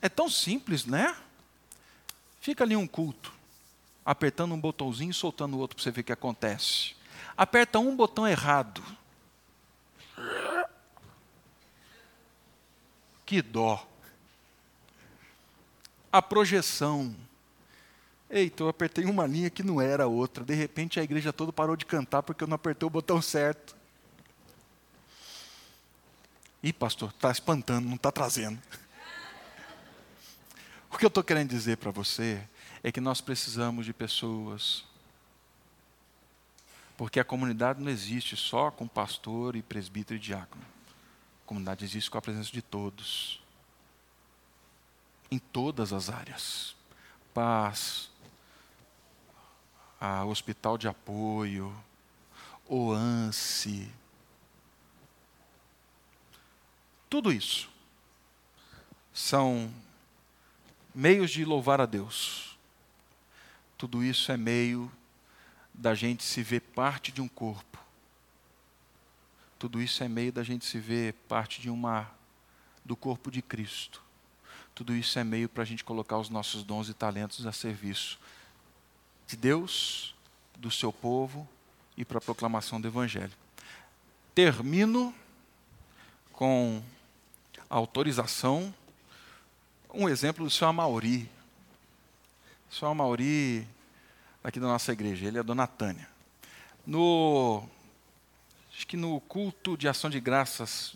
É 0.00 0.08
tão 0.08 0.30
simples, 0.30 0.86
né? 0.86 1.14
Fica 2.40 2.64
ali 2.64 2.74
um 2.74 2.86
culto, 2.86 3.32
apertando 4.04 4.54
um 4.54 4.60
botãozinho 4.60 5.10
e 5.10 5.14
soltando 5.14 5.56
o 5.56 5.60
outro 5.60 5.76
para 5.76 5.84
você 5.84 5.90
ver 5.90 6.00
o 6.00 6.04
que 6.04 6.12
acontece. 6.12 6.96
Aperta 7.36 7.78
um 7.78 7.94
botão 7.94 8.26
errado. 8.26 8.82
Que 13.26 13.42
dó. 13.42 13.86
A 16.10 16.22
projeção. 16.22 17.14
Eita, 18.30 18.62
eu 18.62 18.68
apertei 18.68 19.04
uma 19.04 19.26
linha 19.26 19.50
que 19.50 19.62
não 19.62 19.80
era 19.80 20.06
outra. 20.06 20.44
De 20.44 20.54
repente 20.54 20.98
a 20.98 21.02
igreja 21.02 21.32
toda 21.32 21.52
parou 21.52 21.76
de 21.76 21.84
cantar 21.84 22.22
porque 22.22 22.42
eu 22.42 22.48
não 22.48 22.54
apertei 22.54 22.86
o 22.86 22.90
botão 22.90 23.20
certo. 23.20 23.75
Ih, 26.66 26.72
pastor, 26.72 27.10
está 27.10 27.30
espantando, 27.30 27.86
não 27.86 27.94
está 27.94 28.10
trazendo. 28.10 28.60
O 30.90 30.98
que 30.98 31.04
eu 31.04 31.08
estou 31.08 31.22
querendo 31.22 31.50
dizer 31.50 31.76
para 31.76 31.92
você 31.92 32.42
é 32.82 32.90
que 32.90 33.00
nós 33.00 33.20
precisamos 33.20 33.86
de 33.86 33.92
pessoas. 33.92 34.84
Porque 36.96 37.20
a 37.20 37.24
comunidade 37.24 37.80
não 37.80 37.88
existe 37.88 38.34
só 38.34 38.72
com 38.72 38.88
pastor 38.88 39.54
e 39.54 39.62
presbítero 39.62 40.16
e 40.16 40.20
diácono. 40.20 40.64
A 41.44 41.46
comunidade 41.46 41.84
existe 41.84 42.10
com 42.10 42.18
a 42.18 42.22
presença 42.22 42.50
de 42.50 42.62
todos. 42.62 43.40
Em 45.30 45.38
todas 45.38 45.92
as 45.92 46.10
áreas. 46.10 46.74
Paz, 47.32 48.10
a 50.00 50.24
hospital 50.24 50.76
de 50.76 50.88
apoio, 50.88 51.72
o 52.66 52.92
Tudo 57.08 57.32
isso 57.32 57.68
são 59.12 59.72
meios 60.94 61.30
de 61.30 61.44
louvar 61.44 61.80
a 61.80 61.86
Deus. 61.86 62.58
Tudo 63.78 64.02
isso 64.02 64.32
é 64.32 64.36
meio 64.36 64.90
da 65.72 65.94
gente 65.94 66.24
se 66.24 66.42
ver 66.42 66.60
parte 66.60 67.12
de 67.12 67.20
um 67.20 67.28
corpo. 67.28 67.78
Tudo 69.58 69.80
isso 69.80 70.02
é 70.02 70.08
meio 70.08 70.32
da 70.32 70.42
gente 70.42 70.64
se 70.64 70.78
ver 70.78 71.14
parte 71.28 71.60
de 71.60 71.70
uma 71.70 72.10
do 72.84 72.96
corpo 72.96 73.30
de 73.30 73.40
Cristo. 73.40 74.02
Tudo 74.74 74.94
isso 74.94 75.18
é 75.18 75.24
meio 75.24 75.48
para 75.48 75.62
a 75.62 75.66
gente 75.66 75.82
colocar 75.82 76.18
os 76.18 76.28
nossos 76.28 76.62
dons 76.62 76.88
e 76.88 76.94
talentos 76.94 77.46
a 77.46 77.52
serviço 77.52 78.18
de 79.26 79.36
Deus, 79.36 80.14
do 80.56 80.70
seu 80.70 80.92
povo 80.92 81.48
e 81.96 82.04
para 82.04 82.18
a 82.18 82.20
proclamação 82.20 82.80
do 82.80 82.86
Evangelho. 82.86 83.32
Termino 84.34 85.14
com 86.32 86.82
autorização. 87.68 88.74
Um 89.92 90.08
exemplo 90.08 90.44
do 90.44 90.50
senhor 90.50 90.70
Amauri. 90.70 91.28
O 92.70 92.74
senhor 92.74 92.90
Amauri, 92.90 93.66
aqui 94.42 94.60
da 94.60 94.66
nossa 94.66 94.92
igreja, 94.92 95.26
ele 95.26 95.38
é 95.38 95.42
dona 95.42 95.66
Tânia. 95.66 96.08
No, 96.86 97.68
acho 98.72 98.86
que 98.86 98.96
no 98.96 99.20
culto 99.20 99.76
de 99.76 99.88
ação 99.88 100.08
de 100.08 100.20
graças, 100.20 100.94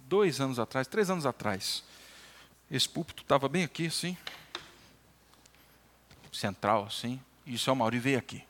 dois 0.00 0.40
anos 0.40 0.58
atrás, 0.58 0.86
três 0.86 1.10
anos 1.10 1.26
atrás, 1.26 1.82
esse 2.70 2.88
púlpito 2.88 3.22
estava 3.22 3.48
bem 3.48 3.64
aqui, 3.64 3.86
assim, 3.86 4.16
central, 6.32 6.84
assim, 6.84 7.20
e 7.46 7.54
o 7.54 7.58
senhor 7.58 7.74
Mauri 7.74 7.98
veio 7.98 8.18
aqui. 8.18 8.44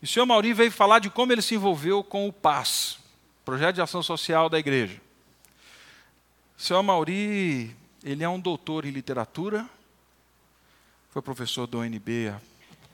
E 0.00 0.04
o 0.04 0.08
senhor 0.08 0.26
Mauri 0.26 0.52
veio 0.52 0.70
falar 0.70 0.98
de 0.98 1.10
como 1.10 1.32
ele 1.32 1.42
se 1.42 1.54
envolveu 1.54 2.04
com 2.04 2.28
o 2.28 2.32
PAS, 2.32 2.98
Projeto 3.44 3.74
de 3.74 3.82
Ação 3.82 4.02
Social 4.02 4.48
da 4.48 4.58
Igreja. 4.58 5.00
O 6.60 6.62
senhor 6.62 6.82
Mauri, 6.82 7.74
ele 8.04 8.22
é 8.22 8.28
um 8.28 8.38
doutor 8.38 8.84
em 8.84 8.90
literatura, 8.90 9.66
foi 11.08 11.22
professor 11.22 11.66
do 11.66 11.78
UNB 11.78 12.28
a 12.28 12.40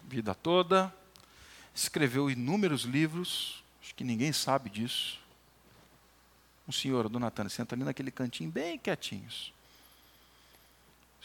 vida 0.05 0.37
toda, 0.37 0.95
escreveu 1.75 2.31
inúmeros 2.31 2.83
livros, 2.83 3.65
acho 3.83 3.93
que 3.97 4.05
ninguém 4.05 4.33
sabe 4.33 4.71
disso. 4.71 5.19
Um 6.69 6.71
senhor, 6.71 7.09
dona 7.09 7.29
Tânia, 7.29 7.51
senta 7.51 7.75
ali 7.75 7.83
naquele 7.83 8.13
cantinho 8.13 8.53
bem 8.53 8.79
quietinhos. 8.79 9.53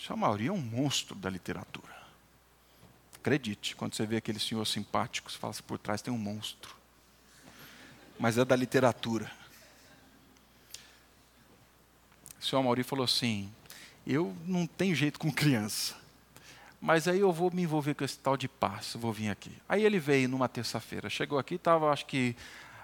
O 0.10 0.18
Mauri 0.18 0.48
é 0.48 0.52
um 0.52 0.58
monstro 0.58 1.14
da 1.14 1.30
literatura. 1.30 1.96
Acredite, 3.18 3.76
quando 3.76 3.94
você 3.94 4.04
vê 4.04 4.18
aquele 4.18 4.40
senhor 4.40 4.66
simpático, 4.66 5.32
você 5.32 5.38
fala 5.38 5.52
assim, 5.52 5.62
por 5.62 5.78
trás 5.78 6.02
tem 6.02 6.12
um 6.12 6.18
monstro. 6.18 6.76
Mas 8.20 8.40
é 8.40 8.44
da 8.44 8.56
literatura. 8.56 9.32
O 12.42 12.44
senhor 12.44 12.64
Mauri 12.64 12.82
falou 12.82 13.06
assim, 13.06 13.52
eu 14.06 14.36
não 14.48 14.66
tenho 14.66 14.96
jeito 14.96 15.20
com 15.20 15.32
criança. 15.32 15.96
Mas 16.82 17.08
aí 17.08 17.20
eu 17.20 17.32
vou 17.32 17.52
me 17.54 17.62
envolver 17.62 17.94
com 17.94 18.04
esse 18.04 18.18
tal 18.18 18.36
de 18.36 18.48
paz, 18.48 18.96
vou 18.96 19.14
vir 19.14 19.30
aqui. 19.30 19.52
Aí 19.70 19.86
ele 19.86 20.00
veio 20.00 20.28
numa 20.28 20.50
terça-feira, 20.50 21.08
chegou 21.08 21.38
aqui, 21.38 21.56
estava, 21.56 21.92
acho 21.92 22.08
que 22.08 22.36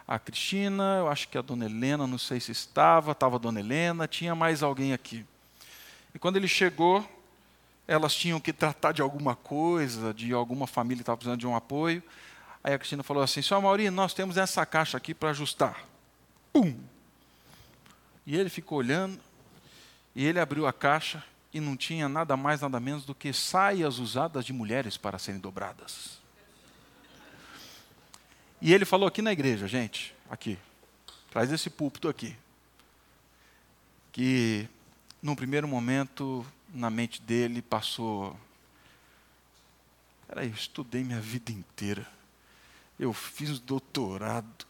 a 0.08 0.20
Cristina, 0.20 0.98
eu 1.00 1.10
acho 1.10 1.28
que 1.28 1.38
a 1.38 1.42
dona 1.42 1.66
Helena, 1.66 2.06
não 2.06 2.20
sei 2.20 2.40
se 2.40 2.52
estava, 2.52 3.14
estava 3.14 3.38
a 3.38 3.40
dona 3.40 3.60
Helena, 3.60 4.08
tinha 4.08 4.36
mais 4.36 4.62
alguém 4.62 4.94
aqui. 4.94 5.26
E 6.14 6.20
quando 6.20 6.38
ele 6.38 6.48
chegou, 6.48 7.04
elas 7.88 8.14
tinham 8.14 8.40
que 8.40 8.54
tratar 8.54 8.92
de 8.92 9.02
alguma 9.02 9.36
coisa, 9.36 10.14
de 10.14 10.32
alguma 10.34 10.68
família 10.68 10.98
que 10.98 11.02
estava 11.02 11.18
precisando 11.18 11.40
de 11.40 11.48
um 11.48 11.56
apoio. 11.56 12.04
Aí 12.64 12.76
a 12.76 12.78
Cristina 12.78 13.02
falou 13.02 13.24
assim: 13.24 13.42
Senhor 13.42 13.60
Maurinho, 13.60 13.92
nós 13.92 14.14
temos 14.14 14.38
essa 14.38 14.64
caixa 14.66 14.98
aqui 14.98 15.16
para 15.16 15.32
ajustar. 15.32 15.84
Pum! 16.54 16.76
E 18.26 18.36
ele 18.36 18.50
ficou 18.50 18.78
olhando, 18.78 19.20
e 20.18 20.26
ele 20.26 20.40
abriu 20.40 20.66
a 20.66 20.74
caixa 20.74 21.24
e 21.54 21.60
não 21.60 21.78
tinha 21.78 22.10
nada 22.10 22.36
mais, 22.36 22.62
nada 22.62 22.80
menos 22.80 23.06
do 23.06 23.14
que 23.14 23.32
saias 23.32 24.00
usadas 24.00 24.44
de 24.44 24.52
mulheres 24.52 24.98
para 24.98 25.20
serem 25.20 25.40
dobradas. 25.40 26.18
E 28.60 28.74
ele 28.74 28.84
falou 28.84 29.08
aqui 29.08 29.22
na 29.22 29.32
igreja, 29.32 29.68
gente, 29.68 30.16
aqui, 30.28 30.58
traz 31.30 31.52
esse 31.52 31.70
púlpito 31.70 32.10
aqui, 32.10 32.36
que 34.12 34.68
num 35.22 35.36
primeiro 35.36 35.68
momento, 35.68 36.44
na 36.74 36.90
mente 36.90 37.22
dele 37.22 37.62
passou. 37.62 38.36
Peraí, 40.28 40.48
eu 40.48 40.56
estudei 40.56 41.04
minha 41.04 41.22
vida 41.22 41.52
inteira. 41.52 42.08
Eu 43.00 43.14
fiz 43.14 43.60
doutorado. 43.60 44.66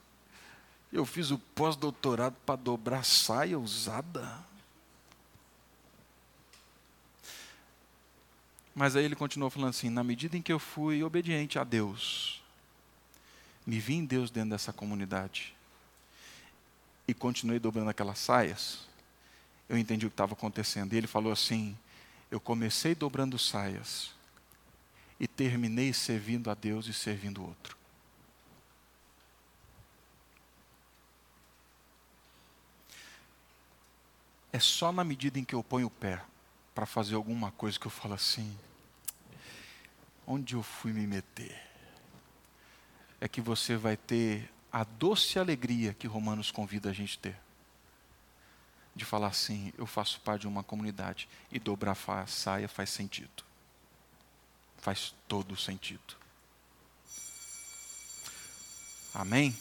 Eu 0.92 1.06
fiz 1.06 1.32
o 1.32 1.40
pós-doutorado 1.40 2.36
para 2.46 2.58
dobrar 2.58 3.06
saia 3.06 3.58
usada. 3.58 4.46
Mas 8.78 8.96
aí 8.96 9.04
ele 9.04 9.16
continuou 9.16 9.50
falando 9.50 9.72
assim: 9.72 9.90
na 9.90 10.04
medida 10.04 10.38
em 10.38 10.42
que 10.42 10.54
eu 10.54 10.60
fui 10.60 11.04
obediente 11.04 11.58
a 11.58 11.64
Deus, 11.64 12.44
me 13.66 13.80
vi 13.80 13.96
em 13.96 14.06
Deus 14.06 14.30
dentro 14.30 14.52
dessa 14.52 14.72
comunidade 14.72 15.56
e 17.08 17.14
continuei 17.14 17.58
dobrando 17.58 17.90
aquelas 17.90 18.20
saias, 18.20 18.88
eu 19.68 19.80
entendi 19.80 20.06
o 20.06 20.10
que 20.12 20.14
estava 20.14 20.34
acontecendo. 20.34 20.94
E 20.94 20.96
ele 20.96 21.08
falou 21.08 21.34
assim: 21.34 21.76
Eu 22.30 22.40
comecei 22.40 22.94
dobrando 22.94 23.40
saias 23.40 24.12
e 25.20 25.28
terminei 25.28 25.92
servindo 25.92 26.52
a 26.52 26.54
Deus 26.54 26.86
e 26.86 26.94
servindo 26.94 27.42
o 27.42 27.48
outro. 27.48 27.76
É 34.54 34.60
só 34.60 34.92
na 34.92 35.04
medida 35.04 35.40
em 35.40 35.44
que 35.44 35.56
eu 35.56 35.64
ponho 35.64 35.88
o 35.88 35.90
pé 35.90 36.22
para 36.76 36.86
fazer 36.86 37.16
alguma 37.16 37.50
coisa 37.54 37.80
que 37.80 37.88
eu 37.88 37.92
falo 37.92 38.14
assim: 38.14 38.56
onde 40.28 40.54
eu 40.54 40.62
fui 40.62 40.92
me 40.92 41.08
meter? 41.08 41.58
É 43.20 43.28
que 43.28 43.42
você 43.42 43.76
vai 43.78 43.98
ter 43.98 44.52
a 44.72 44.84
doce 44.84 45.40
alegria 45.40 45.94
que 45.94 46.06
Romanos 46.06 46.52
convida 46.52 46.90
a 46.90 46.94
gente 46.94 47.18
a 47.18 47.22
ter 47.22 47.48
de 48.98 49.06
falar 49.06 49.28
assim: 49.28 49.72
eu 49.78 49.86
faço 49.86 50.20
parte 50.22 50.42
de 50.42 50.48
uma 50.48 50.64
comunidade 50.64 51.30
e 51.52 51.60
dobrar 51.60 51.98
a 52.08 52.28
saia 52.28 52.68
faz 52.68 52.90
sentido. 52.90 53.46
Faz 54.78 55.14
todo 55.28 55.56
sentido. 55.56 56.16
Amém? 59.14 59.56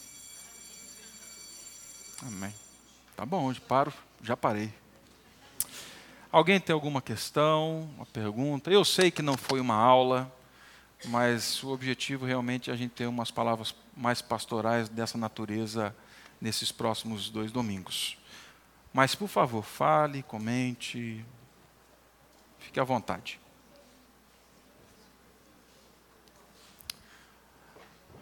Amém. 2.23 2.55
Tá 3.15 3.25
bom, 3.25 3.45
hoje 3.47 3.61
paro, 3.61 3.93
já 4.23 4.37
parei. 4.37 4.73
Alguém 6.31 6.61
tem 6.61 6.75
alguma 6.75 7.01
questão, 7.01 7.89
uma 7.97 8.05
pergunta? 8.07 8.71
Eu 8.71 8.85
sei 8.85 9.11
que 9.11 9.23
não 9.23 9.37
foi 9.37 9.61
uma 9.61 9.75
aula, 9.75 10.31
mas 11.05 11.63
o 11.63 11.69
objetivo 11.69 12.25
realmente 12.25 12.71
é 12.71 12.73
a 12.73 12.77
gente 12.77 12.93
ter 12.93 13.07
umas 13.07 13.31
palavras 13.31 13.75
mais 13.97 14.23
pastorais 14.23 14.89
dessa 14.89 15.19
natureza 15.19 15.95
nesses 16.41 16.73
próximos 16.73 17.31
dois 17.31 17.53
domingos. 17.53 18.19
Mas, 18.93 19.15
por 19.15 19.29
favor, 19.29 19.63
fale, 19.63 20.23
comente, 20.23 21.25
fique 22.59 22.81
à 22.81 22.85
vontade. 22.85 23.39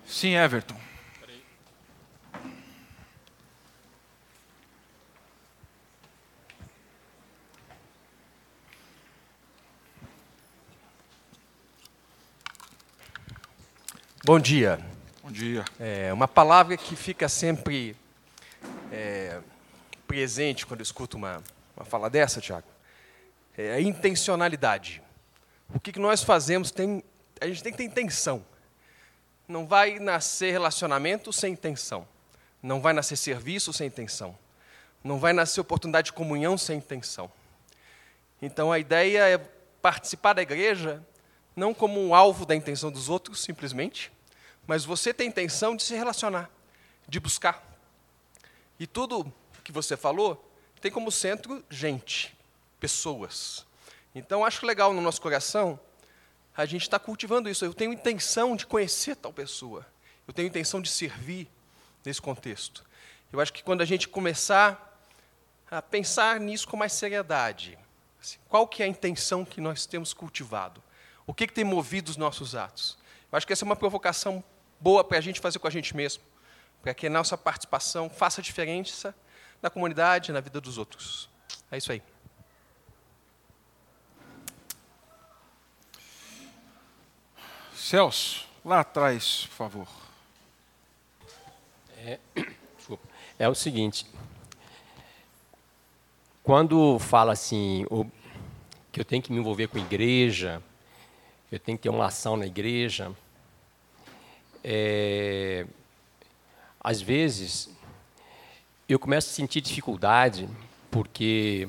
Sim, 0.07 0.35
Everton. 0.35 0.94
Bom 14.27 14.41
dia. 14.41 14.81
Bom 15.22 15.31
dia. 15.31 15.62
É 15.79 16.11
uma 16.11 16.27
palavra 16.27 16.79
que 16.79 16.97
fica 16.97 17.29
sempre 17.29 17.95
é, 18.91 19.39
presente 20.07 20.64
quando 20.64 20.81
eu 20.81 20.85
escuto 20.85 21.18
uma, 21.18 21.43
uma 21.77 21.85
fala 21.85 22.09
dessa, 22.09 22.41
Tiago, 22.41 22.66
é 23.55 23.75
a 23.75 23.81
intencionalidade. 23.83 25.03
O 25.75 25.79
que, 25.79 25.93
que 25.93 25.99
nós 25.99 26.22
fazemos 26.22 26.70
tem. 26.70 27.05
A 27.39 27.47
gente 27.47 27.62
tem 27.62 27.70
que 27.70 27.77
ter 27.77 27.85
intenção. 27.85 28.43
Não 29.47 29.66
vai 29.66 29.99
nascer 29.99 30.53
relacionamento 30.53 31.31
sem 31.31 31.53
intenção. 31.53 32.09
Não 32.62 32.81
vai 32.81 32.95
nascer 32.95 33.16
serviço 33.16 33.75
sem 33.75 33.89
intenção. 33.89 34.35
Não 35.05 35.18
vai 35.18 35.35
nascer 35.35 35.61
oportunidade 35.61 36.07
de 36.07 36.12
comunhão 36.14 36.57
sem 36.57 36.79
intenção. 36.79 37.31
Então 38.41 38.72
a 38.72 38.79
ideia 38.79 39.29
é 39.29 39.37
participar 39.83 40.33
da 40.33 40.41
igreja 40.41 41.03
não 41.55 41.75
como 41.75 42.01
um 42.01 42.14
alvo 42.14 42.47
da 42.47 42.57
intenção 42.57 42.91
dos 42.91 43.11
outros, 43.11 43.43
simplesmente, 43.43 44.14
mas 44.67 44.85
você 44.85 45.12
tem 45.12 45.29
intenção 45.29 45.77
de 45.77 45.83
se 45.83 45.95
relacionar, 45.95 46.51
de 47.09 47.21
buscar. 47.21 47.62
E 48.79 48.87
tudo 48.87 49.33
que 49.62 49.73
você 49.73 49.97
falou 49.97 50.51
tem 50.81 50.91
como 50.91 51.11
centro 51.11 51.65
gente, 51.71 52.37
pessoas. 52.79 53.67
Então, 54.15 54.45
acho 54.45 54.67
legal 54.67 54.93
no 54.93 55.01
nosso 55.01 55.21
coração 55.21 55.81
a 56.57 56.67
gente 56.67 56.83
estar 56.83 56.99
tá 56.99 57.05
cultivando 57.05 57.49
isso. 57.49 57.65
Eu 57.65 57.75
tenho 57.75 57.93
intenção 57.93 58.55
de 58.55 58.67
conhecer 58.67 59.17
tal 59.17 59.33
pessoa. 59.33 59.87
Eu 60.27 60.33
tenho 60.33 60.47
intenção 60.47 60.81
de 60.81 60.89
servir 60.89 61.49
nesse 62.05 62.21
contexto. 62.21 62.85
Eu 63.33 63.41
acho 63.41 63.53
que 63.53 63.62
quando 63.62 63.81
a 63.81 63.85
gente 63.85 64.09
começar 64.09 65.01
a 65.71 65.83
pensar 65.83 66.39
nisso 66.39 66.69
com 66.69 66.77
mais 66.77 66.93
seriedade, 66.93 67.79
assim, 68.21 68.39
qual 68.49 68.69
que 68.69 68.83
é 68.83 68.87
a 68.87 68.89
intenção 68.89 69.45
que 69.45 69.61
nós 69.61 69.87
temos 69.87 70.15
cultivado? 70.15 70.83
O 71.27 71.35
que, 71.35 71.47
que 71.47 71.53
tem 71.53 71.65
movido 71.65 72.11
os 72.11 72.17
nossos 72.17 72.55
atos? 72.55 72.97
Eu 73.33 73.37
acho 73.37 73.47
que 73.47 73.53
essa 73.53 73.65
é 73.65 73.67
uma 73.67 73.75
provocação 73.75 74.45
boa 74.85 75.03
para 75.03 75.16
a 75.16 75.20
gente 75.22 75.41
fazer 75.41 75.59
com 75.59 75.66
a 75.66 75.70
gente 75.70 75.97
mesmo, 75.97 76.22
para 76.82 76.93
que 76.93 77.07
a 77.07 77.11
nossa 77.11 77.39
participação 77.39 78.11
faça 78.11 78.43
diferença 78.43 79.14
na 79.62 79.70
comunidade, 79.70 80.30
na 80.30 80.41
vida 80.41 80.61
dos 80.61 80.76
outros. 80.76 81.26
É 81.72 81.78
isso 81.78 81.91
aí. 81.91 82.03
Celso, 87.74 88.47
lá 88.62 88.80
atrás, 88.80 89.47
por 89.47 89.57
favor. 89.57 89.89
É, 91.97 92.18
é 93.39 93.49
o 93.49 93.55
seguinte, 93.55 94.07
quando 96.43 96.99
fala 96.99 97.32
assim, 97.32 97.87
que 98.93 99.01
eu 99.01 99.05
tenho 99.07 99.22
que 99.22 99.32
me 99.32 99.39
envolver 99.39 99.66
com 99.68 99.78
a 99.78 99.80
igreja, 99.80 100.62
eu 101.51 101.59
tenho 101.59 101.78
que 101.78 101.85
ter 101.85 101.89
uma 101.89 102.05
ação 102.05 102.37
na 102.37 102.45
igreja, 102.45 103.11
é, 104.65 105.67
às 106.81 107.03
vezes 107.03 107.69
eu 108.89 108.99
começo 108.99 109.29
a 109.29 109.33
sentir 109.33 109.61
dificuldade, 109.61 110.49
porque 110.91 111.69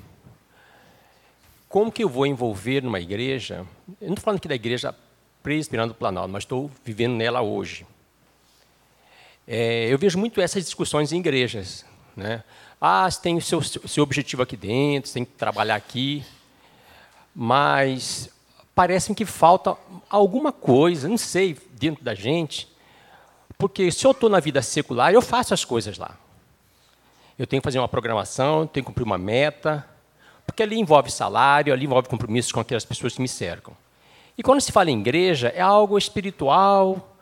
como 1.68 1.92
que 1.92 2.04
eu 2.04 2.10
vou 2.10 2.26
envolver 2.26 2.82
numa 2.82 3.00
igreja? 3.02 3.66
Eu 4.00 4.08
não 4.08 4.14
estou 4.14 4.24
falando 4.24 4.38
aqui 4.38 4.48
da 4.48 4.56
igreja 4.56 4.96
presbiteriana 5.44 5.90
do 5.90 5.96
Planalto, 5.96 6.30
mas 6.30 6.44
estou 6.44 6.72
vivendo 6.84 7.16
nela 7.16 7.42
hoje. 7.42 7.86
É, 9.46 9.88
eu 9.92 9.98
vejo 9.98 10.18
muito 10.18 10.40
essas 10.40 10.64
discussões 10.64 11.12
em 11.12 11.20
igrejas. 11.20 11.86
Né? 12.16 12.44
Ah, 12.80 13.10
você 13.10 13.22
tem 13.22 13.38
o 13.38 13.42
seu, 13.42 13.62
seu 13.62 14.04
objetivo 14.04 14.42
aqui 14.42 14.56
dentro, 14.56 15.10
você 15.10 15.16
tem 15.16 15.26
que 15.26 15.34
trabalhar 15.34 15.76
aqui, 15.76 16.26
mas 17.36 18.30
parece 18.74 19.14
que 19.14 19.26
falta 19.26 19.78
alguma 20.10 20.52
coisa, 20.52 21.08
não 21.08 21.18
sei, 21.18 21.58
dentro 21.74 22.04
da 22.04 22.16
gente, 22.16 22.68
Porque 23.58 23.92
se 23.92 24.06
eu 24.06 24.12
estou 24.12 24.30
na 24.30 24.40
vida 24.40 24.62
secular, 24.62 25.14
eu 25.14 25.22
faço 25.22 25.54
as 25.54 25.64
coisas 25.64 25.98
lá. 25.98 26.18
Eu 27.38 27.46
tenho 27.46 27.62
que 27.62 27.66
fazer 27.66 27.80
uma 27.80 27.88
programação, 27.88 28.66
tenho 28.68 28.84
que 28.84 28.92
cumprir 28.92 29.04
uma 29.04 29.18
meta, 29.18 29.86
porque 30.46 30.64
ali 30.64 30.80
envolve 30.80 31.12
salário, 31.12 31.74
ali 31.74 31.86
envolve 31.86 32.08
compromissos 32.08 32.52
com 32.52 32.60
aquelas 32.60 32.86
pessoas 32.86 33.14
que 33.14 33.22
me 33.22 33.28
cercam. 33.28 33.74
E 34.38 34.44
quando 34.44 34.62
se 34.62 34.72
fala 34.72 34.92
em 34.92 35.00
igreja, 35.00 35.50
é 35.50 35.62
algo 35.62 35.98
espiritual, 35.98 37.16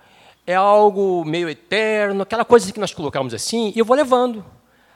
é 0.45 0.55
algo 0.55 1.23
meio 1.25 1.49
eterno, 1.49 2.23
aquela 2.23 2.43
coisa 2.43 2.71
que 2.71 2.79
nós 2.79 2.93
colocamos 2.93 3.34
assim, 3.34 3.71
e 3.75 3.79
eu 3.79 3.86
vou 3.86 3.95
levando. 3.95 4.43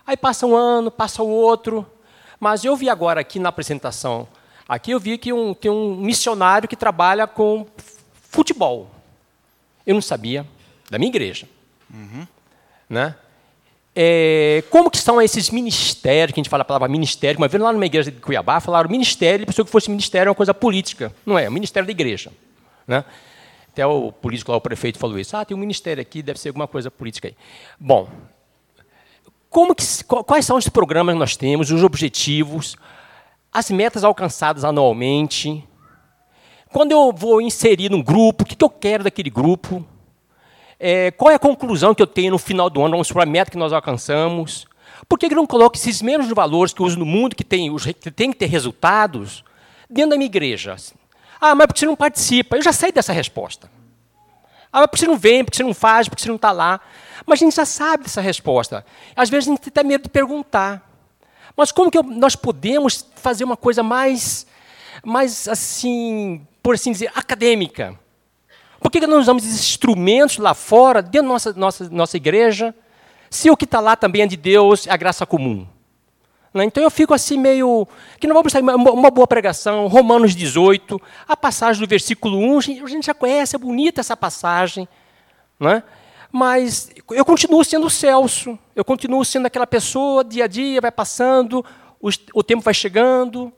Aí 0.06 0.18
passa 0.18 0.46
um 0.46 0.56
ano, 0.56 0.92
passa 0.92 1.24
o 1.24 1.30
outro. 1.30 1.86
Mas 2.40 2.64
eu 2.64 2.76
vi 2.76 2.90
agora 2.90 3.22
aqui 3.22 3.40
na 3.40 3.50
apresentação, 3.50 4.28
aqui 4.70 4.92
eu 4.92 5.00
vi 5.00 5.18
que 5.18 5.34
um, 5.34 5.54
tem 5.54 5.72
um 5.72 5.96
missionário 5.96 6.68
que 6.68 6.76
trabalha 6.76 7.26
com 7.26 7.66
futebol. 8.14 8.92
Eu 9.86 9.96
não 9.96 10.02
sabia, 10.02 10.46
da 10.90 10.98
minha 10.98 11.10
igreja. 11.10 11.48
Uhum. 11.94 12.28
Né? 12.90 13.16
É, 14.00 14.64
como 14.70 14.92
que 14.92 14.98
são 15.00 15.20
esses 15.20 15.50
ministérios, 15.50 16.32
que 16.32 16.40
a 16.40 16.44
gente 16.44 16.52
fala 16.52 16.62
a 16.62 16.66
palavra 16.66 16.88
ministério, 16.88 17.40
uma 17.40 17.48
vez 17.48 17.62
lá 17.62 17.74
numa 17.74 17.86
igreja 17.86 18.12
de 18.12 18.20
Cuiabá, 18.20 18.60
falaram 18.60 18.90
ministério, 18.90 19.46
pensou 19.46 19.66
que 19.66 19.72
fosse 19.72 19.90
ministério 19.90 20.30
é 20.30 20.32
uma 20.32 20.36
coisa 20.36 20.54
política. 20.54 21.12
Não 21.26 21.38
é, 21.38 21.46
é 21.46 21.50
o 21.50 21.52
ministério 21.52 21.88
da 21.88 21.92
igreja. 21.92 22.32
Né? 22.86 23.04
Até 23.70 23.86
o 23.88 24.12
político 24.12 24.52
lá, 24.52 24.58
o 24.58 24.62
prefeito, 24.62 25.00
falou 25.00 25.18
isso. 25.18 25.36
Ah, 25.36 25.44
tem 25.44 25.58
um 25.58 25.60
ministério 25.60 26.00
aqui, 26.00 26.22
deve 26.22 26.40
ser 26.40 26.50
alguma 26.50 26.68
coisa 26.68 26.92
política 26.92 27.28
aí. 27.28 27.36
Bom, 27.80 28.08
como 29.50 29.74
que, 29.74 29.84
quais 30.04 30.46
são 30.46 30.58
os 30.58 30.70
programas 30.70 31.16
que 31.16 31.20
nós 31.20 31.36
temos, 31.36 31.72
os 31.72 31.84
objetivos, 31.84 32.76
as 33.52 33.72
metas 33.72 34.04
alcançadas 34.04 34.64
anualmente? 34.64 35.64
Quando 36.70 36.92
eu 36.92 37.12
vou 37.12 37.42
inserir 37.42 37.90
num 37.90 38.04
grupo, 38.04 38.44
o 38.44 38.46
que 38.46 38.64
eu 38.64 38.70
quero 38.70 39.04
daquele 39.04 39.32
grupo? 39.32 39.84
É, 40.80 41.12
qual 41.12 41.32
é 41.32 41.36
a 41.36 41.40
conclusão 41.40 41.96
que 41.96 42.02
eu 42.02 42.08
tenho 42.08 42.32
no 42.32 42.38
final 42.38 42.70
do 42.70 42.82
ano, 42.82 42.92
vamos 42.92 43.08
supor, 43.08 43.24
a 43.24 43.26
meta 43.26 43.50
que 43.50 43.58
nós 43.58 43.74
alcançamos? 43.74 44.68
Por 45.08 45.18
que 45.18 45.26
eu 45.26 45.36
não 45.36 45.48
coloco 45.48 45.76
esses 45.76 46.02
mesmos 46.02 46.28
valores 46.30 46.74
que 46.74 46.82
eu 46.82 46.86
uso 46.86 47.00
no 47.00 47.06
mundo, 47.06 47.36
que 47.36 47.44
tem, 47.44 47.76
que 47.76 48.12
tem 48.12 48.32
que 48.32 48.38
ter 48.38 48.46
resultados, 48.46 49.44
dentro 49.90 50.12
da 50.12 50.18
minha 50.18 50.28
igreja? 50.28 50.76
Ah, 51.40 51.56
mas 51.56 51.68
porque 51.68 51.80
você 51.80 51.86
não 51.86 51.96
participa? 51.96 52.58
Eu 52.58 52.62
já 52.62 52.74
sei 52.74 52.92
dessa 52.92 53.14
resposta. 53.14 53.70
Ah, 54.72 54.82
mas 54.82 54.88
porque 54.88 55.00
você 55.00 55.08
não 55.08 55.18
vem, 55.18 55.44
porque 55.44 55.58
você 55.58 55.64
não 55.64 55.74
faz, 55.74 56.08
porque 56.08 56.22
você 56.22 56.28
não 56.28 56.36
está 56.36 56.52
lá. 56.52 56.80
Mas 57.26 57.42
a 57.42 57.46
gente 57.46 57.56
já 57.56 57.66
sabe 57.66 58.04
dessa 58.04 58.22
resposta. 58.22 58.86
Às 59.16 59.30
vezes 59.30 59.48
a 59.48 59.52
gente 59.52 59.72
tem 59.72 59.84
medo 59.84 60.04
de 60.04 60.10
perguntar. 60.10 60.84
Mas 61.56 61.72
como 61.72 61.90
que 61.90 62.02
nós 62.04 62.36
podemos 62.36 63.08
fazer 63.16 63.44
uma 63.44 63.58
coisa 63.58 63.82
mais, 63.82 64.46
mais 65.04 65.48
assim, 65.48 66.46
por 66.62 66.76
assim 66.76 66.92
dizer, 66.92 67.12
acadêmica? 67.16 67.98
Por 68.80 68.92
que 68.92 69.06
nós 69.06 69.22
usamos 69.22 69.44
esses 69.44 69.60
instrumentos 69.60 70.38
lá 70.38 70.54
fora, 70.54 71.02
dentro 71.02 71.24
da 71.24 71.34
nossa, 71.34 71.54
nossa, 71.54 71.90
nossa 71.90 72.18
igreja, 72.18 72.76
se 73.30 73.50
o 73.50 73.58
que 73.58 73.66
está 73.66 73.80
lá 73.80 73.96
também 73.96 74.22
é 74.22 74.28
de 74.28 74.38
Deus, 74.38 74.88
é 74.88 74.92
a 74.92 74.98
graça 74.98 75.26
comum? 75.26 75.68
Né? 76.54 76.66
Então 76.66 76.82
eu 76.82 76.90
fico 76.90 77.14
assim 77.14 77.38
meio. 77.38 77.88
Que 78.20 78.28
não 78.28 78.36
vamos 78.36 78.52
sair 78.52 78.62
uma 78.64 79.12
boa 79.12 79.28
pregação, 79.28 79.88
Romanos 79.88 80.36
18, 80.36 81.02
a 81.28 81.38
passagem 81.38 81.82
do 81.82 81.88
versículo 81.88 82.38
1, 82.38 82.58
a 82.58 82.88
gente 82.88 83.06
já 83.06 83.14
conhece, 83.14 83.56
é 83.56 83.60
bonita 83.60 84.02
essa 84.02 84.18
passagem. 84.18 84.88
Né? 85.60 85.84
Mas 86.32 86.90
eu 87.12 87.24
continuo 87.24 87.64
sendo 87.64 87.90
Celso, 87.90 88.58
eu 88.76 88.84
continuo 88.84 89.24
sendo 89.24 89.46
aquela 89.46 89.68
pessoa, 89.68 90.24
dia 90.24 90.46
a 90.46 90.48
dia 90.48 90.82
vai 90.82 90.92
passando, 90.92 91.64
o, 92.02 92.10
o 92.34 92.44
tempo 92.44 92.62
vai 92.62 92.74
chegando, 92.74 93.52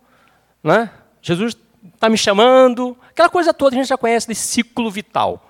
né? 0.64 0.90
Jesus 1.22 1.58
está 1.94 2.10
me 2.10 2.18
chamando, 2.18 2.98
aquela 3.10 3.30
coisa 3.30 3.54
toda 3.54 3.76
a 3.76 3.80
gente 3.80 3.90
já 3.90 3.98
conhece 3.98 4.28
desse 4.28 4.48
ciclo 4.48 4.90
vital. 4.90 5.46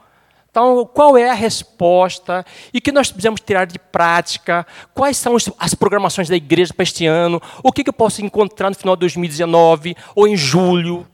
Então, 0.51 0.84
qual 0.93 1.15
é 1.15 1.30
a 1.30 1.34
resposta 1.34 2.43
e 2.73 2.80
o 2.80 2.82
que 2.82 2.91
nós 2.91 3.11
precisamos 3.11 3.39
tirar 3.39 3.65
de 3.65 3.77
prática? 3.77 4.65
Quais 4.95 5.15
são 5.15 5.36
as 5.59 5.75
programações 5.75 6.27
da 6.27 6.36
igreja 6.36 6.73
para 6.73 6.84
este 6.84 7.05
ano? 7.05 7.39
O 7.63 7.71
que 7.71 7.88
eu 7.88 7.93
posso 7.93 8.25
encontrar 8.25 8.69
no 8.69 8.75
final 8.75 8.95
de 8.95 9.01
2019 9.01 9.95
ou 10.15 10.27
em 10.27 10.36
julho? 10.36 11.07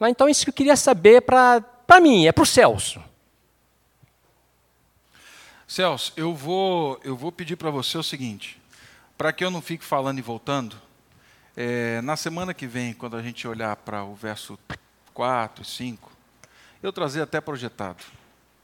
Então, 0.00 0.28
isso 0.28 0.44
que 0.44 0.50
eu 0.50 0.54
queria 0.54 0.76
saber 0.76 1.20
para 1.22 2.00
mim, 2.00 2.26
é 2.26 2.32
para 2.32 2.42
o 2.42 2.46
Celso. 2.46 3.00
Celso, 5.68 6.12
eu 6.16 6.34
vou, 6.34 6.98
eu 7.04 7.16
vou 7.16 7.30
pedir 7.30 7.54
para 7.54 7.70
você 7.70 7.96
o 7.96 8.02
seguinte, 8.02 8.60
para 9.16 9.32
que 9.32 9.44
eu 9.44 9.50
não 9.50 9.62
fique 9.62 9.84
falando 9.84 10.18
e 10.18 10.22
voltando, 10.22 10.76
é, 11.56 12.00
na 12.02 12.16
semana 12.16 12.54
que 12.54 12.66
vem, 12.66 12.92
quando 12.92 13.16
a 13.16 13.22
gente 13.22 13.46
olhar 13.46 13.76
para 13.76 14.04
o 14.04 14.14
verso 14.14 14.58
4 15.14 15.62
e 15.62 15.66
5, 15.66 16.12
eu 16.82 16.92
trazer 16.92 17.22
até 17.22 17.40
projetado. 17.40 18.04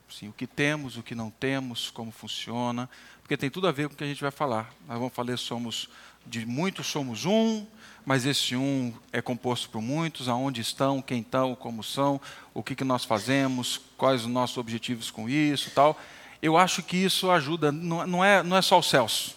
Sim, 0.08 0.28
o 0.28 0.32
que 0.32 0.46
temos, 0.46 0.96
o 0.96 1.02
que 1.02 1.14
não 1.14 1.30
temos, 1.30 1.90
como 1.90 2.12
funciona, 2.12 2.88
porque 3.20 3.36
tem 3.36 3.50
tudo 3.50 3.66
a 3.66 3.72
ver 3.72 3.88
com 3.88 3.94
o 3.94 3.96
que 3.96 4.04
a 4.04 4.06
gente 4.06 4.22
vai 4.22 4.30
falar. 4.30 4.72
Nós 4.86 4.98
vamos 4.98 5.12
falar 5.12 5.36
somos 5.36 5.88
de 6.24 6.44
muitos 6.46 6.86
somos 6.86 7.24
um, 7.24 7.66
mas 8.04 8.24
esse 8.24 8.56
um 8.56 8.94
é 9.12 9.20
composto 9.20 9.68
por 9.68 9.80
muitos, 9.80 10.28
aonde 10.28 10.60
estão, 10.60 11.02
quem 11.02 11.20
estão, 11.20 11.54
como 11.54 11.82
são, 11.82 12.20
o 12.54 12.62
que, 12.62 12.74
que 12.74 12.84
nós 12.84 13.04
fazemos, 13.04 13.80
quais 13.96 14.22
os 14.22 14.28
nossos 14.28 14.56
objetivos 14.56 15.10
com 15.10 15.28
isso, 15.28 15.70
tal 15.70 15.98
eu 16.42 16.56
acho 16.56 16.82
que 16.82 16.96
isso 16.96 17.30
ajuda, 17.30 17.72
não 17.72 18.24
é, 18.24 18.42
não 18.42 18.56
é 18.56 18.62
só 18.62 18.78
o 18.78 18.82
Celso. 18.82 19.34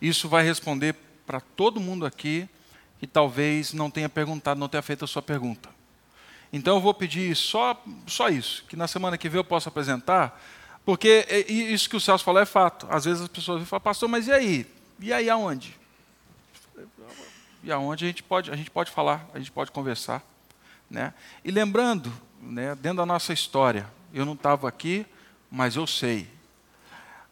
Isso 0.00 0.28
vai 0.28 0.44
responder 0.44 0.94
para 1.28 1.40
todo 1.40 1.78
mundo 1.78 2.06
aqui 2.06 2.48
que 2.98 3.06
talvez 3.06 3.74
não 3.74 3.90
tenha 3.90 4.08
perguntado, 4.08 4.58
não 4.58 4.66
tenha 4.66 4.82
feito 4.82 5.04
a 5.04 5.06
sua 5.06 5.20
pergunta. 5.20 5.68
Então 6.50 6.76
eu 6.76 6.80
vou 6.80 6.94
pedir 6.94 7.36
só, 7.36 7.78
só 8.06 8.30
isso, 8.30 8.64
que 8.66 8.74
na 8.74 8.88
semana 8.88 9.18
que 9.18 9.28
vem 9.28 9.38
eu 9.38 9.44
possa 9.44 9.68
apresentar, 9.68 10.42
porque 10.86 11.26
é, 11.28 11.40
isso 11.52 11.90
que 11.90 11.96
o 11.96 12.00
Celso 12.00 12.24
falou 12.24 12.40
é 12.40 12.46
fato. 12.46 12.86
Às 12.88 13.04
vezes 13.04 13.20
as 13.20 13.28
pessoas 13.28 13.68
falam, 13.68 13.82
pastor, 13.82 14.08
mas 14.08 14.26
e 14.26 14.32
aí? 14.32 14.66
E 14.98 15.12
aí 15.12 15.28
aonde? 15.28 15.76
E 17.62 17.70
aonde 17.70 18.06
a 18.06 18.08
gente 18.08 18.22
pode, 18.22 18.50
a 18.50 18.56
gente 18.56 18.70
pode 18.70 18.90
falar, 18.90 19.28
a 19.34 19.38
gente 19.38 19.52
pode 19.52 19.70
conversar. 19.70 20.24
Né? 20.90 21.12
E 21.44 21.50
lembrando, 21.50 22.10
né, 22.40 22.74
dentro 22.74 22.96
da 22.96 23.06
nossa 23.06 23.34
história, 23.34 23.86
eu 24.14 24.24
não 24.24 24.32
estava 24.32 24.66
aqui, 24.66 25.04
mas 25.50 25.76
eu 25.76 25.86
sei, 25.86 26.26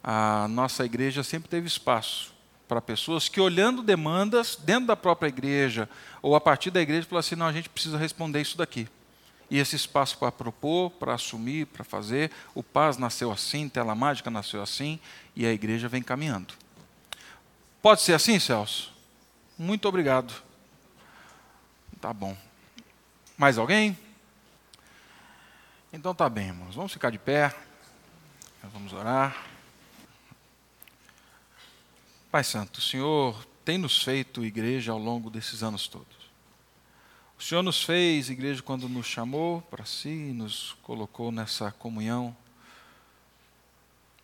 a 0.04 0.46
nossa 0.48 0.84
igreja 0.84 1.22
sempre 1.22 1.48
teve 1.48 1.66
espaço 1.66 2.35
para 2.68 2.80
pessoas 2.80 3.28
que, 3.28 3.40
olhando 3.40 3.82
demandas 3.82 4.56
dentro 4.56 4.86
da 4.86 4.96
própria 4.96 5.28
igreja, 5.28 5.88
ou 6.20 6.34
a 6.34 6.40
partir 6.40 6.70
da 6.70 6.80
igreja, 6.80 7.06
falam 7.06 7.20
assim: 7.20 7.36
não, 7.36 7.46
a 7.46 7.52
gente 7.52 7.68
precisa 7.68 7.96
responder 7.96 8.40
isso 8.40 8.56
daqui. 8.56 8.88
E 9.48 9.58
esse 9.58 9.76
espaço 9.76 10.18
para 10.18 10.32
propor, 10.32 10.90
para 10.90 11.14
assumir, 11.14 11.66
para 11.66 11.84
fazer. 11.84 12.32
O 12.54 12.62
Paz 12.62 12.98
nasceu 12.98 13.30
assim, 13.30 13.68
Tela 13.68 13.94
Mágica 13.94 14.30
nasceu 14.30 14.60
assim, 14.60 14.98
e 15.36 15.46
a 15.46 15.52
igreja 15.52 15.88
vem 15.88 16.02
caminhando. 16.02 16.54
Pode 17.80 18.02
ser 18.02 18.14
assim, 18.14 18.40
Celso? 18.40 18.92
Muito 19.56 19.86
obrigado. 19.88 20.34
Tá 22.00 22.12
bom. 22.12 22.36
Mais 23.38 23.56
alguém? 23.58 23.96
Então 25.92 26.14
tá 26.14 26.28
bem, 26.28 26.48
irmãos. 26.48 26.74
Vamos 26.74 26.92
ficar 26.92 27.10
de 27.10 27.18
pé. 27.18 27.54
Vamos 28.72 28.92
orar. 28.92 29.55
Pai 32.36 32.44
Santo, 32.44 32.80
o 32.80 32.82
Senhor 32.82 33.46
tem 33.64 33.78
nos 33.78 34.04
feito 34.04 34.44
igreja 34.44 34.92
ao 34.92 34.98
longo 34.98 35.30
desses 35.30 35.62
anos 35.62 35.88
todos. 35.88 36.30
O 37.38 37.42
Senhor 37.42 37.62
nos 37.62 37.82
fez 37.82 38.28
igreja 38.28 38.62
quando 38.62 38.90
nos 38.90 39.06
chamou 39.06 39.62
para 39.62 39.86
si, 39.86 40.34
nos 40.34 40.76
colocou 40.82 41.32
nessa 41.32 41.72
comunhão, 41.72 42.36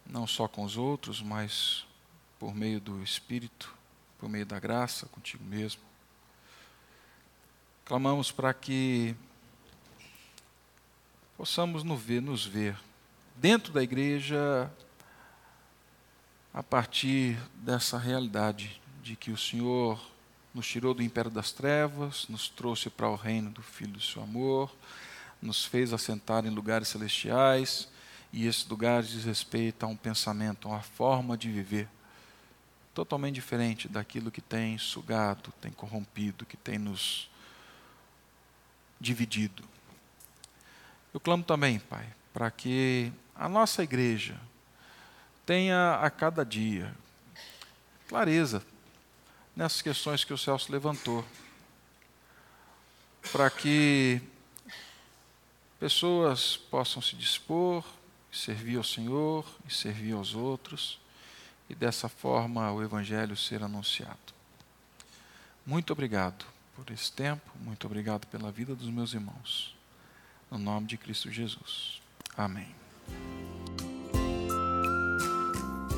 não 0.05 0.27
só 0.27 0.47
com 0.47 0.63
os 0.63 0.77
outros, 0.77 1.23
mas 1.23 1.87
por 2.39 2.55
meio 2.55 2.83
do 2.83 3.03
Espírito, 3.03 3.75
por 4.19 4.29
meio 4.29 4.45
da 4.45 4.61
graça, 4.61 5.07
contigo 5.07 5.43
mesmo. 5.45 5.81
Clamamos 7.83 8.31
para 8.31 8.53
que 8.53 9.17
possamos 11.35 11.83
nos 11.83 11.99
ver, 11.99 12.21
nos 12.21 12.45
ver 12.45 12.79
dentro 13.37 13.73
da 13.73 13.83
igreja 13.83 14.71
a 16.53 16.63
partir 16.63 17.39
dessa 17.55 17.97
realidade 17.97 18.81
de 19.03 19.17
que 19.17 19.31
o 19.31 19.39
Senhor 19.39 20.01
nos 20.55 20.67
tirou 20.67 20.93
do 20.93 21.03
império 21.03 21.31
das 21.31 21.51
trevas, 21.51 22.27
nos 22.29 22.49
trouxe 22.49 22.91
para 22.91 23.09
o 23.09 23.17
reino 23.17 23.51
do 23.51 23.63
Filho 23.63 23.93
do 23.93 24.01
seu 24.01 24.23
amor, 24.23 24.75
nos 25.41 25.65
fez 25.65 25.93
assentar 25.93 26.45
em 26.45 26.51
lugares 26.51 26.89
celestiais, 26.89 27.89
e 28.33 28.47
esses 28.47 28.67
lugares 28.67 29.09
diz 29.09 29.25
respeito 29.25 29.85
a 29.85 29.87
um 29.87 29.97
pensamento, 29.97 30.69
a 30.69 30.73
uma 30.73 30.83
forma 30.83 31.37
de 31.37 31.51
viver 31.51 31.89
totalmente 32.95 33.35
diferente 33.35 33.89
daquilo 33.89 34.31
que 34.31 34.41
tem 34.41 34.77
sugado, 34.77 35.53
tem 35.61 35.73
corrompido, 35.73 36.45
que 36.45 36.57
tem 36.57 36.79
nos 36.79 37.31
dividido. 39.01 39.65
Eu 41.13 41.21
clamo 41.21 41.43
também, 41.43 41.79
Pai, 41.79 42.07
para 42.33 42.51
que 42.51 43.11
a 43.35 43.49
nossa 43.49 43.83
igreja 43.83 44.39
tenha 45.45 45.97
a 45.97 46.11
cada 46.11 46.45
dia 46.45 46.95
clareza 48.09 48.63
nessas 49.57 49.83
questões 49.83 50.25
que 50.25 50.33
o 50.33 50.39
Celso 50.39 50.71
levantou, 50.71 51.25
para 53.31 53.49
que 53.51 54.21
pessoas 55.79 56.57
possam 56.57 57.01
se 57.01 57.17
dispor 57.17 57.85
servir 58.31 58.77
ao 58.77 58.85
Senhor 58.85 59.47
e 59.67 59.73
servir 59.73 60.13
aos 60.13 60.35
outros, 60.35 60.99
e 61.69 61.75
dessa 61.75 62.09
forma 62.09 62.71
o 62.73 62.83
Evangelho 62.83 63.37
ser 63.37 63.63
anunciado. 63.63 64.19
Muito 65.65 65.93
obrigado 65.93 66.45
por 66.75 66.91
esse 66.91 67.13
tempo, 67.13 67.51
muito 67.61 67.87
obrigado 67.87 68.27
pela 68.27 68.51
vida 68.51 68.75
dos 68.75 68.89
meus 68.89 69.13
irmãos. 69.13 69.77
No 70.51 70.59
nome 70.59 70.87
de 70.87 70.97
Cristo 70.97 71.31
Jesus. 71.31 72.01
Amém. 72.37 72.75